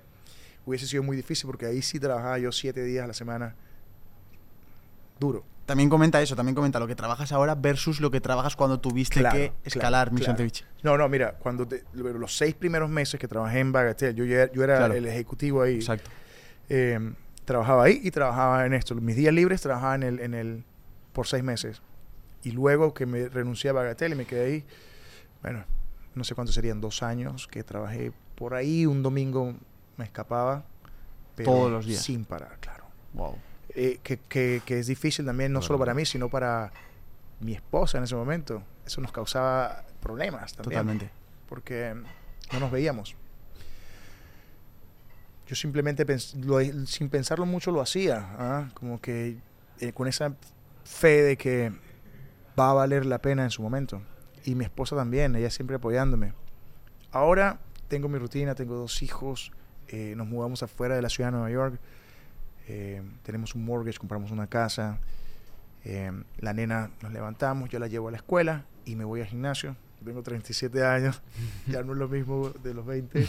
hubiese 0.65 0.87
sido 0.87 1.03
muy 1.03 1.15
difícil 1.17 1.47
porque 1.47 1.65
ahí 1.65 1.81
sí 1.81 1.99
trabajaba 1.99 2.37
yo 2.39 2.51
siete 2.51 2.83
días 2.83 3.03
a 3.03 3.07
la 3.07 3.13
semana. 3.13 3.55
Duro. 5.19 5.43
También 5.65 5.89
comenta 5.89 6.21
eso, 6.21 6.35
también 6.35 6.55
comenta 6.55 6.79
lo 6.79 6.87
que 6.87 6.95
trabajas 6.95 7.31
ahora 7.31 7.55
versus 7.55 8.01
lo 8.01 8.09
que 8.11 8.19
trabajas 8.19 8.55
cuando 8.55 8.79
tuviste 8.79 9.19
Claro, 9.19 9.37
que 9.37 9.47
claro, 9.49 9.59
escalar 9.63 10.09
claro. 10.11 10.35
Ceviche. 10.37 10.65
No, 10.83 10.97
no, 10.97 11.07
mira, 11.07 11.33
cuando 11.33 11.67
te- 11.67 11.83
los 11.93 12.35
seis 12.35 12.55
primeros 12.55 12.89
meses 12.89 13.19
que 13.19 13.27
trabajé 13.27 13.59
en 13.59 13.71
Bagatelle, 13.71 14.15
yo, 14.15 14.25
yo 14.25 14.63
era 14.63 14.87
el 14.87 15.05
ejecutivo 15.05 15.61
ahí. 15.61 15.75
Exacto. 15.75 16.09
eh, 16.69 16.99
trabajaba 17.45 17.83
ahí 17.83 17.99
y 18.03 18.11
trabajaba 18.11 18.65
en 18.65 18.73
esto. 18.73 18.95
Mis 18.95 19.15
días 19.15 19.33
libres 19.33 19.61
trabajaba 19.61 19.95
en 19.95 20.03
el, 20.03 20.19
en 20.19 20.33
el 20.33 20.63
por 21.13 21.27
seis 21.27 21.43
meses. 21.43 21.81
Y 22.43 22.51
luego 22.51 22.93
que 22.93 23.05
me 23.05 23.29
renuncié 23.29 23.69
a 23.69 23.73
Bagatelle 23.73 24.15
y 24.15 24.17
me 24.17 24.25
quedé 24.25 24.45
ahí, 24.45 24.65
bueno, 25.43 25.63
no 26.15 26.23
sé 26.23 26.33
cuántos 26.33 26.55
serían, 26.55 26.81
dos 26.81 27.03
años 27.03 27.47
que 27.47 27.63
trabajé 27.63 28.11
por 28.35 28.55
ahí. 28.55 28.85
Un 28.87 29.03
domingo 29.03 29.53
me 30.01 30.05
escapaba. 30.05 30.63
Pero 31.35 31.51
Todos 31.51 31.71
los 31.71 31.85
días. 31.85 32.01
Sin 32.03 32.25
parar, 32.25 32.57
claro. 32.59 32.85
Wow. 33.13 33.37
Eh, 33.69 33.99
que, 34.03 34.17
que- 34.17 34.61
que 34.65 34.79
es 34.79 34.87
difícil 34.87 35.25
también, 35.25 35.53
no 35.53 35.59
Claro. 35.59 35.67
solo 35.67 35.79
para 35.79 35.93
mí, 35.93 36.05
sino 36.05 36.27
para 36.29 36.71
mi 37.39 37.53
esposa 37.53 37.97
en 37.99 38.03
ese 38.03 38.15
momento. 38.15 38.61
Eso 38.85 38.99
nos 39.01 39.11
causaba 39.11 39.85
problemas 40.01 40.53
también 40.53 40.79
Totalmente. 40.81 41.09
porque 41.47 41.95
no 42.51 42.59
nos 42.59 42.71
veíamos. 42.71 43.15
Yo 45.47 45.55
simplemente 45.55 46.05
pens- 46.05 46.33
lo- 46.35 46.85
sin 46.85 47.09
pensarlo 47.09 47.45
mucho 47.45 47.71
lo 47.71 47.81
hacía, 47.81 48.17
¿ah? 48.37 48.69
como 48.73 48.99
que 49.01 49.37
eh, 49.79 49.91
con 49.93 50.07
esa 50.07 50.33
fe 50.83 51.21
de 51.23 51.37
que 51.37 51.71
va 52.59 52.71
a 52.71 52.73
valer 52.73 53.05
la 53.05 53.19
pena 53.19 53.43
en 53.43 53.49
su 53.51 53.61
momento. 53.61 54.01
Y 54.45 54.55
mi 54.55 54.63
esposa 54.65 54.95
también, 54.95 55.35
ella 55.35 55.49
siempre 55.49 55.75
apoyándome. 55.77 56.33
Ahora 57.11 57.59
tengo 57.87 58.07
mi 58.07 58.17
rutina, 58.19 58.55
tengo 58.55 58.75
dos 58.75 59.01
hijos, 59.01 59.51
eh, 59.91 60.13
nos 60.17 60.27
mudamos 60.27 60.63
afuera 60.63 60.95
de 60.95 61.01
la 61.01 61.09
ciudad 61.09 61.29
de 61.29 61.37
Nueva 61.37 61.51
York, 61.51 61.79
eh, 62.67 63.01
tenemos 63.23 63.53
un 63.55 63.65
mortgage, 63.65 63.97
compramos 63.99 64.31
una 64.31 64.47
casa, 64.47 64.97
eh, 65.83 66.11
la 66.39 66.53
nena 66.53 66.89
nos 67.01 67.11
levantamos, 67.11 67.69
yo 67.69 67.79
la 67.79 67.87
llevo 67.87 68.07
a 68.07 68.11
la 68.11 68.17
escuela 68.17 68.65
y 68.85 68.95
me 68.95 69.03
voy 69.03 69.21
al 69.21 69.27
gimnasio. 69.27 69.75
Tengo 70.03 70.23
37 70.23 70.83
años, 70.83 71.21
ya 71.67 71.83
no 71.83 71.91
es 71.93 71.99
lo 71.99 72.07
mismo 72.07 72.49
de 72.49 72.73
los 72.73 72.85
20. 72.87 73.27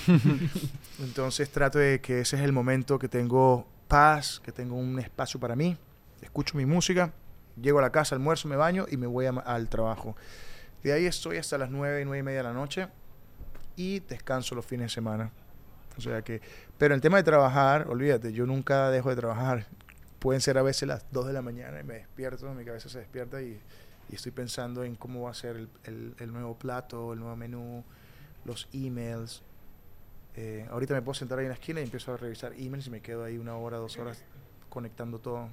Entonces 1.00 1.50
trato 1.50 1.78
de 1.78 2.00
que 2.00 2.20
ese 2.20 2.36
es 2.36 2.42
el 2.42 2.52
momento 2.52 2.98
que 2.98 3.08
tengo 3.08 3.66
paz, 3.88 4.40
que 4.42 4.52
tengo 4.52 4.76
un 4.76 4.98
espacio 4.98 5.38
para 5.38 5.54
mí. 5.54 5.76
Escucho 6.22 6.56
mi 6.56 6.64
música, 6.64 7.12
llego 7.60 7.78
a 7.78 7.82
la 7.82 7.90
casa, 7.92 8.14
almuerzo, 8.14 8.48
me 8.48 8.56
baño 8.56 8.86
y 8.90 8.96
me 8.96 9.06
voy 9.06 9.26
a- 9.26 9.30
al 9.30 9.68
trabajo. 9.68 10.16
De 10.82 10.92
ahí 10.94 11.04
estoy 11.04 11.36
hasta 11.36 11.58
las 11.58 11.70
9, 11.70 12.04
9 12.06 12.20
y 12.20 12.22
media 12.22 12.38
de 12.38 12.44
la 12.44 12.52
noche 12.54 12.88
y 13.76 14.00
descanso 14.00 14.54
los 14.54 14.64
fines 14.64 14.86
de 14.86 14.94
semana. 14.94 15.30
O 15.96 16.00
sea 16.00 16.22
que, 16.22 16.40
pero 16.78 16.94
el 16.94 17.00
tema 17.00 17.18
de 17.18 17.22
trabajar, 17.22 17.86
olvídate, 17.88 18.32
yo 18.32 18.46
nunca 18.46 18.90
dejo 18.90 19.10
de 19.10 19.16
trabajar. 19.16 19.66
Pueden 20.18 20.40
ser 20.40 20.56
a 20.58 20.62
veces 20.62 20.88
las 20.88 21.04
2 21.12 21.26
de 21.26 21.32
la 21.32 21.42
mañana 21.42 21.80
y 21.80 21.84
me 21.84 21.94
despierto, 21.94 22.52
mi 22.54 22.64
cabeza 22.64 22.88
se 22.88 23.00
despierta 23.00 23.42
y, 23.42 23.60
y 24.08 24.14
estoy 24.14 24.32
pensando 24.32 24.84
en 24.84 24.94
cómo 24.96 25.22
va 25.22 25.30
a 25.30 25.34
ser 25.34 25.56
el, 25.56 25.68
el- 25.84 26.14
el 26.18 26.32
nuevo 26.32 26.56
plato, 26.56 27.12
el 27.12 27.18
nuevo 27.20 27.36
menú, 27.36 27.84
los 28.44 28.68
emails. 28.72 29.42
Eh, 30.34 30.66
ahorita 30.70 30.94
me 30.94 31.02
puedo 31.02 31.14
sentar 31.14 31.38
ahí 31.38 31.44
en 31.44 31.50
la 31.50 31.54
esquina 31.56 31.80
y 31.80 31.84
empiezo 31.84 32.14
a 32.14 32.16
revisar 32.16 32.52
emails 32.54 32.86
y 32.86 32.90
me 32.90 33.00
quedo 33.02 33.24
ahí 33.24 33.36
una 33.36 33.56
hora, 33.56 33.76
dos 33.78 33.98
horas 33.98 34.22
conectando 34.70 35.18
todo. 35.18 35.48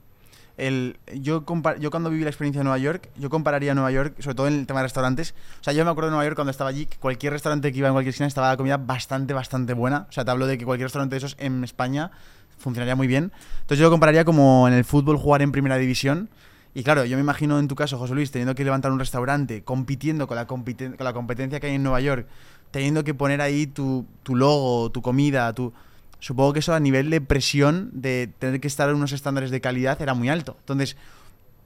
El, 0.58 1.00
yo, 1.14 1.46
yo 1.80 1.90
cuando 1.90 2.10
viví 2.10 2.24
la 2.24 2.30
experiencia 2.30 2.60
de 2.60 2.66
Nueva 2.66 2.78
York, 2.80 3.10
yo 3.16 3.30
compararía 3.30 3.74
Nueva 3.74 3.92
York, 3.92 4.16
sobre 4.20 4.36
todo 4.36 4.48
en 4.48 4.56
el 4.56 4.68
tema 4.68 4.82
de 4.82 4.84
restaurantes. 4.84 5.34
O 5.62 5.64
sea, 5.64 5.72
yo 5.72 5.86
me 5.86 5.92
acuerdo 5.92 6.10
de 6.10 6.12
Nueva 6.12 6.26
York 6.26 6.36
cuando 6.36 6.52
estaba 6.52 6.70
allí, 6.70 6.86
que 6.86 6.98
cualquier 6.98 7.32
restaurante 7.32 7.72
que 7.72 7.78
iba 7.78 7.88
en 7.88 7.94
cualquier 7.94 8.10
esquina 8.10 8.28
estaba 8.28 8.50
la 8.50 8.58
comida 8.58 8.76
bastante, 8.76 9.34
bastante 9.34 9.74
buena. 9.74 10.08
O 10.10 10.12
sea, 10.12 10.26
te 10.26 10.32
hablo 10.32 10.48
de 10.48 10.58
que 10.58 10.66
cualquier 10.66 10.88
restaurante 10.88 11.14
de 11.16 11.18
esos 11.20 11.38
en 11.40 11.64
España 11.64 12.12
funcionaría 12.58 12.96
muy 12.96 13.08
bien. 13.08 13.32
Entonces 13.62 13.80
yo 13.80 13.86
lo 13.86 13.92
compararía 13.92 14.26
como 14.26 14.68
en 14.68 14.74
el 14.74 14.84
fútbol 14.84 15.18
jugar 15.18 15.42
en 15.42 15.54
primera 15.54 15.78
división. 15.78 16.30
Y 16.74 16.84
claro, 16.84 17.06
yo 17.06 17.16
me 17.18 17.22
imagino 17.22 17.58
en 17.58 17.68
tu 17.68 17.76
caso, 17.76 17.98
José 17.98 18.14
Luis, 18.14 18.30
teniendo 18.32 18.54
que 18.54 18.64
levantar 18.64 18.92
un 18.92 19.00
restaurante, 19.00 19.64
compitiendo 19.64 20.28
con 20.28 20.36
la, 20.36 20.46
con 20.46 20.64
la 21.00 21.14
competencia 21.14 21.60
que 21.60 21.68
hay 21.68 21.76
en 21.76 21.84
Nueva 21.84 22.02
York, 22.02 22.28
teniendo 22.72 23.04
que 23.04 23.14
poner 23.14 23.42
ahí 23.42 23.66
tu, 23.66 24.06
tu 24.24 24.36
logo, 24.36 24.92
tu 24.92 25.02
comida, 25.02 25.52
tu... 25.54 25.74
Supongo 26.20 26.54
que 26.54 26.60
eso 26.60 26.74
a 26.74 26.80
nivel 26.80 27.10
de 27.10 27.22
presión, 27.22 27.90
de 27.94 28.30
tener 28.40 28.60
que 28.60 28.68
estar 28.68 28.90
en 28.90 28.96
unos 28.96 29.12
estándares 29.12 29.52
de 29.52 29.62
calidad, 29.62 30.02
era 30.02 30.14
muy 30.14 30.30
alto. 30.30 30.58
Entonces, 30.60 30.98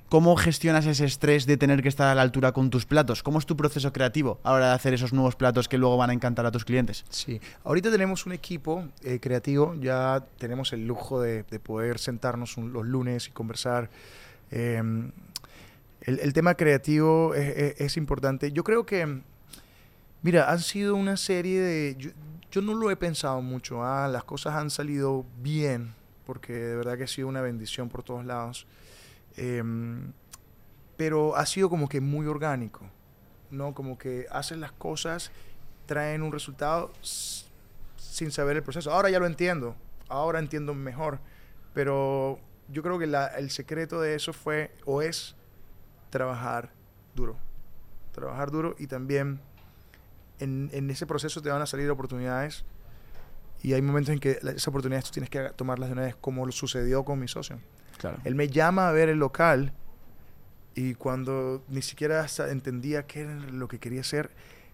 ¿cómo 0.09 0.35
gestionas 0.35 0.85
ese 0.85 1.05
estrés 1.05 1.45
de 1.45 1.57
tener 1.57 1.81
que 1.81 1.89
estar 1.89 2.07
a 2.07 2.15
la 2.15 2.21
altura 2.21 2.51
con 2.51 2.69
tus 2.69 2.85
platos? 2.85 3.23
¿Cómo 3.23 3.39
es 3.39 3.45
tu 3.45 3.57
proceso 3.57 3.91
creativo 3.91 4.39
a 4.43 4.51
la 4.51 4.55
hora 4.55 4.67
de 4.67 4.73
hacer 4.73 4.93
esos 4.93 5.11
nuevos 5.11 5.35
platos 5.35 5.67
que 5.67 5.77
luego 5.77 5.97
van 5.97 6.11
a 6.11 6.13
encantar 6.13 6.45
a 6.45 6.51
tus 6.51 6.65
clientes? 6.65 7.03
Sí, 7.09 7.41
ahorita 7.63 7.89
tenemos 7.89 8.25
un 8.25 8.33
equipo 8.33 8.85
eh, 9.01 9.19
creativo, 9.19 9.75
ya 9.81 10.23
tenemos 10.37 10.71
el 10.73 10.85
lujo 10.85 11.19
de, 11.19 11.43
de 11.43 11.59
poder 11.59 11.97
sentarnos 11.97 12.57
los 12.57 12.85
lunes 12.85 13.27
y 13.27 13.31
conversar. 13.31 13.89
Eh, 14.51 14.81
el, 16.05 16.33
tema 16.33 16.55
creativo 16.55 17.33
es, 17.33 17.97
importante. 17.97 18.51
Yo 18.51 18.63
creo 18.63 18.85
que, 18.85 19.21
mira, 20.21 20.51
han 20.51 20.59
sido 20.59 20.95
una 20.95 21.17
serie 21.17 21.61
de... 21.61 22.13
yo 22.53 22.61
no 22.61 22.75
lo 22.75 22.91
he 22.91 22.95
pensado 22.95 23.41
mucho, 23.41 23.83
ah, 23.83 24.07
las 24.07 24.23
cosas 24.25 24.53
han 24.53 24.69
salido 24.69 25.25
bien, 25.41 25.95
porque 26.23 26.53
de 26.53 26.75
verdad 26.75 26.97
que 26.99 27.05
ha 27.05 27.07
sido 27.07 27.27
una 27.27 27.41
bendición 27.41 27.89
por 27.89 28.03
todos 28.03 28.23
lados. 28.25 28.67
Em, 29.37 30.13
pero 30.95 31.35
ha 31.35 31.47
sido 31.47 31.67
como 31.67 31.89
que 31.89 31.99
muy 31.99 32.27
orgánico, 32.27 32.81
¿no? 33.49 33.73
Como 33.73 33.97
que 33.97 34.27
haces 34.29 34.59
las 34.59 34.71
cosas 34.71 35.31
traen 35.87 36.21
un 36.21 36.31
resultado 36.31 36.93
sin 37.01 38.31
saber 38.31 38.55
el 38.57 38.61
proceso. 38.61 38.91
Ahora 38.91 39.09
ya 39.09 39.17
lo 39.17 39.25
entiendo, 39.25 39.75
ahora 40.07 40.37
entiendo 40.37 40.75
mejor, 40.75 41.19
pero 41.73 42.39
yo 42.69 42.83
creo 42.83 42.99
que 42.99 43.07
la- 43.07 43.25
el 43.29 43.49
secreto 43.49 43.99
de 43.99 44.13
eso 44.13 44.31
fue 44.31 44.69
o 44.85 45.01
es 45.01 45.35
trabajar 46.11 46.69
duro, 47.15 47.35
trabajar 48.11 48.51
duro 48.51 48.75
y 48.77 48.85
también 48.85 49.41
en, 50.39 50.69
en 50.73 50.89
ese 50.89 51.05
proceso 51.05 51.41
te 51.41 51.49
van 51.49 51.61
a 51.61 51.65
salir 51.65 51.89
oportunidades 51.89 52.65
y 53.61 53.73
hay 53.73 53.81
momentos 53.81 54.13
en 54.13 54.19
que 54.19 54.31
esas 54.41 54.67
oportunidades 54.67 55.05
tú 55.05 55.11
tienes 55.11 55.29
que 55.29 55.39
tomarlas 55.55 55.89
de 55.89 55.93
una 55.93 56.01
vez, 56.03 56.15
como 56.15 56.49
sucedió 56.51 57.03
con 57.05 57.19
mi 57.19 57.27
socio. 57.27 57.59
Claro. 57.97 58.17
Él 58.25 58.35
me 58.35 58.47
llama 58.49 58.89
a 58.89 58.91
ver 58.91 59.09
el 59.09 59.19
local 59.19 59.71
y 60.75 60.95
cuando 60.95 61.63
ni 61.69 61.81
siquiera 61.81 62.25
entendía 62.49 63.05
qué 63.05 63.21
era 63.21 63.35
lo 63.35 63.67
que 63.67 63.79
quería 63.79 64.01
hacer, 64.01 64.31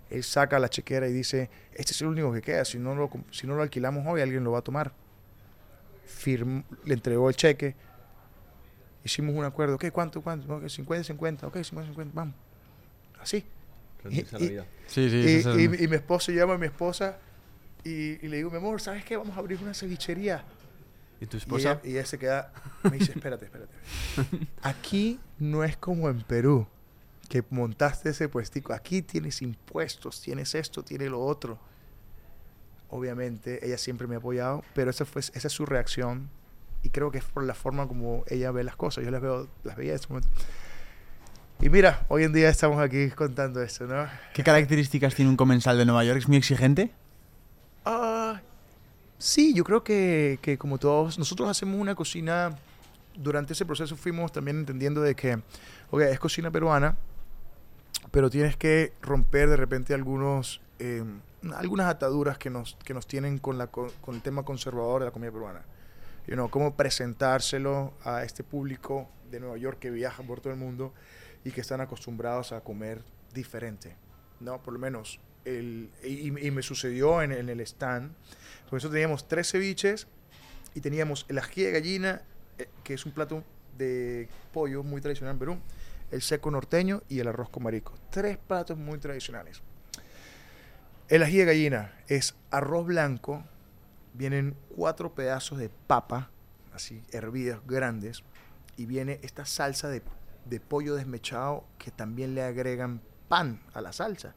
él 0.10 0.24
saca 0.24 0.58
la 0.58 0.70
chequera 0.70 1.08
y 1.08 1.14
dice, 1.14 1.50
este 1.76 1.92
es 1.92 2.02
el 2.02 2.08
único 2.08 2.34
que 2.34 2.42
queda, 2.42 2.66
si 2.66 2.80
no 2.80 2.96
lo, 2.96 3.10
si 3.32 3.46
no 3.46 3.56
lo 3.56 3.62
alquilamos 3.62 4.06
hoy 4.08 4.22
alguien 4.22 4.44
lo 4.44 4.52
va 4.52 4.60
a 4.60 4.64
tomar. 4.64 4.92
Firm- 6.08 6.64
le 6.86 6.94
entregó 6.96 7.30
el 7.30 7.36
cheque, 7.36 7.76
hicimos 9.04 9.36
un 9.36 9.44
acuerdo, 9.46 9.76
ok, 9.76 9.86
¿cuánto, 9.92 10.22
cuánto? 10.22 10.52
Ok, 10.56 10.68
50, 10.68 11.04
50, 11.04 11.48
ok, 11.48 11.58
50, 11.62 11.92
50, 11.92 12.12
vamos. 12.16 12.34
Así. 13.22 13.46
Rendirse 14.04 14.36
a 14.36 14.40
Y- 14.40 14.42
la 14.42 14.46
y- 14.46 14.50
vida. 14.52 14.66
Sí, 14.88 15.10
sí, 15.10 15.44
Y, 15.58 15.62
y- 15.62 15.84
y 15.84 15.88
mi 15.88 15.96
esposo 15.96 16.32
llama 16.32 16.54
a 16.56 16.58
mi 16.58 16.66
esposa 16.68 17.18
y, 17.84 18.24
y 18.26 18.28
le 18.28 18.38
digo, 18.38 18.50
mi 18.52 18.58
amor, 18.58 18.82
¿sabes 18.82 19.04
qué? 19.06 19.18
Vamos 19.18 19.36
a 19.36 19.40
abrir 19.40 19.60
una 19.62 19.74
cevichería. 19.74 20.44
¿Y 21.22 21.26
tu 21.26 21.38
Y 21.38 21.40
esposa? 21.40 21.72
ella, 21.72 21.82
y 21.84 21.92
ella 21.92 22.06
se 22.06 22.18
queda, 22.18 22.54
me 22.84 22.92
dice, 22.92 23.12
espérate, 23.12 23.46
espérate. 23.46 23.74
Aquí 24.62 25.20
no 25.38 25.64
es 25.64 25.76
como 25.78 26.10
en 26.10 26.22
Perú, 26.22 26.66
que 27.28 27.44
montaste 27.50 28.10
ese 28.10 28.30
puestico. 28.30 28.74
Aquí 28.74 29.02
tienes 29.02 29.42
impuestos, 29.42 30.22
tienes 30.22 30.56
esto, 30.56 30.82
tienes 30.84 31.10
lo 31.10 31.20
otro. 31.22 31.60
Obviamente, 32.90 33.66
ella 33.66 33.78
siempre 33.78 34.08
me 34.08 34.16
ha 34.16 34.18
apoyado, 34.18 34.64
pero 34.74 34.90
esa, 34.90 35.06
fue, 35.06 35.20
esa 35.22 35.48
es 35.48 35.54
su 35.54 35.66
reacción. 35.66 36.30
Y 36.82 36.90
creo 36.90 37.12
que 37.12 37.18
es 37.20 37.26
por 37.26 37.44
la 37.44 37.54
forma 37.54 37.88
como 37.88 38.24
ella 38.28 38.52
ve 38.52 38.64
las 38.64 38.76
cosas. 38.78 39.04
Yo 39.04 39.12
las 39.12 39.22
veo, 39.22 39.48
las 39.64 39.76
veía 39.76 39.92
en 39.92 39.96
ese 39.98 40.08
momento. 40.08 40.30
Y 41.62 41.70
mira, 41.70 42.06
hoy 42.08 42.24
en 42.24 42.32
día 42.32 42.50
estamos 42.50 42.80
aquí 42.80 43.10
contando 43.10 43.62
esto, 43.62 43.86
¿no? 43.86 44.08
¿Qué 44.34 44.44
características 44.44 45.14
tiene 45.14 45.30
un 45.30 45.36
comensal 45.38 45.78
de 45.78 45.86
Nueva 45.86 46.06
York? 46.06 46.20
¿Es 46.20 46.28
muy 46.28 46.38
exigente? 46.38 46.92
Ah, 47.84 48.40
sí, 49.18 49.54
yo 49.54 49.66
creo 49.66 49.84
que, 49.84 50.40
que 50.42 50.58
como 50.58 50.78
todos, 50.78 51.20
nosotros 51.20 51.50
hacemos 51.50 51.80
una 51.80 51.96
cocina, 51.96 52.56
durante 53.16 53.52
ese 53.54 53.66
proceso 53.66 53.98
fuimos 53.98 54.32
también 54.32 54.60
entendiendo 54.60 55.02
de 55.02 55.16
que, 55.16 55.42
ok, 55.92 56.02
es 56.04 56.20
cocina 56.20 56.50
peruana, 56.50 56.96
pero 58.12 58.30
tienes 58.30 58.56
que 58.56 58.94
romper 59.02 59.50
de 59.50 59.58
repente 59.58 59.94
algunos, 59.94 60.62
eh, 60.80 61.04
algunas 61.56 61.88
ataduras 61.88 62.38
que 62.38 62.50
nos, 62.50 62.78
que 62.86 62.94
nos 62.94 63.06
tienen 63.06 63.38
con, 63.38 63.58
la, 63.58 63.68
co- 63.68 63.92
con 64.00 64.16
el 64.16 64.22
tema 64.22 64.44
conservador 64.44 65.02
de 65.02 65.08
la 65.08 65.12
comida 65.12 65.32
peruana. 65.32 65.62
You 66.26 66.36
know, 66.36 66.50
cómo 66.50 66.76
presentárselo 66.76 67.94
a 68.06 68.24
este 68.24 68.44
público 68.44 69.10
de 69.30 69.42
Nueva 69.42 69.58
York 69.58 69.80
que 69.80 69.90
viaja 69.90 70.24
por 70.24 70.40
todo 70.40 70.54
el 70.54 70.60
mundo 70.60 70.94
y 71.44 71.52
que 71.52 71.62
están 71.62 71.82
acostumbrados 71.82 72.52
a 72.52 72.62
comer 72.62 73.04
diferente, 73.34 73.96
¿no? 74.40 74.62
Por 74.62 74.74
lo 74.74 74.80
menos, 74.80 75.20
el, 75.46 75.90
y, 76.04 76.32
me 76.32 76.62
sucedió 76.62 77.22
en, 77.22 77.32
en 77.32 77.50
el 77.50 77.62
stand, 77.62 78.14
por 78.70 78.78
eso 78.78 78.90
teníamos 78.90 79.28
tres 79.28 79.52
ceviches 79.52 80.08
y 80.76 80.82
teníamos 80.82 81.26
el 81.30 81.40
ají 81.40 81.64
de 81.64 81.72
gallina, 81.72 82.22
eh, 82.58 82.68
que 82.84 82.94
es 82.94 83.06
un 83.06 83.12
plato 83.12 83.44
de 83.78 84.28
pollo 84.54 84.84
muy 84.84 85.02
tradicional 85.02 85.34
en 85.34 85.40
Perú, 85.40 85.58
el 86.12 86.22
seco 86.22 86.52
norteño 86.52 87.04
y 87.08 87.20
el 87.20 87.28
arroz 87.28 87.50
con 87.50 87.64
marisco. 87.64 87.94
Tres 88.10 88.38
platos 88.38 88.78
muy 88.78 89.00
tradicionales. 89.00 89.62
El 91.08 91.24
ají 91.24 91.38
de 91.38 91.46
gallina 91.46 91.94
es 92.08 92.36
arroz 92.52 92.86
blanco, 92.86 93.44
vienen 94.14 94.56
cuatro 94.76 95.16
pedazos 95.16 95.58
de 95.58 95.70
papa, 95.70 96.30
así 96.74 97.02
hervidas 97.12 97.60
grandes, 97.66 98.24
y 98.78 98.86
viene 98.86 99.20
esta 99.24 99.46
salsa 99.46 99.90
de, 99.90 100.04
de 100.50 100.60
pollo 100.60 100.96
desmechado 100.96 101.66
que 101.78 101.92
también 101.92 102.36
le 102.36 102.44
agregan 102.44 103.02
pan 103.28 103.62
a 103.74 103.82
la 103.82 103.94
salsa. 103.94 104.36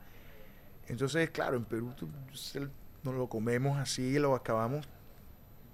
Entonces, 0.88 1.30
claro, 1.30 1.56
en 1.56 1.64
Perú 1.64 1.92
tú- 1.96 2.08
se- 2.34 2.60
nos 3.02 3.14
lo 3.14 3.28
comemos 3.28 3.78
así, 3.78 4.18
lo 4.18 4.34
acabamos, 4.34 4.88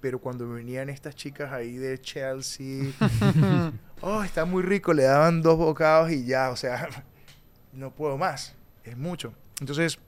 pero 0.01 0.19
cuando 0.19 0.47
venían 0.49 0.89
estas 0.89 1.15
chicas 1.15 1.51
ahí 1.51 1.75
de 1.75 1.99
Chelsea, 1.99 2.91
oh, 4.01 4.23
está 4.23 4.45
muy 4.45 4.63
rico, 4.63 4.93
le 4.93 5.03
daban 5.03 5.41
dos 5.41 5.57
bocados 5.57 6.11
y 6.11 6.25
ya, 6.25 6.49
o 6.49 6.55
sea, 6.55 6.87
no 7.73 7.91
puedo 7.93 8.17
más, 8.17 8.55
es 8.83 8.97
mucho. 8.97 9.33
Entonces, 9.59 9.99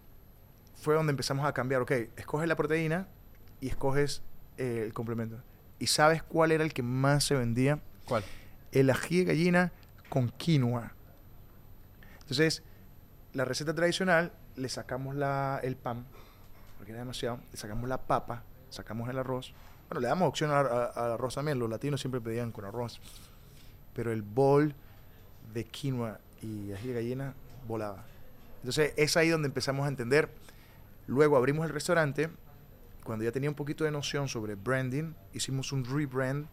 fue 0.75 0.95
donde 0.95 1.11
empezamos 1.11 1.45
a 1.45 1.53
cambiar, 1.53 1.81
ok, 1.81 1.91
escoges 2.15 2.47
la 2.47 2.55
proteína 2.55 3.07
y 3.59 3.67
escoges 3.67 4.21
eh, 4.57 4.83
el 4.85 4.93
complemento. 4.93 5.37
¿Y 5.77 5.87
sabes 5.87 6.23
cuál 6.23 6.51
era 6.51 6.63
el 6.63 6.73
que 6.73 6.83
más 6.83 7.23
se 7.25 7.35
vendía? 7.35 7.79
¿Cuál? 8.05 8.23
El 8.71 8.89
ají 8.89 9.19
de 9.19 9.25
gallina 9.25 9.71
con 10.11 10.27
quinoa. 10.27 10.91
Entonces, 12.19 12.63
la 13.31 13.45
receta 13.45 13.73
tradicional, 13.73 14.33
le 14.57 14.67
sacamos 14.67 15.15
la, 15.15 15.61
el 15.63 15.77
pan, 15.77 16.05
porque 16.75 16.91
era 16.91 16.99
demasiado, 16.99 17.39
le 17.49 17.57
sacamos 17.57 17.87
la 17.87 17.97
papa, 17.97 18.43
sacamos 18.69 19.09
el 19.09 19.17
arroz. 19.17 19.53
Bueno, 19.87 20.01
le 20.01 20.09
damos 20.09 20.27
opción 20.27 20.51
al 20.51 20.67
arroz 21.11 21.35
también, 21.35 21.59
los 21.59 21.69
latinos 21.69 22.01
siempre 22.01 22.19
pedían 22.19 22.51
con 22.51 22.65
arroz. 22.65 22.99
Pero 23.93 24.11
el 24.11 24.21
bol 24.21 24.75
de 25.53 25.63
quinoa 25.63 26.19
y 26.41 26.73
ají 26.73 26.89
de 26.89 26.93
gallina 26.93 27.33
volaba. 27.65 28.03
Entonces, 28.57 28.93
es 28.97 29.15
ahí 29.15 29.29
donde 29.29 29.47
empezamos 29.47 29.85
a 29.85 29.87
entender. 29.87 30.29
Luego 31.07 31.37
abrimos 31.37 31.65
el 31.65 31.71
restaurante. 31.71 32.29
Cuando 33.05 33.23
ya 33.23 33.31
tenía 33.31 33.49
un 33.49 33.55
poquito 33.55 33.85
de 33.85 33.91
noción 33.91 34.27
sobre 34.27 34.55
branding, 34.55 35.13
hicimos 35.31 35.71
un 35.71 35.85
rebrand 35.85 36.47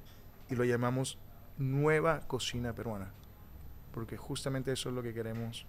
y 0.49 0.55
lo 0.55 0.63
llamamos 0.63 1.19
Nueva 1.59 2.21
Cocina 2.21 2.73
Peruana. 2.73 3.11
Porque 3.99 4.17
justamente 4.17 4.71
eso 4.71 4.91
es 4.91 4.95
lo 4.95 5.03
que 5.03 5.13
queremos. 5.13 5.67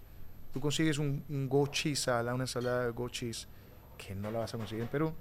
Tú 0.52 0.60
consigues 0.60 0.98
un, 0.98 1.24
un 1.28 1.48
cheese 1.72 1.98
salad, 1.98 2.32
una 2.32 2.44
ensalada 2.44 2.84
de 2.84 2.90
goat 2.92 3.10
cheese, 3.10 3.48
que 3.98 4.14
no 4.14 4.30
la 4.30 4.38
vas 4.38 4.54
a 4.54 4.56
conseguir 4.56 4.84
en 4.84 4.88
Perú, 4.88 5.12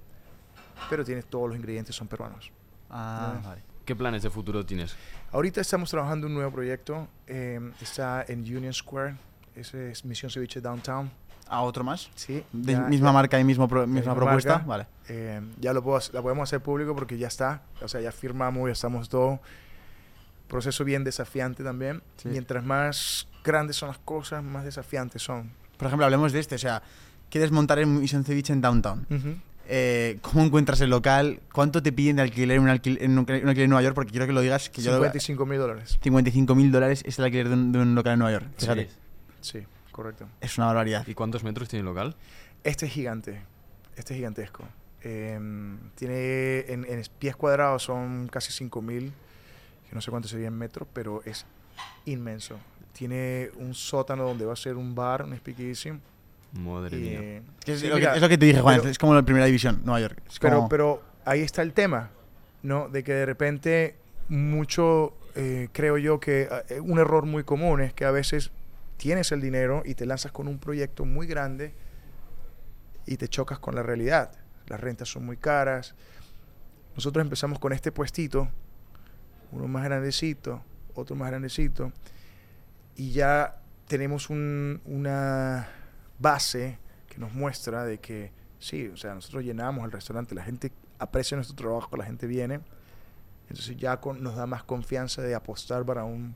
pero 0.92 1.04
tienes 1.04 1.26
todos 1.26 1.48
los 1.50 1.58
ingredientes, 1.58 1.96
son 1.96 2.08
peruanos. 2.08 2.52
Ah, 2.88 3.34
Ah. 3.36 3.42
vale. 3.44 3.64
¿Qué 3.84 3.96
planes 3.96 4.22
de 4.22 4.30
futuro 4.30 4.64
tienes? 4.64 4.96
Ahorita 5.32 5.60
estamos 5.60 5.90
trabajando 5.90 6.28
un 6.28 6.36
nuevo 6.36 6.52
proyecto, 6.52 7.08
eh, 7.26 7.60
está 7.82 8.24
en 8.28 8.42
Union 8.42 8.72
Square, 8.74 9.16
ese 9.56 9.90
es 9.90 10.06
Misión 10.06 10.30
Ceviche 10.30 10.62
Downtown. 10.62 11.10
¿A 11.48 11.62
otro 11.64 11.84
más? 11.84 12.12
Sí, 12.14 12.44
De 12.54 12.74
ya- 12.74 12.82
misma 12.82 13.08
ya- 13.08 13.14
marca 13.14 13.40
y 13.40 13.44
mismo 13.44 13.68
pro- 13.68 13.88
misma 13.88 13.96
misma 14.02 14.16
propuesta. 14.16 14.54
marca. 14.60 14.68
Vale. 14.68 14.88
Eh, 15.08 15.42
ya 15.60 15.74
lo 15.74 15.82
puedo, 15.82 16.00
la 16.14 16.22
podemos 16.22 16.48
hacer 16.48 16.62
público 16.62 16.94
porque 16.94 17.18
ya 17.18 17.28
está. 17.28 17.64
O 17.82 17.88
sea, 17.88 18.02
ya 18.02 18.12
firmamos, 18.12 18.68
ya 18.68 18.74
estamos 18.74 19.10
todo. 19.10 19.40
Proceso 20.50 20.84
bien 20.84 21.04
desafiante 21.06 21.64
también. 21.64 22.02
Sí. 22.18 22.28
Mientras 22.30 22.66
más 22.66 23.28
grandes 23.44 23.78
son 23.78 23.88
las 23.90 24.00
cosas, 24.00 24.44
más 24.44 24.66
desafiantes 24.66 25.22
son. 25.24 25.52
Por 25.78 25.88
ejemplo, 25.88 26.04
hablemos 26.06 26.34
de 26.34 26.40
este. 26.42 26.56
O 26.56 26.60
sea, 26.60 26.82
quieres 27.30 27.52
montar 27.52 27.80
en 27.80 28.00
Mission 28.02 28.26
Ceviche 28.26 28.52
en 28.52 28.60
Downtown. 28.62 29.06
eh, 29.72 30.18
¿cómo 30.22 30.44
encuentras 30.44 30.82
el 30.82 30.90
local? 30.90 31.40
¿Cuánto 31.54 31.82
te 31.84 31.92
piden 31.94 32.16
de 32.18 32.24
alquiler 32.24 32.58
en 32.58 32.64
un 32.64 32.70
alquiler, 32.70 33.04
en 33.04 33.12
un 33.12 33.20
alquiler 33.30 33.60
en 33.60 33.70
Nueva 33.70 33.84
York? 33.84 33.94
Porque 33.96 34.12
quiero 34.12 34.26
que 34.26 34.34
lo 34.34 34.42
digas. 34.42 34.70
Que 34.70 34.82
yo 34.82 34.92
lo- 34.92 34.98
55 34.98 35.46
mil 35.46 35.60
dólares. 35.60 36.00
55 36.02 36.56
mil 36.56 36.72
dólares 36.72 37.04
es 37.06 37.20
el 37.20 37.26
alquiler 37.26 37.48
de 37.50 37.54
un, 37.54 37.72
de 37.72 37.80
un 37.80 37.94
local 37.96 38.14
en 38.14 38.20
Nueva 38.20 38.40
York. 38.40 38.48
Fíjate, 38.58 38.90
Sí, 39.42 39.60
correcto. 39.92 40.28
es 40.42 40.58
una 40.58 40.66
barbaridad. 40.68 41.06
¿Y 41.08 41.14
cuántos 41.14 41.44
metros 41.44 41.70
tiene 41.70 41.82
el 41.82 41.86
local? 41.86 42.16
Este 42.64 42.88
es 42.88 42.92
gigante. 42.92 43.42
Este 43.96 44.14
es 44.14 44.18
gigantesco. 44.18 44.64
Em, 45.02 45.78
tiene 45.96 46.62
en, 46.68 46.84
en 46.86 47.02
pies 47.20 47.36
cuadrados 47.36 47.84
son 47.84 48.28
casi 48.28 48.52
5000, 48.52 49.14
que 49.90 49.96
no 49.96 50.02
sé 50.02 50.12
cuánto 50.12 50.28
sería 50.28 50.48
en 50.48 50.54
metros, 50.58 50.88
pero 50.94 51.22
es 51.26 51.46
inmenso. 52.06 52.58
Tiene 52.94 53.50
un 53.58 53.74
sótano 53.74 54.24
donde 54.24 54.46
va 54.46 54.54
a 54.54 54.58
ser 54.58 54.76
un 54.76 54.94
bar, 54.94 55.24
un 55.24 55.36
speakeasy. 55.36 55.94
Madre 56.54 56.98
y, 56.98 57.02
mía. 57.02 57.20
eh, 57.22 57.42
es, 57.66 57.80
sí, 57.80 57.88
lo 57.88 57.98
que, 57.98 58.06
es 58.06 58.22
lo 58.22 58.30
que 58.30 58.38
te 58.38 58.46
dije, 58.46 58.60
Juan. 58.62 58.80
pero- 58.80 58.90
es 58.90 58.98
como 58.98 59.14
la 59.14 59.24
primera 59.24 59.46
división, 59.46 59.82
Nueva 59.84 60.00
York. 60.02 60.22
Es 60.28 60.40
Pero, 60.40 60.68
pero 60.70 61.02
ahí 61.26 61.42
está 61.42 61.62
el 61.62 61.74
tema, 61.74 62.10
¿no? 62.64 62.90
De 62.90 63.04
que 63.04 63.14
de 63.14 63.26
repente 63.26 63.96
mucho, 64.30 65.14
eh, 65.36 65.70
creo 65.72 65.98
yo 65.98 66.20
que 66.20 66.48
eh, 66.70 66.80
un 66.80 67.00
error 67.00 67.26
muy 67.26 67.44
común 67.44 67.82
es 67.82 67.94
que 67.94 68.06
a 68.06 68.12
veces 68.12 68.52
tienes 68.98 69.32
el 69.32 69.42
dinero 69.42 69.84
y 69.86 69.96
te 69.96 70.06
lanzas 70.06 70.32
con 70.32 70.48
un 70.48 70.60
proyecto 70.60 71.06
muy 71.06 71.26
grande 71.28 71.74
y 73.06 73.18
te 73.18 73.28
chocas 73.28 73.60
con 73.60 73.76
la 73.76 73.84
realidad. 73.84 74.32
Las 74.68 74.80
rentas 74.80 75.10
son 75.10 75.26
muy 75.26 75.38
caras. 75.38 75.96
Nosotros 76.96 77.24
empezamos 77.24 77.60
con 77.60 77.72
este 77.74 77.92
puestito, 77.92 78.50
uno 79.52 79.68
más 79.68 79.84
grandecito, 79.84 80.62
otro 80.96 81.16
más 81.16 81.30
grandecito, 81.30 81.92
y 82.96 83.12
ya 83.12 83.62
tenemos 83.88 84.30
un- 84.30 84.82
una 84.86 85.68
base 86.20 86.78
que 87.08 87.18
nos 87.18 87.34
muestra 87.34 87.86
de 87.86 88.00
que 88.00 88.32
sí, 88.60 88.88
o 88.88 88.98
sea, 88.98 89.16
nosotros 89.16 89.44
llenamos 89.44 89.86
el 89.86 89.92
restaurante, 89.92 90.36
la 90.36 90.44
gente 90.44 90.72
aprecia 91.00 91.36
nuestro 91.36 91.56
trabajo, 91.56 91.96
la 91.98 92.06
gente 92.06 92.28
viene, 92.28 92.60
entonces 93.50 93.78
ya 93.78 94.00
nos 94.20 94.36
da 94.36 94.46
más 94.46 94.64
confianza 94.64 95.22
de 95.22 95.34
apostar 95.34 95.86
para 95.86 96.04
un 96.04 96.36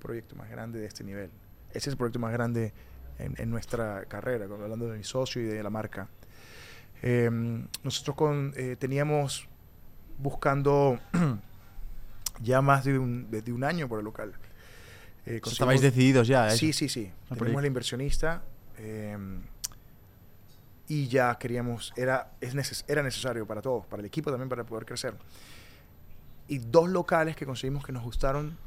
proyecto 0.00 0.34
más 0.36 0.50
grande 0.50 0.80
de 0.80 0.86
este 0.86 1.04
nivel. 1.04 1.30
Ese 1.70 1.78
es 1.78 1.86
el 1.88 1.96
proyecto 1.96 2.18
más 2.18 2.32
grande 2.32 2.74
en, 3.18 3.50
nuestra 3.50 4.04
carrera, 4.06 4.44
hablando 4.44 4.88
de 4.88 4.98
mi 4.98 5.04
socio 5.04 5.40
y 5.40 5.44
de 5.44 5.62
la 5.62 5.70
marca. 5.70 6.08
Eh, 7.02 7.30
nosotros 7.82 8.52
eh, 8.56 8.76
teníamos 8.78 9.48
buscando 10.18 10.98
ya 12.40 12.62
más 12.62 12.84
de 12.84 12.98
un, 12.98 13.30
de, 13.30 13.42
de 13.42 13.52
un 13.52 13.64
año 13.64 13.88
por 13.88 13.98
el 13.98 14.04
local. 14.04 14.32
Eh, 15.26 15.40
estabais 15.44 15.80
decididos 15.80 16.26
ya. 16.26 16.48
eso. 16.48 16.56
Sí, 16.56 16.72
sí, 16.72 16.88
sí. 16.88 17.10
por 17.28 17.38
Tenemos 17.38 17.60
el 17.60 17.66
inversionista 17.66 18.42
eh, 18.78 19.16
y 20.88 21.08
ya 21.08 21.36
queríamos, 21.38 21.92
era, 21.96 22.32
es 22.40 22.54
neces- 22.54 22.84
era 22.88 23.02
necesario 23.02 23.46
para 23.46 23.62
todos, 23.62 23.86
para 23.86 24.00
el 24.00 24.06
equipo 24.06 24.30
también, 24.30 24.48
para 24.48 24.64
poder 24.64 24.84
crecer. 24.84 25.14
Y 26.48 26.58
dos 26.58 26.88
locales 26.90 27.36
que 27.36 27.46
conseguimos 27.46 27.84
que 27.84 27.92
nos 27.92 28.02
gustaron, 28.02 28.58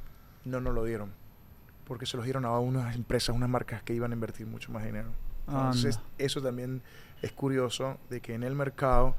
no 0.45 0.61
nos 0.61 0.73
lo 0.73 0.83
dieron. 0.85 1.11
Porque 1.85 2.05
se 2.05 2.17
los 2.17 2.23
dieron 2.23 2.45
a 2.45 2.57
unas 2.57 2.95
empresas, 2.95 3.35
unas 3.35 3.49
marcas 3.49 3.83
que 3.83 3.93
iban 3.93 4.11
a 4.11 4.15
invertir 4.15 4.47
mucho 4.47 4.71
más 4.71 4.83
dinero. 4.83 5.09
Entonces, 5.47 5.97
Anda. 5.97 6.07
eso 6.17 6.41
también 6.41 6.81
es 7.21 7.31
curioso, 7.31 7.99
de 8.09 8.21
que 8.21 8.33
en 8.33 8.41
el 8.43 8.55
mercado, 8.55 9.15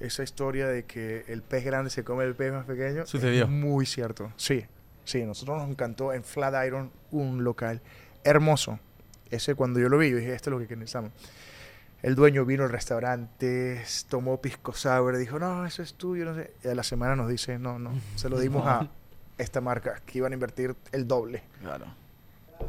esa 0.00 0.22
historia 0.22 0.66
de 0.66 0.84
que 0.84 1.24
el 1.28 1.42
pez 1.42 1.64
grande 1.64 1.90
se 1.90 2.04
come 2.04 2.24
el 2.24 2.34
pez 2.34 2.52
más 2.52 2.66
pequeño, 2.66 3.06
Sucedió. 3.06 3.44
es 3.44 3.50
muy 3.50 3.86
cierto. 3.86 4.32
Sí, 4.36 4.64
sí, 5.04 5.22
a 5.22 5.26
nosotros 5.26 5.58
nos 5.58 5.70
encantó 5.70 6.12
en 6.12 6.24
Flatiron 6.24 6.90
un 7.10 7.44
local 7.44 7.80
hermoso. 8.24 8.78
Ese 9.30 9.54
cuando 9.54 9.80
yo 9.80 9.88
lo 9.88 9.98
vi, 9.98 10.10
yo 10.10 10.16
dije, 10.18 10.34
esto 10.34 10.50
es 10.50 10.60
lo 10.60 10.66
que 10.66 10.76
necesitamos. 10.76 11.12
El 12.02 12.14
dueño 12.14 12.44
vino 12.44 12.64
al 12.64 12.70
restaurante, 12.70 13.82
tomó 14.08 14.40
pisco 14.40 14.74
sour, 14.74 15.16
dijo, 15.16 15.38
no, 15.38 15.66
eso 15.66 15.82
es 15.82 15.94
tuyo, 15.94 16.24
no 16.24 16.34
sé. 16.34 16.52
Y 16.62 16.68
a 16.68 16.74
la 16.74 16.82
semana 16.82 17.16
nos 17.16 17.28
dice, 17.28 17.58
no, 17.58 17.78
no, 17.78 17.90
se 18.14 18.28
lo 18.28 18.38
dimos 18.38 18.66
a 18.66 18.88
esta 19.38 19.60
marca, 19.60 20.00
que 20.04 20.18
iban 20.18 20.32
a 20.32 20.34
invertir 20.34 20.76
el 20.92 21.08
doble. 21.08 21.42
Claro. 21.62 21.86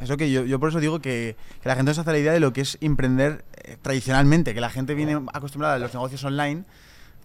Es 0.00 0.08
lo 0.08 0.16
que 0.16 0.30
yo, 0.30 0.44
yo 0.44 0.58
por 0.58 0.70
eso 0.70 0.80
digo 0.80 1.00
que, 1.00 1.36
que 1.62 1.68
la 1.68 1.74
gente 1.74 1.90
no 1.90 1.94
se 1.94 2.00
hace 2.00 2.12
la 2.12 2.18
idea 2.18 2.32
de 2.32 2.40
lo 2.40 2.52
que 2.52 2.62
es 2.62 2.78
emprender 2.80 3.44
eh, 3.64 3.76
tradicionalmente, 3.80 4.54
que 4.54 4.60
la 4.60 4.70
gente 4.70 4.94
viene 4.94 5.20
acostumbrada 5.32 5.74
a 5.74 5.78
los 5.78 5.94
negocios 5.94 6.24
online, 6.24 6.64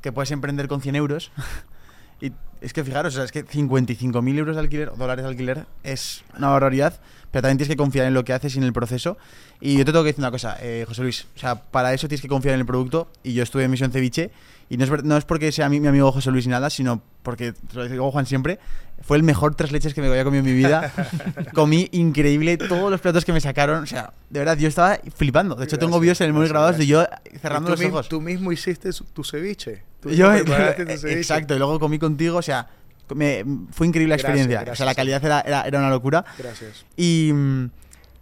que 0.04 0.12
puedes 0.12 0.30
emprender 0.30 0.68
con 0.68 0.82
100 0.82 0.96
euros. 0.98 1.32
y 2.22 2.34
es 2.62 2.74
que 2.74 2.84
fijaros, 2.84 3.14
o 3.14 3.16
sea, 3.16 3.24
es 3.24 3.32
que 3.32 3.46
55.000 3.46 4.38
euros 4.38 4.56
de 4.56 4.62
alquiler, 4.62 4.90
o 4.90 4.96
dólares 4.96 5.24
de 5.24 5.30
alquiler, 5.30 5.66
es 5.84 6.24
una 6.38 6.50
barbaridad, 6.50 7.00
pero 7.32 7.42
también 7.42 7.58
tienes 7.58 7.70
que 7.70 7.78
confiar 7.78 8.06
en 8.06 8.14
lo 8.14 8.24
que 8.24 8.34
haces 8.34 8.56
y 8.56 8.60
en 8.60 8.66
el 8.66 8.74
proceso. 8.74 9.18
Y 9.60 9.78
yo 9.78 9.86
te 9.86 9.92
tengo 9.92 10.04
que 10.04 10.10
decir 10.10 10.22
una 10.22 10.32
cosa, 10.32 10.58
eh, 10.62 10.86
José 10.88 11.02
Luis, 11.02 11.26
o 11.36 11.40
sea, 11.40 11.56
para 11.56 11.94
eso 11.94 12.08
tienes 12.08 12.22
que 12.22 12.28
confiar 12.28 12.54
en 12.54 12.60
el 12.60 12.66
producto. 12.66 13.10
Y 13.24 13.34
yo 13.34 13.44
estuve 13.44 13.64
en 13.64 13.72
Misión 13.72 13.92
Ceviche, 13.92 14.32
y 14.70 14.78
no 14.78 14.84
es, 14.84 15.04
no 15.04 15.18
es 15.18 15.26
porque 15.26 15.52
sea 15.52 15.70
mi, 15.70 15.80
mi 15.80 15.88
amigo 15.88 16.12
José 16.12 16.32
Luis 16.32 16.46
ni 16.46 16.52
nada, 16.52 16.70
sino 16.70 17.02
porque, 17.22 17.54
te 17.54 17.76
lo 17.76 17.88
digo 17.88 18.12
Juan 18.12 18.26
siempre, 18.26 18.60
fue 19.02 19.18
el 19.18 19.24
mejor 19.24 19.56
tres 19.56 19.72
leches 19.72 19.94
que 19.94 20.02
me 20.02 20.08
había 20.08 20.24
comido 20.24 20.40
en 20.40 20.46
mi 20.46 20.54
vida. 20.54 20.92
Comí 21.54 21.90
increíble 21.92 22.58
todos 22.58 22.90
los 22.92 23.02
platos 23.02 23.26
que 23.26 23.34
me 23.34 23.42
sacaron. 23.42 23.84
O 23.84 23.88
sea, 23.88 24.14
de 24.30 24.40
verdad, 24.40 24.58
yo 24.58 24.68
estaba 24.68 25.00
flipando. 25.16 25.56
De 25.56 25.66
hecho, 25.66 25.78
tengo 25.78 26.00
Gracias, 26.00 26.02
vídeos 26.02 26.22
en 26.22 26.28
el 26.28 26.34
móvil 26.34 26.50
grabados 26.50 26.78
de 26.78 26.88
yo 26.88 27.06
cerrando 27.42 27.70
los 27.70 27.82
ojos. 27.82 28.10
tú 28.10 28.22
mismo 28.22 28.52
hiciste 28.52 28.90
tu 29.14 29.24
ceviche. 29.24 29.84
Yo, 30.06 30.32
ceviche. 30.34 31.14
exacto, 31.18 31.56
y 31.56 31.58
luego 31.58 31.80
comí 31.80 32.00
contigo, 32.00 32.38
o 32.38 32.42
sea, 32.42 32.68
me- 33.16 33.44
fue 33.72 33.88
increíble 33.88 34.16
la 34.16 34.22
Gracias, 34.22 34.38
experiencia. 34.46 34.72
O 34.74 34.76
sea, 34.76 34.86
la 34.86 34.96
calidad 34.96 35.24
era, 35.24 35.42
era, 35.42 35.62
era 35.64 35.80
una 35.80 35.90
locura. 35.90 36.24
Gracias. 36.38 36.86
Y 36.98 37.32
mm, 37.34 37.70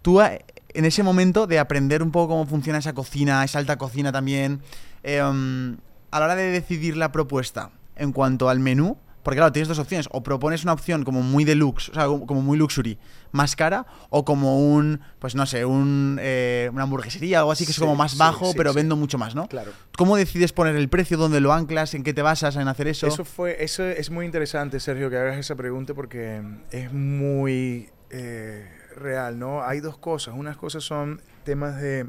tú, 0.02 0.20
a- 0.20 0.32
en 0.74 0.84
ese 0.84 1.02
momento 1.02 1.46
de 1.46 1.58
aprender 1.58 2.02
un 2.02 2.10
poco 2.10 2.28
cómo 2.34 2.46
funciona 2.46 2.78
esa 2.78 2.92
cocina, 2.94 3.44
esa 3.44 3.58
alta 3.58 3.76
cocina 3.76 4.10
también, 4.12 4.60
eh, 5.02 5.22
mm, 5.22 5.74
a 6.10 6.18
la 6.18 6.24
hora 6.26 6.34
de 6.36 6.50
decidir 6.50 6.96
la 6.96 7.12
propuesta 7.12 7.70
en 7.96 8.12
cuanto 8.12 8.48
al 8.48 8.58
menú, 8.60 8.96
porque 9.22 9.36
claro, 9.36 9.52
tienes 9.52 9.68
dos 9.68 9.78
opciones, 9.78 10.08
o 10.10 10.22
propones 10.22 10.64
una 10.64 10.72
opción 10.72 11.04
como 11.04 11.22
muy 11.22 11.44
deluxe, 11.44 11.90
o 11.90 11.94
sea, 11.94 12.06
como 12.06 12.42
muy 12.42 12.58
luxury, 12.58 12.98
más 13.32 13.56
cara, 13.56 13.86
o 14.10 14.24
como 14.24 14.58
un, 14.58 15.00
pues 15.18 15.34
no 15.34 15.46
sé, 15.46 15.64
un, 15.64 16.18
eh, 16.20 16.70
una 16.72 16.84
hamburguesería, 16.84 17.40
algo 17.40 17.52
así 17.52 17.64
que 17.64 17.72
es 17.72 17.78
como 17.78 17.96
más 17.96 18.16
bajo, 18.16 18.46
sí, 18.46 18.54
pero 18.56 18.72
vendo 18.72 18.94
mucho 18.96 19.18
más, 19.18 19.34
¿no? 19.34 19.48
Claro. 19.48 19.72
¿Cómo 19.96 20.16
decides 20.16 20.52
poner 20.52 20.76
el 20.76 20.88
precio? 20.88 21.16
¿Dónde 21.16 21.40
lo 21.40 21.52
anclas? 21.52 21.94
¿En 21.94 22.04
qué 22.04 22.14
te 22.14 22.22
basas 22.22 22.56
en 22.56 22.68
hacer 22.68 22.88
eso? 22.88 23.06
Eso 23.06 23.24
fue, 23.24 23.62
eso 23.64 23.84
es 23.84 24.10
muy 24.10 24.26
interesante, 24.26 24.78
Sergio, 24.80 25.10
que 25.10 25.16
hagas 25.16 25.38
esa 25.38 25.56
pregunta 25.56 25.94
porque 25.94 26.42
es 26.70 26.92
muy 26.92 27.90
eh, 28.10 28.70
real, 28.96 29.38
¿no? 29.38 29.62
Hay 29.62 29.80
dos 29.80 29.98
cosas. 29.98 30.34
Unas 30.36 30.56
cosas 30.56 30.84
son 30.84 31.20
temas 31.44 31.80
de, 31.80 32.08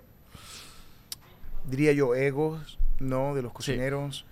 diría 1.65 1.93
yo, 1.93 2.15
egos, 2.15 2.77
¿no? 2.99 3.33
De 3.33 3.41
los 3.41 3.53
cocineros 3.53 4.25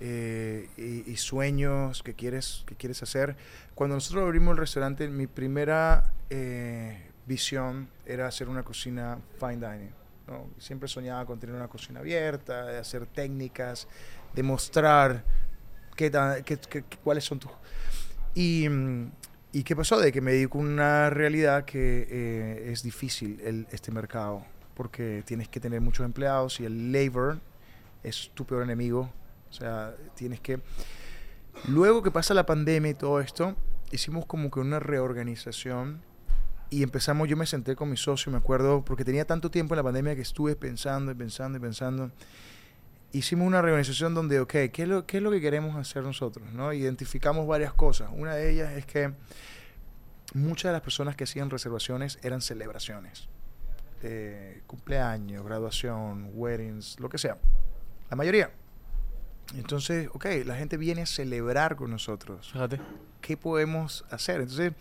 eh, 0.00 0.68
y, 0.76 1.10
y 1.10 1.16
sueños 1.16 2.02
que 2.02 2.14
quieres, 2.14 2.64
que 2.66 2.74
quieres 2.74 3.02
hacer. 3.02 3.36
Cuando 3.74 3.96
nosotros 3.96 4.24
abrimos 4.24 4.52
el 4.52 4.58
restaurante, 4.58 5.08
mi 5.08 5.26
primera 5.26 6.12
eh, 6.30 7.10
visión 7.26 7.88
era 8.06 8.26
hacer 8.26 8.48
una 8.48 8.62
cocina 8.62 9.18
fine 9.38 9.56
dining. 9.56 9.90
¿no? 10.26 10.48
Siempre 10.58 10.88
soñaba 10.88 11.24
con 11.26 11.38
tener 11.40 11.54
una 11.56 11.68
cocina 11.68 12.00
abierta, 12.00 12.66
de 12.66 12.78
hacer 12.78 13.06
técnicas, 13.06 13.88
de 14.34 14.42
mostrar 14.42 15.24
qué 15.96 16.10
qué- 16.44 16.58
qué- 16.58 16.84
cuáles 17.02 17.24
son 17.24 17.38
tus... 17.40 17.50
Y, 18.34 18.68
mm, 18.68 19.10
¿Y 19.52 19.64
qué 19.64 19.74
pasó? 19.74 19.98
De 19.98 20.12
que 20.12 20.20
me 20.20 20.32
di 20.32 20.46
con 20.46 20.60
una 20.64 21.10
realidad 21.10 21.64
que 21.64 22.06
eh, 22.08 22.70
es 22.72 22.84
difícil 22.84 23.40
el, 23.42 23.66
este 23.72 23.90
mercado, 23.90 24.44
porque 24.74 25.24
tienes 25.26 25.48
que 25.48 25.58
tener 25.58 25.80
muchos 25.80 26.06
empleados 26.06 26.60
y 26.60 26.64
el 26.64 26.92
labor 26.92 27.40
es 28.04 28.30
tu 28.34 28.46
peor 28.46 28.62
enemigo. 28.62 29.10
O 29.50 29.52
sea, 29.52 29.94
tienes 30.14 30.40
que... 30.40 30.60
Luego 31.68 32.02
que 32.02 32.10
pasa 32.10 32.32
la 32.32 32.46
pandemia 32.46 32.92
y 32.92 32.94
todo 32.94 33.20
esto, 33.20 33.56
hicimos 33.90 34.24
como 34.26 34.50
que 34.50 34.60
una 34.60 34.78
reorganización 34.78 36.00
y 36.70 36.84
empezamos, 36.84 37.28
yo 37.28 37.36
me 37.36 37.46
senté 37.46 37.74
con 37.74 37.90
mi 37.90 37.96
socio, 37.96 38.30
me 38.30 38.38
acuerdo, 38.38 38.84
porque 38.84 39.04
tenía 39.04 39.24
tanto 39.24 39.50
tiempo 39.50 39.74
en 39.74 39.78
la 39.78 39.82
pandemia 39.82 40.14
que 40.14 40.22
estuve 40.22 40.54
pensando 40.54 41.10
y 41.10 41.14
pensando 41.14 41.58
y 41.58 41.60
pensando. 41.60 42.12
Hicimos 43.12 43.48
una 43.48 43.60
reorganización 43.60 44.14
donde, 44.14 44.38
ok, 44.38 44.52
¿qué 44.72 44.82
es 44.82 44.88
lo, 44.88 45.04
qué 45.04 45.16
es 45.16 45.22
lo 45.22 45.32
que 45.32 45.40
queremos 45.40 45.76
hacer 45.76 46.04
nosotros? 46.04 46.52
¿no? 46.52 46.72
Identificamos 46.72 47.44
varias 47.48 47.72
cosas. 47.72 48.10
Una 48.14 48.36
de 48.36 48.52
ellas 48.52 48.72
es 48.74 48.86
que 48.86 49.12
muchas 50.32 50.68
de 50.68 50.74
las 50.74 50.82
personas 50.82 51.16
que 51.16 51.24
hacían 51.24 51.50
reservaciones 51.50 52.20
eran 52.22 52.40
celebraciones. 52.40 53.28
Eh, 54.02 54.62
cumpleaños, 54.68 55.44
graduación, 55.44 56.30
weddings, 56.34 57.00
lo 57.00 57.08
que 57.08 57.18
sea. 57.18 57.36
La 58.10 58.16
mayoría. 58.16 58.52
Entonces, 59.54 60.08
ok, 60.12 60.26
la 60.44 60.56
gente 60.56 60.76
viene 60.76 61.02
a 61.02 61.06
celebrar 61.06 61.76
con 61.76 61.90
nosotros. 61.90 62.50
Fíjate. 62.52 62.80
¿qué 63.20 63.36
podemos 63.36 64.04
hacer? 64.10 64.40
Entonces, 64.40 64.72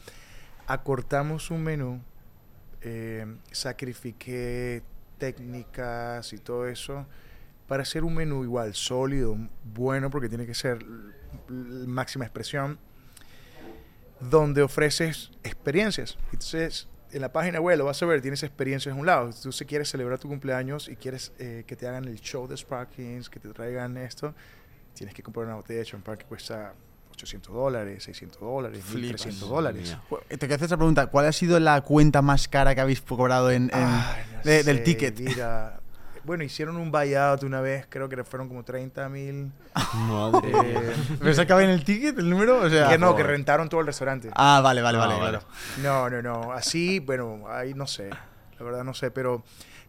acortamos 0.67 1.51
un 1.51 1.63
menú, 1.63 2.01
eh, 2.81 3.25
sacrifiqué 3.51 4.81
técnicas 5.17 6.31
y 6.33 6.37
todo 6.37 6.67
eso 6.67 7.05
para 7.67 7.83
hacer 7.83 8.03
un 8.03 8.15
menú 8.15 8.43
igual, 8.43 8.73
sólido, 8.73 9.37
bueno, 9.63 10.09
porque 10.09 10.27
tiene 10.27 10.47
que 10.47 10.55
ser 10.55 10.83
máxima 11.47 12.25
expresión, 12.25 12.79
donde 14.19 14.63
ofreces 14.63 15.29
experiencias. 15.43 16.17
Entonces, 16.33 16.87
en 17.11 17.21
la 17.21 17.31
página 17.31 17.61
web 17.61 17.77
lo 17.77 17.85
vas 17.85 18.01
a 18.01 18.07
ver, 18.07 18.21
tienes 18.21 18.41
experiencias 18.41 18.93
en 18.93 18.99
un 18.99 19.05
lado. 19.05 19.29
Tú 19.39 19.51
si 19.51 19.65
quieres 19.65 19.87
celebrar 19.87 20.17
tu 20.17 20.27
cumpleaños 20.27 20.89
y 20.89 20.95
quieres 20.95 21.31
eh, 21.37 21.63
que 21.67 21.75
te 21.75 21.87
hagan 21.87 22.05
el 22.05 22.19
show 22.19 22.47
de 22.47 22.57
Sparkings, 22.57 23.29
que 23.29 23.39
te 23.39 23.49
traigan 23.49 23.97
esto, 23.97 24.33
tienes 24.99 25.15
que 25.15 25.23
comprar 25.23 25.45
una 25.45 25.55
botella 25.55 25.79
de 25.79 25.85
champán 25.85 26.17
que 26.17 26.25
cuesta 26.25 26.73
800 27.13 27.53
dólares, 27.53 28.03
600 28.03 28.41
dólares, 28.41 28.83
Flipas. 28.83 29.21
300 29.21 29.49
dólares. 29.49 29.97
Te 30.27 30.37
quiero 30.37 30.55
hacer 30.55 30.65
esa 30.65 30.75
pregunta. 30.75 31.07
¿Cuál 31.07 31.25
ha 31.27 31.31
sido 31.31 31.57
la 31.59 31.79
cuenta 31.81 32.21
más 32.21 32.49
cara 32.49 32.75
que 32.75 32.81
habéis 32.81 32.99
cobrado 33.01 33.49
en, 33.49 33.63
en- 33.63 33.69
Ay, 33.73 34.23
no 34.33 34.41
de- 34.43 34.63
del 34.63 34.77
sé, 34.79 34.83
ticket? 34.83 35.19
Mira, 35.21 35.79
bueno, 36.25 36.43
hicieron 36.43 36.75
un 36.75 36.91
buyout 36.91 37.43
una 37.43 37.61
vez, 37.61 37.85
creo 37.87 38.09
que 38.09 38.21
fueron 38.25 38.49
como 38.49 38.63
30 38.63 39.07
mil. 39.07 39.53
Madre 39.93 40.47
mía. 40.51 40.93
¿Pero 41.17 41.33
se 41.33 41.41
acaba 41.41 41.63
en 41.63 41.69
el 41.69 41.85
ticket 41.85 42.19
el 42.19 42.29
número? 42.29 42.59
O 42.59 42.69
sea, 42.69 42.89
que 42.89 42.97
no, 42.97 43.15
que 43.15 43.23
rentaron 43.23 43.69
todo 43.69 43.79
el 43.79 43.87
restaurante. 43.87 44.29
Ah, 44.35 44.59
vale, 44.61 44.81
vale, 44.81 44.97
Ah, 44.97 45.01
vale, 45.07 45.13
vale. 45.17 45.39
claro. 45.39 45.45
No, 45.81 46.09
no, 46.09 46.21
no. 46.21 46.51
Así, 46.51 46.99
bueno, 46.99 47.45
ahí 47.49 47.73
no 47.73 47.87
sé. 47.87 48.09
La 48.09 48.65
verdad 48.65 48.83
no 48.83 48.93
sé, 48.93 49.11
pero 49.11 49.43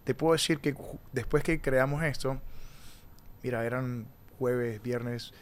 te 0.04 0.14
puedo 0.14 0.34
decir 0.34 0.60
que 0.60 0.72
después 1.12 1.42
que 1.42 1.60
creamos 1.60 2.04
esto, 2.04 2.38
mira, 3.42 3.64
eran 3.66 4.06
jueves, 4.40 4.82
viernes, 4.82 5.32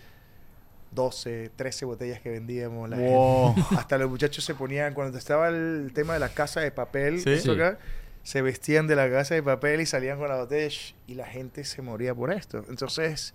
12, 0.91 1.51
13 1.55 1.85
botellas 1.85 2.21
que 2.21 2.31
vendíamos. 2.31 2.91
la 2.91 2.97
Wow. 2.99 3.55
gente- 3.55 3.77
hasta 3.79 3.97
los 3.99 4.11
muchachos 4.11 4.45
se 4.45 4.55
ponían, 4.55 4.93
cuando 4.93 5.17
estaba 5.17 5.49
el 5.49 5.93
tema 5.95 6.15
de 6.15 6.19
la 6.21 6.29
casa 6.31 6.61
de 6.61 6.71
papel, 6.73 7.21
Sí. 7.21 7.31
eso 7.31 7.55
Sí. 7.55 7.61
acá, 7.61 7.79
se 8.25 8.43
vestían 8.43 8.87
de 8.89 8.97
la 8.97 9.09
casa 9.09 9.35
de 9.35 9.43
papel 9.43 9.81
y 9.81 9.87
salían 9.87 10.19
con 10.19 10.29
la 10.29 10.37
botella 10.37 10.77
y 11.07 11.15
la 11.15 11.27
gente 11.27 11.63
se 11.65 11.81
moría 11.81 12.15
por 12.15 12.33
esto. 12.33 12.65
Entonces, 12.69 13.33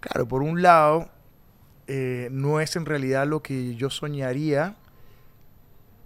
claro, 0.00 0.26
por 0.26 0.42
un 0.42 0.62
lado, 0.62 1.10
eh, 1.86 2.28
no 2.32 2.60
es 2.60 2.74
en 2.76 2.86
realidad 2.86 3.26
lo 3.26 3.42
que 3.42 3.74
yo 3.76 3.90
soñaría, 3.90 4.74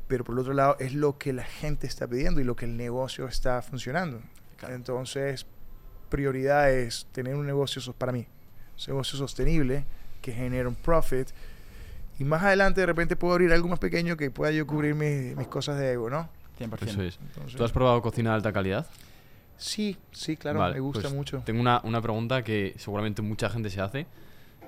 pero 0.09 0.25
por 0.25 0.35
el 0.35 0.41
otro 0.41 0.53
lado 0.53 0.77
es 0.79 0.95
lo 0.95 1.17
que 1.19 1.33
la 1.33 1.45
gente 1.45 1.87
está 1.87 2.07
pidiendo 2.07 2.41
y 2.41 2.45
lo 2.45 2.57
que 2.57 2.65
el 2.67 2.77
negocio 2.77 3.27
está 3.29 3.63
funcionando. 3.63 4.21
Entonces, 4.69 5.47
prioridad 6.09 6.71
es 6.71 7.07
tener 7.13 7.35
un 7.35 7.47
negocio, 7.47 7.81
sos- 7.81 7.95
para 7.95 8.13
mí, 8.13 8.27
negocio 8.89 9.19
sostenible 9.19 9.85
que 10.21 10.33
genere 10.33 10.69
un 10.69 10.75
profit. 10.75 11.29
Y 12.19 12.25
más 12.25 12.43
adelante 12.43 12.81
de 12.81 12.87
repente 12.87 13.17
puedo 13.17 13.33
abrir 13.35 13.53
algo 13.53 13.69
más 13.69 13.79
pequeño 13.79 14.17
que 14.17 14.31
pueda 14.31 14.53
yo 14.53 14.67
cubrir 14.67 14.95
mis, 14.95 15.37
mis 15.37 15.47
cosas 15.49 15.79
de 15.79 15.93
ego, 15.93 16.11
¿no? 16.11 16.29
100%. 16.61 16.83
Eso 16.87 17.03
es. 17.03 17.19
Entonces, 17.21 17.57
¿Tú 17.57 17.65
has 17.65 17.73
probado 17.73 18.01
cocina 18.03 18.31
de 18.31 18.37
alta 18.37 18.53
calidad? 18.53 18.87
Sí, 19.57 19.97
sí, 20.13 20.37
claro, 20.37 20.59
Vale, 20.61 20.75
me 20.75 20.81
gusta 20.81 21.03
pues 21.03 21.15
mucho. 21.15 21.43
Tengo 21.45 21.61
una, 21.61 21.81
una 21.85 22.01
pregunta 22.01 22.43
que 22.43 22.75
seguramente 22.79 23.23
mucha 23.23 23.49
gente 23.49 23.71
se 23.71 23.81
hace. 23.81 24.07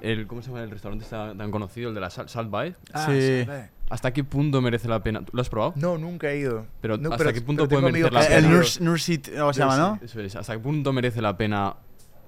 El, 0.01 0.27
¿Cómo 0.27 0.43
se 0.43 0.49
llama 0.49 0.63
el 0.63 0.71
restaurante 0.71 1.05
tan, 1.09 1.39
tan 1.39 1.51
conocido? 1.51 1.89
El 1.89 1.95
de 1.95 2.01
la 2.01 2.11
Sal- 2.11 2.29
Salt 2.29 2.51
Bay. 2.51 2.75
Ah, 2.93 3.07
Sí. 3.09 3.45
¿Hasta 3.91 4.13
qué 4.13 4.25
punto 4.25 4.61
merece 4.63 4.89
la 4.89 5.03
pena? 5.03 5.23
¿Tú 5.25 5.31
¿Lo 5.35 5.43
has 5.43 5.49
probado? 5.51 5.75
No, 5.77 5.99
nunca 5.99 6.31
he 6.31 6.39
ido. 6.39 6.67
Pero 6.81 6.97
No, 6.97 7.13
¿hasta 7.13 7.33
qué 7.33 7.43
punto 7.43 7.69
puede 7.69 7.83
merecer 7.83 8.13
la 8.13 8.27
que 8.27 8.33
Eh, 8.33 8.39
el 8.39 8.45
han 8.45 8.51
ido. 8.51 8.59
Nurse, 8.59 8.83
Nurse 8.83 9.41
o 9.43 9.53
se 9.53 9.61
llama, 9.61 9.77
¿no? 9.77 10.01
Eso 10.03 10.21
es. 10.21 10.35
¿Hasta 10.37 10.55
qué 10.55 10.59
punto 10.59 10.93
merece 10.93 11.21
la 11.21 11.37
pena 11.37 11.75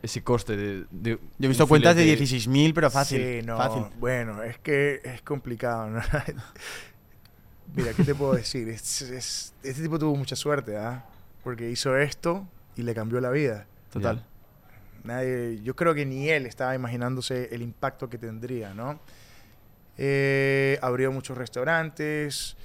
ese 0.06 0.22
coste 0.24 0.56
de... 0.56 0.84
de 0.90 1.10
Yo 1.10 1.18
he 1.46 1.48
visto 1.48 1.66
cuentas 1.68 1.94
de 1.94 2.02
filete? 2.16 2.24
16.000, 2.24 2.72
pero 2.74 2.90
fácil. 2.90 3.20
Sí, 3.40 3.46
no, 3.46 3.56
fácil. 3.58 3.84
bueno, 3.98 4.42
es 4.42 4.58
que 4.58 5.00
es 5.04 5.20
complicado. 5.22 5.88
¿no? 5.90 6.00
Mira, 7.74 7.92
¿qué 7.92 8.04
te 8.04 8.14
puedo 8.14 8.34
decir? 8.34 8.68
Es- 8.68 9.02
es- 9.02 9.54
este 9.62 9.82
tipo 9.82 9.98
tuvo 9.98 10.16
mucha 10.16 10.34
suerte, 10.36 10.76
¿ah? 10.76 11.04
Porque 11.44 11.70
hizo 11.70 11.96
esto 11.96 12.46
y 12.76 12.82
le 12.82 12.94
cambió 12.94 13.20
la 13.20 13.30
vida. 13.30 13.66
Total. 13.92 14.24
Nadie, 15.04 15.60
yo 15.62 15.76
creo 15.76 15.94
que 15.94 16.04
ni 16.06 16.28
él 16.30 16.46
estaba 16.46 16.74
imaginándose 16.74 17.48
el 17.54 17.62
impacto 17.62 18.08
que 18.08 18.18
tendría, 18.18 18.74
¿no? 18.74 18.98
Eh, 19.98 20.78
abrió 20.82 21.12
muchos 21.12 21.36
restaurantes. 21.38 22.56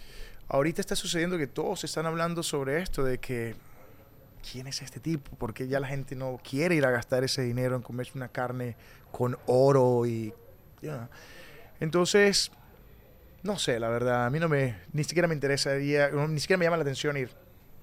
Ahorita 0.49 0.81
está 0.81 0.95
sucediendo 0.95 1.37
que 1.37 1.47
todos 1.47 1.83
están 1.83 2.05
hablando 2.05 2.43
sobre 2.43 2.81
esto, 2.81 3.03
de 3.03 3.19
que 3.19 3.55
quién 4.41 4.67
es 4.67 4.81
este 4.81 4.99
tipo, 4.99 5.35
porque 5.37 5.67
ya 5.67 5.79
la 5.79 5.87
gente 5.87 6.15
no 6.15 6.39
quiere 6.47 6.75
ir 6.75 6.85
a 6.85 6.91
gastar 6.91 7.23
ese 7.23 7.41
dinero 7.41 7.75
en 7.75 7.81
comerse 7.81 8.13
una 8.15 8.29
carne 8.29 8.75
con 9.11 9.37
oro 9.45 10.05
y... 10.05 10.33
ya. 10.81 11.09
Entonces, 11.79 12.51
no 13.43 13.57
sé, 13.57 13.79
la 13.79 13.89
verdad, 13.89 14.25
a 14.25 14.29
mí 14.29 14.39
no 14.39 14.47
me, 14.49 14.77
ni 14.93 15.03
siquiera 15.03 15.27
me 15.27 15.33
interesaría, 15.33 16.09
no, 16.09 16.27
ni 16.27 16.39
siquiera 16.39 16.57
me 16.57 16.65
llama 16.65 16.77
la 16.77 16.83
atención 16.83 17.17
ir. 17.17 17.31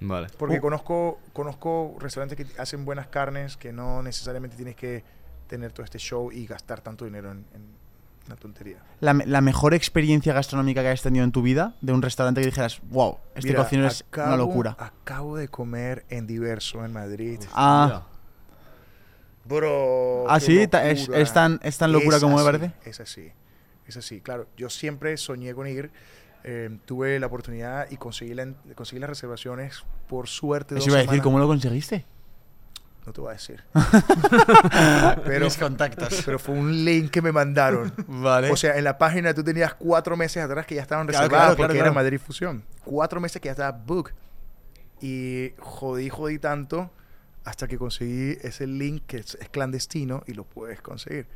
Vale. 0.01 0.29
Porque 0.39 0.59
Uh. 0.59 0.61
conozco, 0.61 1.19
conozco 1.33 1.97
restaurantes 1.99 2.37
que 2.37 2.61
hacen 2.61 2.85
buenas 2.85 3.09
carnes, 3.09 3.57
que 3.57 3.73
no 3.73 4.03
necesariamente 4.03 4.57
tienes 4.57 4.77
que 4.77 5.03
tener 5.49 5.73
todo 5.73 5.85
este 5.85 5.99
show 5.99 6.31
y 6.31 6.47
gastar 6.47 6.81
tanto 6.81 7.05
dinero 7.05 7.33
en, 7.33 7.39
en 7.55 7.78
una 8.29 8.37
tontería. 8.37 8.79
La, 9.01 9.13
me- 9.15 9.27
la 9.27 9.41
mejor 9.41 9.75
experiencia 9.75 10.33
gastronómica 10.33 10.83
que 10.83 10.89
hayas 10.89 11.03
tenido 11.03 11.25
en 11.25 11.33
tu 11.33 11.43
vida 11.43 11.75
de 11.81 11.93
un 11.93 12.01
restaurante 12.03 12.41
que 12.41 12.47
dijeras, 12.47 12.81
wow, 12.91 13.19
este 13.35 13.49
Mira, 13.51 13.63
cocinero 13.65 13.89
es 13.89 14.05
una 14.17 14.37
locura. 14.37 14.77
Acabo 14.79 15.37
de 15.37 15.49
comer 15.49 16.05
en 16.09 16.27
Diverso, 16.27 16.85
en 16.85 16.93
Madrid. 16.93 17.41
Ah. 17.55 18.03
Bro. 19.45 20.27
Ah, 20.29 20.41
sí, 20.41 20.59
es, 20.59 21.33
tan, 21.33 21.59
es 21.63 21.79
tan 21.79 21.93
locura 21.93 22.17
Es 22.19 22.23
como 22.23 22.37
me 22.37 22.43
así, 22.43 22.51
parece. 22.59 22.73
Es 22.85 23.01
así, 23.01 23.33
es 23.87 23.97
así. 23.97 24.21
Claro, 24.21 24.47
yo 24.57 24.69
siempre 24.71 25.17
soñé 25.17 25.55
con 25.55 25.67
ir. 25.67 25.91
eh, 26.45 26.79
tuve 26.87 27.19
la 27.19 27.27
oportunidad 27.27 27.91
y 27.91 27.97
conseguí, 27.97 28.35
la, 28.35 28.47
conseguí 28.75 29.01
las 29.01 29.09
reservaciones 29.11 29.85
por 30.09 30.29
suerte. 30.29 30.75
Eso 30.75 30.81
dos 30.81 30.87
iba 30.89 30.97
a 30.97 30.99
decir, 30.99 31.09
semanas- 31.11 31.25
¿cómo 31.25 31.39
lo 31.39 31.47
conseguiste? 31.47 32.05
No 33.09 33.15
te 33.15 33.23
voy 33.23 33.31
a 33.31 33.33
decir. 33.33 33.65
pero, 35.25 35.47
Mis 35.47 35.57
contactos. 35.57 36.23
pero 36.27 36.39
fue 36.39 36.55
un 36.55 36.85
link 36.85 37.11
que 37.11 37.23
me 37.23 37.33
mandaron. 37.33 37.91
Vale. 38.07 38.51
O 38.51 38.57
sea, 38.57 38.77
en 38.77 38.85
la 38.85 38.99
página 38.99 39.33
tú 39.33 39.43
tenías 39.43 39.73
cuatro 39.73 40.15
meses 40.15 40.45
atrás 40.45 40.67
que 40.67 40.75
ya 40.75 40.83
estaban 40.83 41.07
Claro, 41.07 41.23
reservadas 41.25 41.47
claro, 41.47 41.57
claro, 41.57 41.69
porque 41.69 41.79
era 41.79 41.85
claro. 41.87 41.95
Madrid 41.95 42.21
Fusión. 42.21 42.65
Cuatro 42.85 43.19
meses 43.19 43.41
que 43.41 43.47
ya 43.47 43.53
estaba 43.53 43.73
book. 43.73 44.13
Y 45.01 45.55
jodí, 45.59 46.11
jodí 46.11 46.39
tanto 46.39 46.91
hasta 47.47 47.67
que 47.67 47.79
conseguí 47.79 48.37
ese 48.43 48.67
link 48.67 49.05
que 49.07 49.17
es, 49.17 49.39
es 49.41 49.49
clandestino 49.49 50.23
y 50.27 50.35
lo 50.35 50.45
puedes 50.45 50.83
conseguir. 50.83 51.27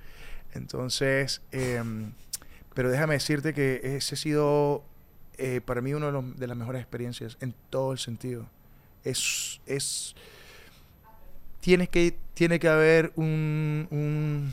Entonces, 0.52 1.40
em, 1.52 2.12
pero 2.74 2.90
déjame 2.90 3.14
decirte 3.14 3.54
que 3.54 3.80
ese 3.96 4.14
ha 4.14 4.18
sido 4.18 4.84
eh, 5.38 5.62
para 5.64 5.80
mí 5.80 5.94
una 5.94 6.10
de, 6.12 6.22
de 6.36 6.46
las 6.46 6.56
mejores 6.58 6.82
experiencias 6.82 7.38
en 7.40 7.54
todo 7.70 7.92
el 7.92 7.98
sentido. 7.98 8.46
Es, 9.04 9.62
es 9.64 10.14
tiene 11.62 11.86
que, 11.86 12.18
tiene 12.34 12.58
que 12.58 12.68
haber 12.68 13.12
un, 13.14 13.86
un- 13.90 14.52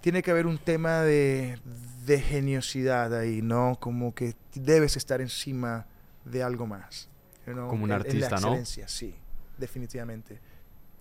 tiene 0.00 0.22
que 0.22 0.32
haber 0.32 0.46
un 0.48 0.58
tema 0.58 1.02
de, 1.02 1.58
de 2.04 2.20
geniosidad 2.20 3.16
ahí, 3.16 3.40
¿no? 3.42 3.78
Como 3.80 4.12
que 4.12 4.34
debes 4.54 4.96
estar 4.96 5.20
encima 5.20 5.86
de 6.24 6.42
algo 6.42 6.66
más. 6.66 7.08
know, 7.54 7.68
Como 7.68 7.84
un 7.84 7.90
en- 7.90 7.94
en 7.94 8.00
artista, 8.00 8.30
la 8.30 8.40
¿no? 8.40 8.46
excelencia, 8.48 8.88
sí, 8.88 9.14
definitivamente. 9.56 10.40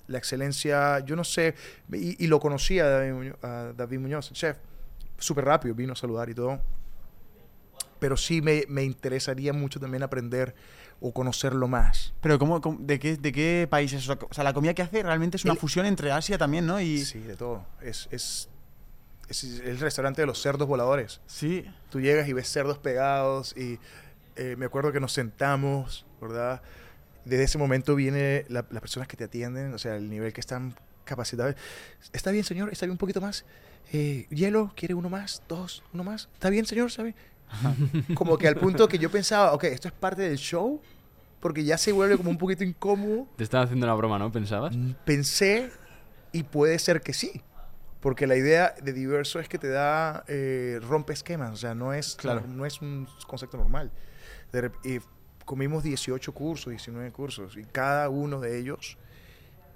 La 0.07 0.19
excelencia, 0.19 0.99
yo 0.99 1.15
no 1.15 1.23
sé, 1.23 1.55
y, 1.91 2.23
y 2.23 2.27
lo 2.27 2.39
conocí 2.39 2.79
a 2.79 2.85
David 2.85 3.13
Muñoz, 3.13 3.37
David 3.75 3.99
chef, 4.33 4.57
súper 5.17 5.45
rápido, 5.45 5.73
vino 5.73 5.93
a 5.93 5.95
saludar 5.95 6.29
y 6.29 6.35
todo. 6.35 6.61
Pero 7.99 8.15
sí 8.15 8.41
me, 8.41 8.65
me 8.67 8.83
interesaría 8.83 9.53
mucho 9.53 9.79
también 9.79 10.03
aprender 10.03 10.53
o 11.03 11.11
conocerlo 11.13 11.67
más. 11.67 12.13
Pero 12.21 12.37
¿cómo, 12.39 12.61
cómo- 12.61 12.77
de, 12.79 12.99
qué, 12.99 13.17
¿de 13.17 13.31
qué 13.31 13.67
países? 13.69 14.07
O 14.07 14.17
sea, 14.31 14.43
la 14.43 14.53
comida 14.53 14.73
que 14.73 14.83
hace 14.83 15.01
realmente 15.03 15.35
es 15.37 15.43
una 15.43 15.53
El- 15.53 15.59
fusión 15.59 15.85
entre 15.85 16.11
Asia 16.11 16.37
también, 16.37 16.65
¿no? 16.67 16.79
Y 16.79 16.99
Sí, 17.03 17.19
de 17.19 17.35
todo. 17.35 17.65
Es, 17.81 18.07
es, 18.11 18.49
es 19.27 19.43
el 19.43 19.79
restaurante 19.79 20.21
de 20.21 20.27
los 20.27 20.39
cerdos 20.41 20.67
voladores. 20.67 21.19
sí. 21.25 21.65
Tú 21.89 21.99
llegas 21.99 22.27
y 22.29 22.33
ves 22.33 22.47
cerdos 22.49 22.77
pegados 22.77 23.53
y 23.57 23.79
eh, 24.37 24.55
me 24.57 24.65
acuerdo 24.65 24.91
que 24.93 24.99
nos 25.01 25.11
sentamos, 25.11 26.05
¿verdad? 26.21 26.61
Desde 27.25 27.43
ese 27.43 27.57
momento 27.57 27.95
viene 27.95 28.45
la- 28.47 28.65
las 28.69 28.81
personas 28.81 29.07
que 29.09 29.17
te 29.17 29.23
atienden, 29.25 29.73
o 29.73 29.77
sea, 29.77 29.95
el 29.97 30.09
nivel 30.09 30.31
que 30.33 30.39
están 30.39 30.75
capacitados. 31.03 31.55
¿Está 32.13 32.31
bien, 32.31 32.43
señor? 32.45 32.69
¿Está 32.71 32.85
bien 32.85 32.93
un 32.93 32.97
poquito 32.97 33.19
más? 33.21 33.43
Eh, 33.91 34.27
¿Hielo? 34.29 34.71
¿Quiere 34.75 34.93
uno 34.93 35.09
más? 35.09 35.41
¿Dos? 35.49 35.83
¿Uno 35.93 36.03
más? 36.05 36.29
¿Está 36.33 36.49
bien, 36.49 36.65
señor? 36.65 36.91
¿Sabe? 36.91 37.13
Como 38.15 38.37
que 38.37 38.47
al 38.47 38.55
punto 38.55 38.87
que 38.87 38.97
yo 38.97 39.09
pensaba, 39.09 39.53
ok, 39.53 39.65
esto 39.65 39.87
es 39.87 39.93
parte 39.93 40.21
del 40.23 40.37
show, 40.37 40.81
porque 41.39 41.63
ya 41.63 41.77
se 41.77 41.91
vuelve 41.91 42.17
como 42.17 42.29
un 42.29 42.37
poquito 42.37 42.63
incómodo. 42.63 43.27
Te 43.35 43.43
están 43.43 43.63
haciendo 43.63 43.85
una 43.85 43.95
broma, 43.95 44.17
¿no? 44.19 44.31
¿Pensabas? 44.31 44.75
Mm, 44.75 44.91
Pensé, 45.05 45.71
y 46.31 46.43
puede 46.43 46.77
ser 46.79 47.01
que 47.01 47.13
sí, 47.13 47.41
porque 47.99 48.27
la 48.27 48.35
idea 48.35 48.73
de 48.81 48.93
diverso 48.93 49.39
es 49.39 49.47
que 49.49 49.57
te 49.57 49.69
da, 49.69 50.23
eh, 50.27 50.79
rompe 50.81 51.13
esquemas, 51.13 51.51
o 51.53 51.57
sea, 51.57 51.75
no 51.75 51.93
es, 51.93 52.15
Claro. 52.15 52.43
no, 52.47 52.65
es 52.65 52.81
un 52.81 53.07
concepto 53.27 53.57
normal. 53.57 53.91
De 54.51 54.71
y 54.83 54.99
comimos 55.45 55.83
18 55.83 56.33
cursos, 56.33 56.71
19 56.71 57.11
cursos, 57.11 57.57
y 57.57 57.63
cada 57.63 58.09
uno 58.09 58.39
de 58.39 58.59
ellos 58.59 58.97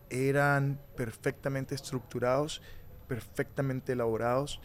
eran 0.09 0.79
perfectamente 0.95 1.75
estructurados, 1.75 2.61
perfectamente 3.07 3.93
elaborados, 3.93 4.61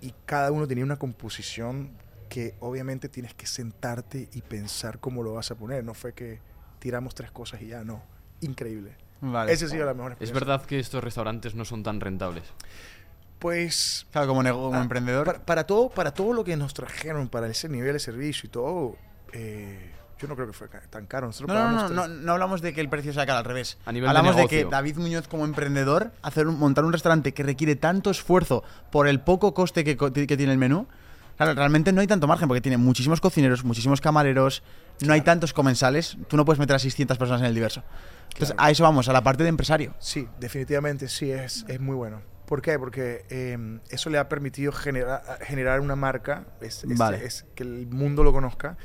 y 0.00 0.14
cada 0.26 0.52
uno 0.52 0.66
tenía 0.68 0.84
una 0.84 0.98
composición 0.98 1.90
que 2.34 2.56
obviamente 2.58 3.08
tienes 3.08 3.32
que 3.32 3.46
sentarte 3.46 4.28
y 4.32 4.42
pensar 4.42 4.98
cómo 4.98 5.22
lo 5.22 5.34
vas 5.34 5.52
a 5.52 5.54
poner. 5.54 5.84
No 5.84 5.94
fue 5.94 6.14
que 6.14 6.40
tiramos 6.80 7.14
tres 7.14 7.30
cosas 7.30 7.62
y 7.62 7.68
ya, 7.68 7.84
no. 7.84 8.02
Increíble. 8.40 8.96
Vale. 9.20 9.52
Esa 9.52 9.66
ha 9.66 9.68
sido 9.68 9.86
la 9.86 9.94
mejor 9.94 10.12
Es 10.12 10.16
experiencia. 10.22 10.40
verdad 10.52 10.66
que 10.66 10.80
estos 10.80 11.04
restaurantes 11.04 11.54
no 11.54 11.64
son 11.64 11.84
tan 11.84 12.00
rentables. 12.00 12.42
Pues 13.38 14.06
Claro, 14.10 14.26
como, 14.28 14.42
como 14.42 14.74
Ah, 14.74 14.82
emprendedor. 14.82 15.26
para, 15.26 15.38
para 15.44 15.64
todo, 15.64 15.90
para 15.90 16.12
todo 16.12 16.32
lo 16.32 16.42
que 16.44 16.56
nos 16.56 16.74
trajeron, 16.74 17.28
para 17.28 17.46
ese 17.46 17.68
nivel 17.68 17.92
de 17.92 17.98
servicio 18.00 18.46
y 18.48 18.50
todo, 18.50 18.96
eh, 19.32 19.92
Yo 20.18 20.28
no 20.28 20.34
creo 20.36 20.46
que 20.46 20.52
fue 20.54 20.68
tan 20.90 21.06
caro. 21.06 21.26
Nosotros 21.26 21.50
No, 21.56 21.70
no, 21.70 21.88
no, 21.88 22.08
no, 22.08 22.32
hablamos 22.32 22.62
de 22.62 22.72
que 22.72 22.80
el 22.80 22.88
precio 22.88 23.12
sea 23.12 23.26
caro, 23.26 23.38
al 23.40 23.44
revés. 23.44 23.78
A 23.86 23.92
nivel 23.92 24.06
de 24.06 24.10
Hablamos 24.10 24.36
de, 24.36 24.46
que 24.48 24.56
negocio. 24.58 24.70
David 24.70 24.96
Muñoz 24.96 25.28
como 25.28 25.44
emprendedor, 25.44 26.10
hacer 26.22 26.46
un- 26.48 26.58
montar 26.58 26.84
un 26.84 26.92
restaurante 26.92 27.32
que 27.34 27.42
requiere 27.44 27.76
tanto 27.76 28.10
esfuerzo 28.10 28.64
por 28.90 29.06
el 29.06 29.20
poco 29.20 29.54
coste 29.54 29.84
que, 29.84 29.96
que 29.96 30.36
tiene 30.36 30.52
el 30.52 30.58
menú, 30.58 30.86
claro, 31.36 31.54
realmente 31.54 31.92
no 31.92 32.00
hay 32.00 32.06
tanto 32.06 32.26
margen 32.26 32.48
porque 32.48 32.60
tiene 32.60 32.76
muchísimos 32.76 33.20
cocineros, 33.20 33.64
muchísimos 33.64 34.00
camareros, 34.00 34.62
no 35.00 35.12
hay 35.12 35.20
tantos 35.22 35.52
comensales, 35.52 36.16
tú 36.28 36.36
no 36.36 36.44
puedes 36.44 36.58
meter 36.58 36.76
a 36.76 36.78
600 36.78 37.18
personas 37.18 37.40
en 37.42 37.46
el 37.48 37.54
diverso. 37.54 37.82
Entonces, 38.32 38.54
Claro. 38.54 38.62
a 38.68 38.70
eso 38.70 38.82
vamos, 38.82 39.08
a 39.08 39.12
la 39.12 39.22
parte 39.22 39.42
de 39.42 39.48
empresario. 39.48 39.94
Sí, 39.98 40.28
definitivamente 40.40 41.08
sí, 41.08 41.30
es, 41.30 41.64
es 41.68 41.80
muy 41.80 41.94
bueno. 41.94 42.20
¿Por 42.46 42.60
qué? 42.62 42.78
Porque 42.78 43.24
eh, 43.30 43.78
eso 43.90 44.10
le 44.10 44.18
ha 44.18 44.28
permitido 44.28 44.70
genera- 44.72 45.22
generar 45.42 45.80
una 45.80 45.96
marca, 45.96 46.44
es, 46.60 46.84
es- 46.84 46.98
Vale. 46.98 47.24
es 47.24 47.46
que 47.54 47.62
el 47.62 47.86
mundo 47.86 48.22
lo 48.22 48.32
conozca. 48.32 48.76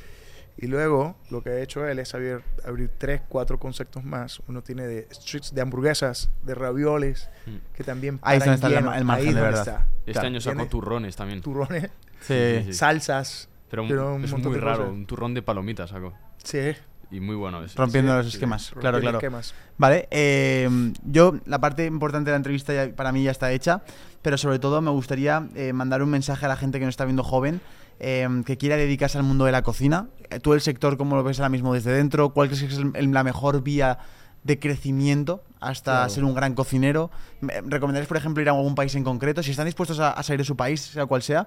Y 0.62 0.68
luego 0.68 1.16
lo 1.30 1.41
que 1.41 1.49
ha 1.51 1.60
hecho 1.62 1.86
él 1.88 1.99
es 1.99 2.14
abrir, 2.14 2.41
abrir 2.66 2.89
tres, 2.97 3.22
cuatro 3.30 3.57
conceptos 3.60 4.03
más. 4.03 4.41
Uno 4.47 4.62
tiene 4.62 4.88
de 4.88 5.07
streets, 5.12 5.53
de 5.53 5.62
hamburguesas, 5.62 6.30
de 6.43 6.53
ravioles, 6.55 7.30
Mm. 7.45 7.55
que 7.74 7.84
también 7.84 8.20
Ahí 8.22 8.38
está 8.39 8.53
el 8.68 8.74
el 8.74 8.84
margen 9.05 9.28
Ahí 9.30 9.34
de 9.34 9.41
verdad. 9.41 9.60
está. 9.62 9.88
Este 9.99 10.12
Claro, 10.14 10.28
año 10.28 10.41
sacó 10.41 10.66
turrones 10.68 11.16
también. 11.16 11.41
Turrones, 11.41 11.89
Sí, 12.22 12.64
Sí. 12.66 12.74
salsas. 12.74 13.47
Pero, 13.70 13.86
pero 13.88 14.16
un 14.16 14.24
es 14.26 14.34
muy 14.34 14.57
raro, 14.57 14.80
cosas. 14.80 14.93
un 14.93 15.05
turrón 15.05 15.34
de 15.34 15.41
palomitas 15.41 15.91
sacó. 15.91 16.14
Sí, 16.43 16.72
Y 17.12 17.20
muy 17.22 17.36
bueno. 17.36 17.64
es- 17.64 17.76
Rompiendo 17.76 18.12
sí, 18.12 18.18
los 18.18 18.34
esquemas, 18.34 18.72
claro, 18.80 18.99
claro. 18.99 19.18
esquemas. 19.20 19.53
Vale, 19.78 20.07
eh, 20.12 20.68
yo 21.05 21.36
la 21.45 21.60
parte 21.60 21.86
importante 21.86 22.30
de 22.30 22.34
la 22.34 22.38
entrevista 22.38 22.74
ya- 22.74 22.93
para 22.95 23.12
mí 23.12 23.24
ya 23.24 23.32
está 23.32 23.51
hecha, 23.51 23.82
pero 24.22 24.38
sobre 24.38 24.60
todo 24.60 24.82
me 24.82 24.91
gustaría 24.91 25.47
eh, 25.55 25.72
mandar 25.72 26.03
un 26.03 26.10
mensaje 26.10 26.45
a 26.45 26.49
la 26.49 26.55
gente 26.57 26.80
que 26.80 26.86
nos 26.86 26.93
está 26.93 27.05
viendo 27.05 27.24
joven, 27.24 27.62
eh, 28.00 28.28
que 28.45 28.58
quiera 28.58 28.76
dedicarse 28.78 29.18
al 29.18 29.24
mundo 29.24 29.45
de 29.45 29.52
la 29.52 29.62
cocina. 29.62 30.08
Eh, 30.30 30.39
¿Tú 30.39 30.54
el 30.54 30.62
sector 30.62 30.97
cómo 30.97 31.16
lo 31.16 31.24
ves 31.24 31.39
ahora 31.39 31.50
mismo 31.50 31.74
desde 31.74 31.91
dentro? 31.91 32.30
¿Cuál 32.30 32.47
crees 32.50 32.64
que 32.64 32.70
es 32.74 32.80
el- 32.95 33.12
la 33.12 33.24
mejor 33.24 33.62
vía 33.64 34.00
de 34.43 34.58
crecimiento 34.58 35.43
hasta 35.60 35.91
Claro. 35.91 36.10
ser 36.10 36.24
un 36.24 36.34
gran 36.34 36.54
cocinero? 36.56 37.12
Me- 37.41 37.62
¿Recomendarías, 37.62 38.08
por 38.08 38.18
ejemplo, 38.18 38.41
ir 38.41 38.50
a 38.50 38.54
algún 38.54 38.76
país 38.76 38.95
en 38.95 39.04
concreto? 39.04 39.43
Si 39.43 39.52
están 39.52 39.66
dispuestos 39.66 40.00
a, 40.00 40.12
a 40.12 40.24
salir 40.24 40.39
de 40.39 40.45
su 40.45 40.56
país, 40.56 40.80
sea 40.82 41.06
cual 41.08 41.22
sea, 41.22 41.45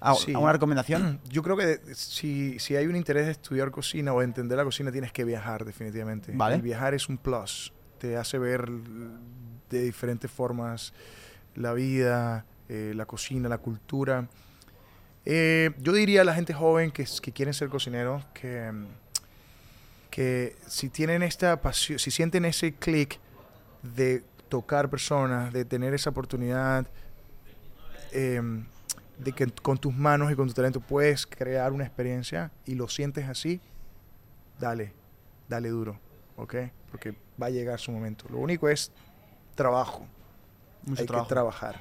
¿a- 0.00 0.14
Sí. 0.14 0.32
¿alguna 0.32 0.52
recomendación? 0.52 1.20
Yo 1.30 1.42
creo 1.42 1.56
que 1.56 1.66
de- 1.66 1.94
si, 1.94 2.58
si 2.60 2.76
hay 2.76 2.86
un 2.86 2.94
interés 2.96 3.26
de 3.26 3.32
estudiar 3.32 3.70
cocina 3.72 4.12
o 4.14 4.20
de 4.20 4.26
entender 4.26 4.56
la 4.56 4.64
cocina, 4.64 4.92
tienes 4.92 5.10
que 5.12 5.24
viajar 5.24 5.64
definitivamente. 5.64 6.32
Vale. 6.34 6.58
Viajar 6.58 6.94
es 6.94 7.08
un 7.08 7.18
plus. 7.18 7.72
Te 7.98 8.16
hace 8.16 8.38
ver 8.38 8.70
de 9.70 9.82
diferentes 9.82 10.30
formas 10.30 10.92
la 11.56 11.72
vida, 11.72 12.44
eh, 12.68 12.92
la 12.94 13.06
cocina, 13.06 13.48
la 13.48 13.58
cultura. 13.58 14.28
Eh, 15.30 15.72
yo 15.78 15.92
diría 15.92 16.22
a 16.22 16.24
la 16.24 16.32
gente 16.34 16.54
joven 16.54 16.90
que, 16.90 17.04
que 17.20 17.32
quieren 17.32 17.52
ser 17.52 17.68
cocineros 17.68 18.24
que, 18.32 18.72
que 20.10 20.56
si 20.66 20.88
tienen 20.88 21.22
esta 21.22 21.60
pasión, 21.60 21.98
si 21.98 22.10
sienten 22.10 22.46
ese 22.46 22.72
clic 22.72 23.20
de 23.82 24.24
tocar 24.48 24.88
personas, 24.88 25.52
de 25.52 25.66
tener 25.66 25.92
esa 25.92 26.08
oportunidad, 26.08 26.86
em, 28.10 28.64
de 29.18 29.32
que 29.32 29.46
con 29.48 29.76
tus 29.76 29.94
manos 29.94 30.32
y 30.32 30.34
con 30.34 30.48
tu 30.48 30.54
talento 30.54 30.80
puedes 30.80 31.26
crear 31.26 31.72
una 31.72 31.84
experiencia 31.84 32.50
y 32.64 32.74
lo 32.74 32.88
sientes 32.88 33.28
así, 33.28 33.60
dale, 34.58 34.94
dale 35.46 35.68
duro, 35.68 36.00
¿ok? 36.38 36.54
Porque 36.90 37.14
va 37.40 37.48
a 37.48 37.50
llegar 37.50 37.78
su 37.78 37.92
momento. 37.92 38.24
Lo 38.30 38.38
único 38.38 38.66
es 38.70 38.90
trabajo, 39.54 40.06
Mucho 40.86 41.02
hay 41.02 41.06
trabajo. 41.06 41.28
que 41.28 41.34
trabajar. 41.34 41.80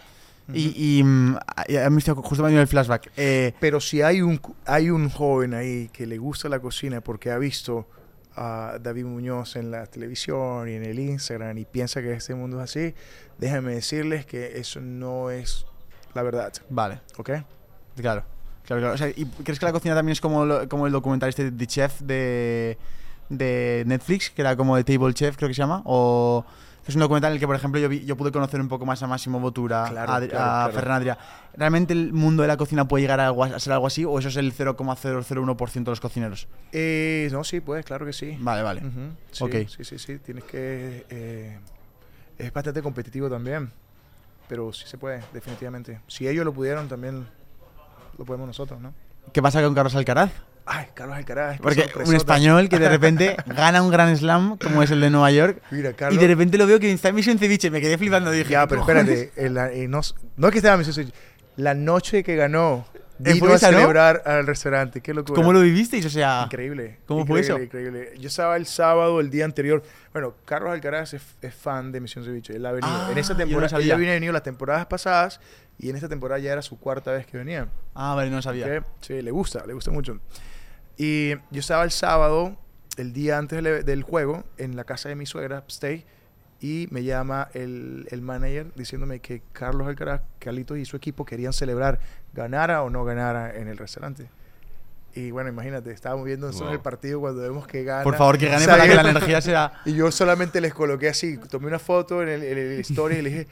Y, 0.53 0.99
y, 0.99 1.03
mm, 1.03 1.37
ya 1.67 1.89
me 1.89 1.99
estoy- 1.99 2.15
justo 2.17 2.43
me 2.43 2.55
ha 2.57 2.61
el 2.61 2.67
flashback. 2.67 3.11
Eh, 3.17 3.53
Pero 3.59 3.79
si 3.81 4.01
hay 4.01 4.21
un, 4.21 4.39
hay 4.65 4.89
un 4.89 5.09
joven 5.09 5.53
ahí 5.53 5.89
que 5.91 6.05
le 6.05 6.17
gusta 6.17 6.47
la 6.49 6.59
cocina 6.59 7.01
porque 7.01 7.31
ha 7.31 7.37
visto 7.37 7.87
a 8.35 8.77
David 8.81 9.05
Muñoz 9.05 9.55
en 9.55 9.71
la 9.71 9.87
televisión 9.87 10.69
y 10.69 10.73
en 10.73 10.83
el 10.83 10.99
Instagram 10.99 11.57
y 11.57 11.65
piensa 11.65 12.01
que 12.01 12.13
este 12.13 12.35
mundo 12.35 12.57
es 12.63 12.69
así, 12.69 12.93
déjenme 13.39 13.73
decirles 13.73 14.25
que 14.25 14.59
eso 14.59 14.79
no 14.79 15.31
es 15.31 15.65
la 16.13 16.21
verdad, 16.23 16.53
vale. 16.69 17.01
¿ok? 17.17 17.29
Claro, 17.95 18.23
claro, 18.63 18.81
claro. 18.81 18.93
O 18.93 18.97
sea, 18.97 19.09
¿y 19.09 19.25
crees 19.43 19.59
que 19.59 19.65
la 19.65 19.71
cocina 19.71 19.95
también 19.95 20.13
es 20.13 20.21
como, 20.21 20.45
lo- 20.45 20.69
como 20.69 20.85
el 20.85 20.93
documental 20.93 21.29
este 21.29 21.49
de 21.51 21.67
Chef 21.67 21.99
de, 22.01 22.77
de 23.29 23.83
Netflix, 23.87 24.29
que 24.29 24.41
era 24.43 24.55
como 24.55 24.75
de 24.77 24.83
Table 24.83 25.13
Chef, 25.13 25.35
creo 25.35 25.47
que 25.49 25.55
se 25.55 25.59
llama? 25.59 25.81
O 25.85 26.45
es 26.87 26.95
un 26.95 27.01
documental 27.01 27.31
en 27.31 27.35
el 27.35 27.39
que, 27.39 27.47
por 27.47 27.55
ejemplo, 27.55 27.79
yo, 27.79 27.89
vi- 27.89 28.05
yo 28.05 28.15
pude 28.15 28.31
conocer 28.31 28.59
un 28.61 28.67
poco 28.67 28.85
más 28.85 29.01
a 29.03 29.07
Máximo 29.07 29.39
Botura, 29.39 29.85
Claro, 29.89 30.13
a, 30.13 30.19
claro, 30.27 30.43
a 30.67 30.69
claro. 30.71 31.17
¿Realmente 31.55 31.93
el 31.93 32.13
mundo 32.13 32.41
de 32.43 32.47
la 32.47 32.57
cocina 32.57 32.87
puede 32.87 33.01
llegar 33.03 33.19
a, 33.19 33.27
algo- 33.27 33.43
a 33.43 33.59
ser 33.59 33.73
algo 33.73 33.87
así 33.87 34.05
o 34.05 34.17
eso 34.19 34.29
es 34.29 34.37
el 34.37 34.53
0,001% 34.53 35.91
de 35.91 35.91
los 35.91 35.99
cocineros? 35.99 36.47
Eh, 36.71 37.29
no, 37.31 37.43
sí, 37.43 37.59
pues, 37.61 37.85
claro 37.85 38.05
que 38.05 38.13
sí. 38.13 38.37
Vale, 38.39 38.61
vale. 38.63 38.81
Sí, 39.31 39.83
sí, 39.83 39.97
sí. 39.99 40.19
Tienes 40.19 40.43
que. 40.45 41.05
eh, 41.09 41.59
es 42.37 42.53
bastante 42.53 42.81
competitivo 42.81 43.29
también. 43.29 43.71
Pero 44.47 44.71
sí 44.71 44.85
se 44.87 44.97
puede, 44.97 45.21
definitivamente. 45.33 45.99
Si 46.07 46.25
ellos 46.27 46.45
lo 46.45 46.53
pudieron, 46.53 46.87
también 46.87 47.27
lo 48.17 48.23
podemos 48.23 48.47
nosotros, 48.47 48.79
¿no? 48.79 48.93
¿Qué 49.33 49.41
pasa 49.41 49.61
con 49.61 49.73
Carlos 49.75 49.93
Alcaraz? 49.95 50.31
Ay, 50.69 50.87
Carlos 50.93 51.15
Alcaraz. 51.15 51.59
Porque 51.61 51.89
un 52.05 52.13
español 52.13 52.67
que 52.67 52.77
de 52.77 52.89
repente 52.89 53.37
gana 53.47 53.81
un 53.81 53.89
gran 53.89 54.15
slam 54.17 54.57
como 54.57 54.83
es 54.83 54.91
el 54.91 54.99
de 54.99 55.09
Nueva 55.09 55.31
York 55.31 55.61
Mira, 55.71 55.91
y 55.91 55.93
Carlos. 55.93 56.19
de 56.21 56.27
repente 56.27 56.57
lo 56.57 56.67
veo 56.67 56.77
que 56.79 56.91
está 56.91 57.09
en 57.09 57.15
Misión 57.15 57.39
Ceviche. 57.39 57.71
Me 57.71 57.79
quedé 57.79 57.97
flipando. 57.97 58.31
Dije, 58.31 58.49
Ya, 58.51 58.61
¿qué 58.63 58.67
pero 58.67 58.81
espérate. 58.81 59.31
el- 59.37 59.57
eh, 59.57 59.87
no, 59.87 60.01
no 60.35 60.47
es 60.47 60.51
que 60.51 60.57
estaba 60.57 60.73
en 60.75 60.79
Misión 60.79 60.93
Ceviche, 60.93 61.13
La 61.55 61.73
noche 61.73 62.21
que 62.21 62.35
ganó, 62.35 62.85
vino 63.17 63.37
fue 63.39 63.53
a 63.53 63.55
esa, 63.55 63.71
¿no? 63.71 63.77
celebrar 63.77 64.23
al 64.25 64.45
restaurante. 64.45 64.99
Qué 65.01 65.13
locura. 65.13 65.35
¿Cómo 65.35 65.53
lo 65.53 65.61
vivisteis? 65.61 66.05
O 66.05 66.09
sea, 66.09 66.41
Increíble. 66.45 66.99
¿Cómo 67.07 67.25
fue 67.25 67.39
increíble, 67.39 67.63
eso? 67.63 67.63
Increíble. 67.63 68.19
Yo 68.19 68.27
estaba 68.27 68.57
el 68.57 68.65
sábado, 68.65 69.21
el 69.21 69.29
día 69.29 69.45
anterior. 69.45 69.81
Bueno, 70.11 70.35
Carlos 70.43 70.71
Alcaraz 70.73 71.13
es, 71.13 71.21
es 71.41 71.55
fan 71.55 71.93
de 71.93 72.01
Misión 72.01 72.25
Ceviche. 72.25 72.55
Él 72.55 72.65
ha 72.65 72.73
venido. 72.73 72.93
Ah, 72.93 73.07
en 73.11 73.17
esta 73.17 73.33
yo 73.33 73.39
no 73.39 73.45
temporada, 73.45 73.77
él 73.77 73.91
había 73.91 74.09
venido 74.11 74.33
las 74.33 74.43
temporadas 74.43 74.85
pasadas 74.87 75.39
y 75.79 75.89
en 75.89 75.95
esta 75.95 76.09
temporada 76.09 76.39
ya 76.39 76.51
era 76.51 76.61
su 76.61 76.77
cuarta 76.79 77.11
vez 77.11 77.25
que 77.25 77.37
venía. 77.37 77.67
Ah, 77.95 78.15
vale, 78.15 78.29
no 78.29 78.41
sabía. 78.41 78.65
¿ok? 78.79 78.85
Sí, 78.99 79.21
le 79.21 79.31
gusta, 79.31 79.65
le 79.65 79.73
gusta 79.73 79.91
mucho. 79.91 80.19
Y 80.97 81.31
yo 81.51 81.59
estaba 81.59 81.83
el 81.83 81.91
sábado, 81.91 82.57
el 82.97 83.13
día 83.13 83.37
antes 83.37 83.61
del, 83.63 83.85
del 83.85 84.03
juego, 84.03 84.43
en 84.57 84.75
la 84.75 84.83
casa 84.83 85.09
de 85.09 85.15
mi 85.15 85.25
suegra, 85.25 85.63
Stay, 85.67 86.05
y 86.59 86.87
me 86.89 87.03
llama 87.03 87.49
el, 87.53 88.07
el 88.09 88.21
manager 88.21 88.67
diciéndome 88.75 89.19
que 89.19 89.43
Carlos 89.53 89.87
Alcaraz, 89.87 90.21
Carlitos 90.39 90.77
y 90.79 90.85
su 90.85 90.97
equipo 90.97 91.23
querían 91.23 91.53
celebrar, 91.53 91.99
ganara 92.33 92.81
o 92.81 92.89
no 92.89 93.05
ganara 93.05 93.55
en 93.55 93.67
el 93.67 93.77
restaurante. 93.77 94.27
Y 95.13 95.31
bueno, 95.31 95.49
imagínate, 95.49 95.91
estábamos 95.91 96.25
viendo 96.25 96.47
nosotros 96.47 96.69
Wow. 96.69 96.75
el 96.77 96.81
partido 96.81 97.19
cuando 97.19 97.41
vemos 97.41 97.67
que 97.67 97.83
gana. 97.83 98.03
Por 98.03 98.15
favor, 98.15 98.37
que 98.37 98.49
gane 98.49 98.65
para 98.65 98.87
que 98.87 98.95
la 98.95 99.01
energía 99.09 99.41
sea. 99.41 99.73
Y 99.85 99.93
yo 99.93 100.11
solamente 100.11 100.59
les 100.61 100.73
coloqué 100.73 101.09
así, 101.09 101.37
tomé 101.37 101.67
una 101.67 101.79
foto 101.79 102.21
en 102.23 102.29
el, 102.29 102.43
en 102.43 102.57
el 102.57 102.79
story 102.81 103.17
y 103.17 103.21
le 103.21 103.29
dije, 103.29 103.47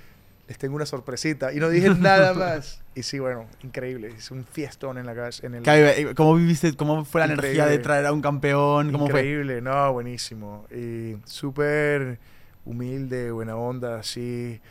les 0.48 0.58
tengo 0.58 0.76
una 0.76 0.86
sorpresita. 0.86 1.54
Y 1.54 1.58
no 1.58 1.70
dije 1.70 1.90
nada 2.00 2.34
más. 2.34 2.82
Y 2.94 3.04
sí, 3.04 3.20
bueno, 3.20 3.48
increíble. 3.64 4.14
Es 4.18 4.32
un 4.32 4.46
fiestón 4.46 4.98
en 4.98 5.06
la 5.06 5.16
casa. 5.16 5.46
En 5.46 5.56
el, 5.56 5.64
eh, 5.68 6.14
¿Cómo 6.16 6.36
viviste? 6.36 6.76
¿Cómo 6.76 7.06
fue 7.06 7.22
la 7.26 7.34
energía 7.34 7.66
de 7.66 7.80
traer 7.80 8.06
a 8.06 8.14
un 8.14 8.22
campeón? 8.22 8.92
¿Cómo 8.92 9.08
fue? 9.08 9.22
Increíble, 9.22 9.62
no, 9.62 9.94
buenísimo. 9.94 10.66
Y 10.72 11.16
súper 11.26 12.20
humilde, 12.66 13.32
buena 13.32 13.56
onda, 13.56 14.00
así. 14.00 14.62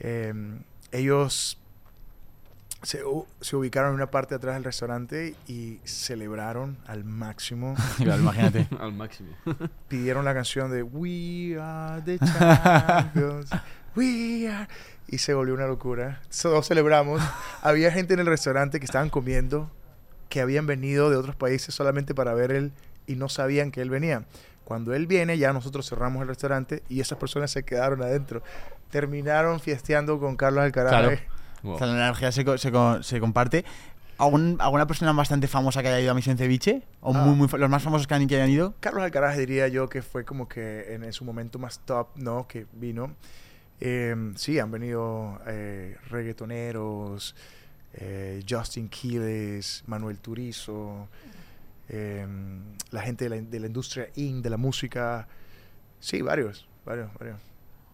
Eh, 0.00 0.32
ellos 0.92 1.58
se, 2.82 3.02
ubicaron 3.56 3.90
en 3.90 3.96
una 3.96 4.10
parte 4.10 4.30
de 4.30 4.36
atrás 4.36 4.54
del 4.54 4.64
restaurante 4.64 5.34
y 5.46 5.80
celebraron 5.84 6.78
al 6.86 7.04
máximo. 7.04 7.74
Claro, 7.96 8.22
imagínate. 8.22 8.68
Al 8.78 8.92
máximo. 8.92 9.30
Pidieron 9.88 10.24
la 10.24 10.34
canción 10.34 10.70
de 10.70 10.82
We 10.82 11.58
are 11.60 12.02
the 12.02 12.18
champions. 12.18 13.50
We 13.98 14.48
are. 14.48 14.68
Y 15.08 15.18
se 15.18 15.34
volvió 15.34 15.54
una 15.54 15.66
locura. 15.66 16.20
Todos 16.42 16.66
celebramos. 16.68 17.20
Había 17.62 17.90
gente 17.90 18.14
en 18.14 18.20
el 18.20 18.26
restaurante 18.26 18.78
que 18.78 18.84
estaban 18.84 19.10
comiendo 19.10 19.70
que 20.28 20.42
habían 20.42 20.66
venido 20.66 21.08
de 21.08 21.16
otros 21.16 21.34
países 21.36 21.74
solamente 21.74 22.14
para 22.14 22.34
ver 22.34 22.52
él 22.52 22.72
y 23.06 23.16
no 23.16 23.30
sabían 23.30 23.70
que 23.70 23.80
él 23.80 23.88
venía. 23.88 24.24
Cuando 24.64 24.92
él 24.94 25.06
viene, 25.06 25.38
ya 25.38 25.54
nosotros 25.54 25.88
cerramos 25.88 26.20
el 26.20 26.28
restaurante 26.28 26.82
y 26.90 27.00
esas 27.00 27.16
personas 27.16 27.50
se 27.50 27.62
quedaron 27.64 28.02
adentro. 28.02 28.42
Terminaron 28.90 29.58
fiesteando 29.58 30.20
con 30.20 30.36
Carlos 30.36 30.64
Alcaraz. 30.64 30.90
Claro. 30.92 31.10
eh. 31.12 31.22
Wow. 31.62 31.74
O 31.74 31.78
sea, 31.78 31.86
la 31.86 31.94
energía 31.94 32.30
se, 32.30 32.44
se, 32.58 32.70
se 33.02 33.20
comparte. 33.20 33.64
¿Algún- 34.18 34.58
¿Alguna 34.60 34.86
persona 34.86 35.12
bastante 35.12 35.48
famosa 35.48 35.80
que 35.80 35.88
haya 35.88 36.00
ido 36.00 36.10
a 36.10 36.14
Misión 36.14 36.36
Ceviche? 36.36 36.82
¿O 37.00 37.14
Ah. 37.14 37.24
muy, 37.24 37.34
muy 37.34 37.48
los 37.58 37.70
más 37.70 37.82
famosos 37.82 38.06
que, 38.06 38.14
han, 38.14 38.26
que 38.26 38.36
hayan 38.36 38.50
ido? 38.50 38.74
Carlos 38.80 39.02
Alcaraz 39.04 39.38
diría 39.38 39.68
yo 39.68 39.88
que 39.88 40.02
fue 40.02 40.24
como 40.26 40.46
que 40.48 40.92
en, 40.94 41.04
en 41.04 41.12
su 41.14 41.24
momento 41.24 41.58
más 41.58 41.80
top, 41.86 42.08
¿no? 42.16 42.46
Que 42.46 42.66
vino. 42.74 43.14
Eh, 43.80 44.32
sí, 44.36 44.58
han 44.58 44.70
venido 44.70 45.40
eh, 45.46 45.96
reggaetoneros, 46.10 47.34
eh, 47.94 48.42
Justin 48.48 48.88
Quiles, 48.88 49.84
Manuel 49.86 50.18
Turizo, 50.18 51.08
eh, 51.88 52.26
la 52.90 53.02
gente 53.02 53.28
de 53.28 53.30
la, 53.30 53.42
de 53.42 53.60
la 53.60 53.66
industria 53.66 54.08
in, 54.16 54.42
de 54.42 54.50
la 54.50 54.56
música. 54.56 55.26
Sí, 56.00 56.22
varios, 56.22 56.68
varios, 56.84 57.12
varios. 57.14 57.40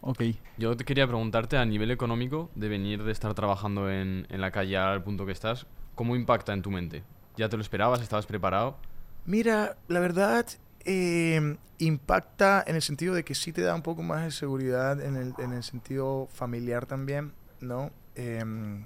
Ok. 0.00 0.22
Yo 0.58 0.76
te 0.76 0.84
quería 0.84 1.06
preguntarte 1.06 1.56
a 1.56 1.64
nivel 1.64 1.90
económico, 1.90 2.50
de 2.54 2.68
venir 2.68 3.04
de 3.04 3.12
estar 3.12 3.32
trabajando 3.34 3.90
en, 3.90 4.26
en 4.28 4.40
la 4.40 4.50
calle 4.50 4.76
al 4.76 5.02
punto 5.02 5.24
que 5.24 5.32
estás, 5.32 5.66
¿cómo 5.94 6.16
impacta 6.16 6.52
en 6.52 6.62
tu 6.62 6.70
mente? 6.70 7.02
¿Ya 7.36 7.48
te 7.48 7.56
lo 7.56 7.62
esperabas? 7.62 8.02
¿Estabas 8.02 8.26
preparado? 8.26 8.76
Mira, 9.24 9.76
la 9.88 10.00
verdad, 10.00 10.46
eh, 10.84 11.56
impacta 11.78 12.62
en 12.66 12.76
el 12.76 12.82
sentido 12.82 13.14
de 13.14 13.24
que 13.24 13.34
sí 13.34 13.52
te 13.52 13.62
da 13.62 13.74
un 13.74 13.82
poco 13.82 14.02
más 14.02 14.24
de 14.24 14.30
seguridad 14.30 15.00
en 15.00 15.16
el, 15.16 15.34
en 15.38 15.52
el 15.52 15.62
sentido 15.62 16.28
familiar 16.32 16.86
también, 16.86 17.32
¿no? 17.60 17.90
Em, 18.14 18.84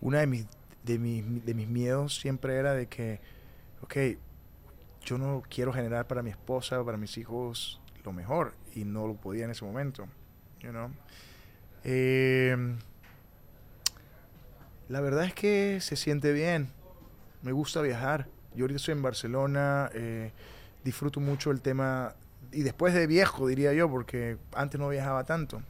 una 0.00 0.20
de 0.20 0.26
mis, 0.26 0.46
de, 0.82 0.98
mis, 0.98 1.44
de 1.44 1.54
mis 1.54 1.68
miedos 1.68 2.16
siempre 2.16 2.56
era 2.56 2.74
de 2.74 2.86
que, 2.86 3.20
ok, 3.82 3.96
yo 5.04 5.18
no 5.18 5.42
quiero 5.48 5.72
generar 5.72 6.06
para 6.06 6.22
mi 6.22 6.30
esposa 6.30 6.80
o 6.80 6.84
para 6.84 6.96
mis 6.96 7.16
hijos 7.18 7.80
lo 8.04 8.12
mejor 8.12 8.54
y 8.74 8.84
no 8.84 9.06
lo 9.06 9.14
podía 9.14 9.44
en 9.44 9.50
ese 9.50 9.64
momento, 9.64 10.06
you 10.60 10.70
know? 10.70 10.90
Em, 11.84 12.78
la 14.88 15.00
verdad 15.00 15.24
es 15.24 15.34
que 15.34 15.80
se 15.80 15.96
siente 15.96 16.32
bien, 16.32 16.68
me 17.42 17.52
gusta 17.52 17.80
viajar. 17.80 18.28
Yo 18.54 18.64
ahorita 18.64 18.76
estoy 18.76 18.92
en 18.92 19.02
Barcelona, 19.02 19.90
eh, 19.94 20.32
disfruto 20.84 21.20
mucho 21.20 21.50
el 21.50 21.60
tema, 21.60 22.14
y 22.50 22.62
después 22.62 22.94
de 22.94 23.06
viejo 23.06 23.46
diría 23.46 23.72
yo, 23.72 23.88
porque 23.90 24.36
antes 24.54 24.80
no 24.80 24.88
viajaba 24.88 25.24
tanto. 25.24 25.62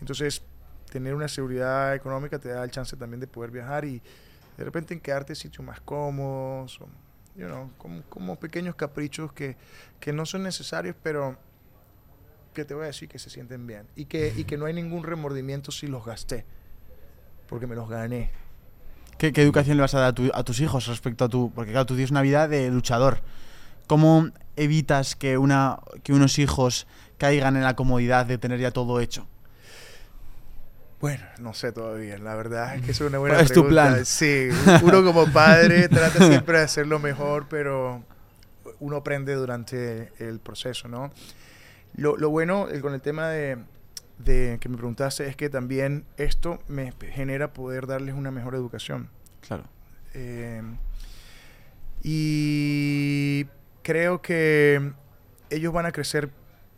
Entonces, 0.00 0.42
tener 0.90 1.14
una 1.14 1.28
seguridad 1.28 1.94
económica 1.94 2.38
te 2.38 2.48
da 2.50 2.62
el 2.64 2.70
chance 2.70 2.96
también 2.96 3.20
de 3.20 3.26
poder 3.26 3.50
viajar 3.50 3.84
y 3.84 4.00
de 4.56 4.64
repente 4.64 4.94
en 4.94 5.00
quedarte 5.00 5.32
en 5.32 5.36
sitios 5.36 5.66
más 5.66 5.80
cómodos, 5.80 6.80
o, 6.80 6.88
you 7.36 7.46
know, 7.46 7.70
como, 7.78 8.02
como 8.02 8.36
pequeños 8.36 8.76
caprichos 8.76 9.32
que, 9.32 9.56
que 9.98 10.12
no 10.12 10.24
son 10.24 10.44
necesarios, 10.44 10.94
pero 11.02 11.36
que 12.52 12.64
te 12.64 12.74
voy 12.74 12.84
a 12.84 12.86
decir 12.86 13.08
que 13.08 13.18
se 13.18 13.30
sienten 13.30 13.66
bien 13.66 13.88
y 13.96 14.04
que, 14.04 14.32
y 14.36 14.44
que 14.44 14.56
no 14.56 14.66
hay 14.66 14.72
ningún 14.74 15.02
remordimiento 15.02 15.72
si 15.72 15.88
los 15.88 16.04
gasté, 16.06 16.44
porque 17.48 17.66
me 17.66 17.74
los 17.74 17.88
gané. 17.88 18.30
¿Qué, 19.18 19.32
qué 19.32 19.42
educación 19.42 19.76
le 19.76 19.80
vas 19.80 19.94
a 19.94 19.98
dar 20.00 20.08
a, 20.10 20.14
tu- 20.14 20.30
a 20.32 20.44
tus 20.44 20.60
hijos 20.60 20.86
respecto 20.86 21.24
a 21.24 21.28
tu...? 21.28 21.50
Porque 21.52 21.72
claro, 21.72 21.86
tú 21.86 21.94
tienes 21.94 22.10
una 22.12 22.22
vida 22.22 22.46
de 22.46 22.70
luchador. 22.70 23.18
¿Cómo 23.88 24.28
evitas 24.56 25.16
que, 25.16 25.38
una, 25.38 25.78
que 26.02 26.12
unos 26.12 26.38
hijos 26.38 26.86
caigan 27.18 27.56
en 27.56 27.62
la 27.62 27.76
comodidad 27.76 28.26
de 28.26 28.38
tener 28.38 28.60
ya 28.60 28.70
todo 28.70 29.00
hecho? 29.00 29.26
Bueno, 31.00 31.24
no 31.38 31.52
sé 31.52 31.72
todavía. 31.72 32.18
La 32.18 32.34
verdad 32.34 32.76
es 32.76 32.82
que 32.82 32.90
es 32.92 33.00
una 33.00 33.18
buena 33.18 33.40
Es 33.40 33.48
tu 33.48 33.62
pregunta. 33.66 33.90
plan. 33.92 34.06
Sí, 34.06 34.48
uno 34.82 35.04
como 35.04 35.26
padre 35.32 35.88
trata 35.88 36.26
siempre 36.26 36.58
de 36.58 36.64
hacer 36.64 36.86
lo 36.86 36.98
mejor, 36.98 37.46
pero 37.48 38.02
uno 38.80 38.96
aprende 38.96 39.34
durante 39.34 40.12
el 40.18 40.40
proceso, 40.40 40.88
¿no? 40.88 41.12
Lo, 41.96 42.16
lo 42.16 42.30
bueno 42.30 42.66
con 42.80 42.94
el 42.94 43.00
tema 43.00 43.28
de, 43.28 43.58
de 44.18 44.58
que 44.60 44.68
me 44.68 44.76
preguntaste 44.76 45.26
es 45.28 45.36
que 45.36 45.48
también 45.50 46.04
esto 46.16 46.58
me 46.68 46.92
genera 47.12 47.52
poder 47.52 47.86
darles 47.86 48.14
una 48.14 48.30
mejor 48.30 48.54
educación. 48.54 49.10
Claro. 49.46 49.64
Eh, 50.14 50.62
y 52.02 53.46
creo 53.84 54.22
que 54.22 54.92
ellos 55.50 55.72
van 55.72 55.86
a 55.86 55.92
crecer 55.92 56.30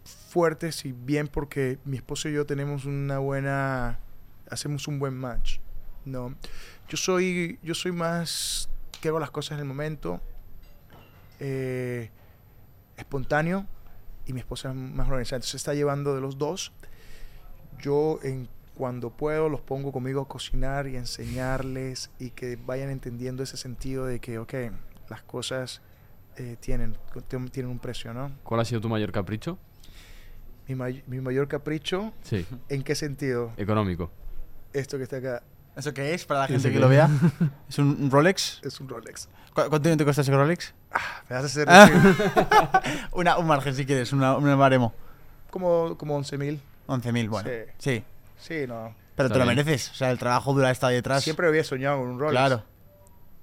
fuertes 0.04 0.84
y 0.84 0.92
bien 0.92 1.28
porque 1.28 1.78
mi 1.84 1.96
esposo 1.96 2.28
y 2.28 2.34
yo 2.34 2.44
tenemos 2.44 2.84
una 2.84 3.18
buena, 3.18 4.00
hacemos 4.50 4.86
un 4.88 4.98
buen 4.98 5.14
match, 5.14 5.60
¿no? 6.04 6.34
Yo 6.88 6.96
soy, 6.98 7.58
yo 7.62 7.74
soy 7.74 7.92
más 7.92 8.68
que 9.00 9.08
hago 9.08 9.20
las 9.20 9.30
cosas 9.30 9.52
en 9.52 9.60
el 9.60 9.64
momento, 9.64 10.20
eh, 11.40 12.10
espontáneo 12.96 13.66
y 14.26 14.32
mi 14.32 14.40
esposa 14.40 14.70
es 14.70 14.74
más 14.74 15.06
organizada. 15.06 15.36
Entonces 15.36 15.54
está 15.54 15.74
llevando 15.74 16.14
de 16.14 16.20
los 16.20 16.38
dos. 16.38 16.72
Yo 17.78 18.18
en 18.22 18.48
cuando 18.76 19.10
puedo 19.10 19.48
los 19.48 19.60
pongo 19.60 19.92
conmigo 19.92 20.22
a 20.22 20.28
cocinar 20.28 20.88
y 20.88 20.96
enseñarles 20.96 22.10
y 22.18 22.30
que 22.30 22.56
vayan 22.56 22.90
entendiendo 22.90 23.42
ese 23.42 23.56
sentido 23.56 24.06
de 24.06 24.18
que, 24.18 24.38
ok, 24.38 24.54
las 25.08 25.22
cosas 25.22 25.82
eh, 26.36 26.56
tienen, 26.60 26.96
tienen 27.50 27.70
un 27.70 27.78
precio, 27.78 28.12
¿no? 28.14 28.32
¿Cuál 28.42 28.60
ha 28.60 28.64
sido 28.64 28.80
tu 28.80 28.88
mayor 28.88 29.12
capricho? 29.12 29.58
Mi, 30.68 30.74
may- 30.74 31.02
mi 31.06 31.20
mayor 31.20 31.46
capricho, 31.48 32.12
Sí, 32.22 32.44
¿en 32.68 32.82
qué 32.82 32.94
sentido? 32.94 33.52
económico. 33.56 34.10
Esto 34.72 34.96
que 34.98 35.04
está 35.04 35.16
acá 35.18 35.42
¿Eso 35.76 35.92
qué 35.92 36.14
es 36.14 36.24
para 36.24 36.40
la 36.40 36.46
¿Eso 36.46 36.54
gente 36.54 36.72
que 36.72 36.78
lo 36.80 36.88
vea? 36.88 37.08
¿Es 37.68 37.78
un 37.78 38.10
Rolex? 38.10 38.60
es 38.64 38.80
un 38.80 38.88
Rolex. 38.88 39.26
¿Cu- 39.54 39.68
¿Cuánto 39.68 39.78
dinero 39.80 39.98
te 39.98 40.04
cuesta 40.04 40.22
ese 40.22 40.32
Rolex? 40.32 40.74
Me 41.28 41.36
vas 41.36 41.42
a 41.44 41.46
hacer 41.46 41.66
Ah. 41.68 41.86
decir 41.86 42.24
Una, 43.12 43.36
un 43.38 43.46
margen, 43.46 43.74
si 43.74 43.84
quieres, 43.84 44.12
una, 44.12 44.36
un 44.36 44.58
baremo. 44.58 44.94
como, 45.50 45.96
como 45.98 46.16
11 46.16 46.38
mil. 46.38 46.60
11.000, 46.88 47.28
bueno. 47.28 47.48
Sí. 47.50 47.72
Sí. 47.78 48.04
Sí, 48.38 48.66
no. 48.66 48.94
Pero 49.16 49.26
Está 49.28 49.34
te 49.34 49.38
lo 49.38 49.44
bien. 49.44 49.56
mereces. 49.56 49.90
O 49.90 49.94
sea, 49.94 50.10
el 50.10 50.18
trabajo 50.18 50.52
dura 50.54 50.70
está 50.70 50.88
detrás. 50.88 51.22
Siempre 51.24 51.46
había 51.46 51.62
soñado 51.64 51.98
con 51.98 52.08
un 52.08 52.18
Rolex. 52.20 52.32
Claro. 52.32 52.62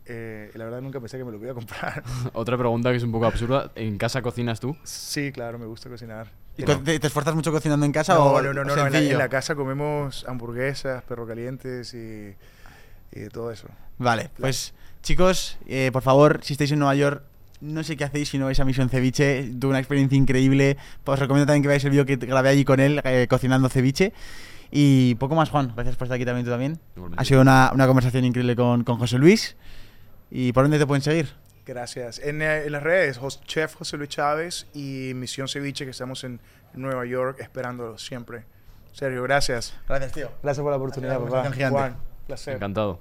Eh, 0.06 0.52
la 0.56 0.66
verdad 0.66 0.82
nunca 0.82 1.00
pensé 1.00 1.18
que 1.18 1.24
me 1.24 1.32
lo 1.32 1.38
iba 1.42 1.52
a 1.52 1.54
comprar. 1.56 2.04
Otra 2.34 2.58
pregunta 2.58 2.90
que 2.92 2.98
es 2.98 3.04
un 3.04 3.12
poco 3.12 3.26
absurda. 3.26 3.72
¿En 3.76 3.98
casa 3.98 4.22
cocinas 4.22 4.60
tú? 4.60 4.76
sí, 4.84 5.32
claro, 5.32 5.58
me 5.60 5.66
gusta 5.66 5.90
cocinar. 5.90 6.28
¿Y 6.58 6.64
Pero- 6.64 6.80
te, 6.82 7.00
te 7.00 7.08
esfuerzas 7.08 7.34
mucho 7.36 7.52
cocinando 7.52 7.86
en 7.86 7.92
casa 7.92 8.14
No, 8.16 8.26
o 8.26 8.42
no, 8.42 8.54
no, 8.54 8.64
no, 8.64 8.64
no, 8.66 8.74
En, 8.74 8.78
la, 8.86 8.92
sencillo? 8.92 9.14
en 9.14 9.18
la 9.18 9.30
casa 9.30 9.56
comemos 9.56 10.26
hamburguesas, 10.28 11.02
perro 11.04 11.26
calientes 11.26 11.94
y, 11.94 12.36
y 13.12 13.28
todo 13.30 13.52
eso. 13.52 13.68
Vale, 13.98 14.30
pues 14.40 14.74
chicos, 15.02 15.58
eh, 15.68 15.90
por 15.92 16.02
favor, 16.04 16.40
si 16.44 16.54
estáis 16.54 16.72
en 16.72 16.80
Nueva 16.80 16.96
York, 16.96 17.24
no 17.62 17.82
sé 17.84 17.96
qué 17.96 18.04
hacéis 18.04 18.28
si 18.30 18.38
no 18.38 18.46
vais 18.46 18.60
a 18.60 18.66
Misión 18.66 18.90
Ceviche. 18.90 19.50
Tuve 19.60 19.70
una 19.70 19.80
experiencia 19.80 20.18
increíble. 20.18 20.76
Os 21.06 21.18
recomiendo 21.18 21.46
también 21.48 21.62
que 21.64 21.70
veáis 21.70 21.84
el 21.86 21.92
vídeo 21.92 22.06
que 22.06 22.18
grabé 22.18 22.50
allí 22.50 22.66
con 22.66 22.80
él, 22.82 23.00
eh, 23.06 23.26
cocinando 23.30 23.70
ceviche. 23.70 24.12
Y 24.70 25.16
poco 25.16 25.36
más, 25.36 25.50
Juan. 25.50 25.72
Gracias 25.74 25.96
por 25.96 26.06
estar 26.08 26.16
aquí 26.18 26.26
también 26.26 26.44
tú 26.46 26.52
también. 26.52 26.80
Igualmente. 26.98 27.22
Ha 27.22 27.26
sido 27.26 27.42
una, 27.42 27.72
una 27.74 27.88
conversación 27.88 28.26
increíble 28.26 28.56
con, 28.58 28.84
con 28.84 28.98
José 28.98 29.18
Luis. 29.18 29.56
¿Y 30.36 30.52
por 30.52 30.64
dónde 30.64 30.80
te 30.80 30.88
pueden 30.88 31.04
seguir? 31.04 31.30
Gracias. 31.64 32.18
En, 32.18 32.42
eh, 32.42 32.66
en 32.66 32.72
las 32.72 32.82
redes, 32.82 33.20
Chef 33.46 33.76
José 33.76 33.98
Luis 33.98 34.10
Chávez 34.10 34.66
y 34.74 35.12
Misión 35.14 35.48
Ceviche, 35.48 35.86
que 35.86 35.92
estamos 35.92 36.24
en 36.24 36.40
Nueva 36.74 37.06
York 37.06 37.40
esperándolo 37.40 38.00
siempre. 38.00 38.44
Sergio, 38.94 39.22
gracias. 39.22 39.76
Gracias, 39.88 40.12
tío. 40.12 40.32
Gracias 40.42 40.64
por 40.64 40.72
la 40.72 40.78
oportunidad, 40.78 41.20
Gracias, 41.20 41.70
papá. 41.70 41.70
Juan, 41.70 41.98
placer. 42.26 42.56
Encantado. 42.56 43.00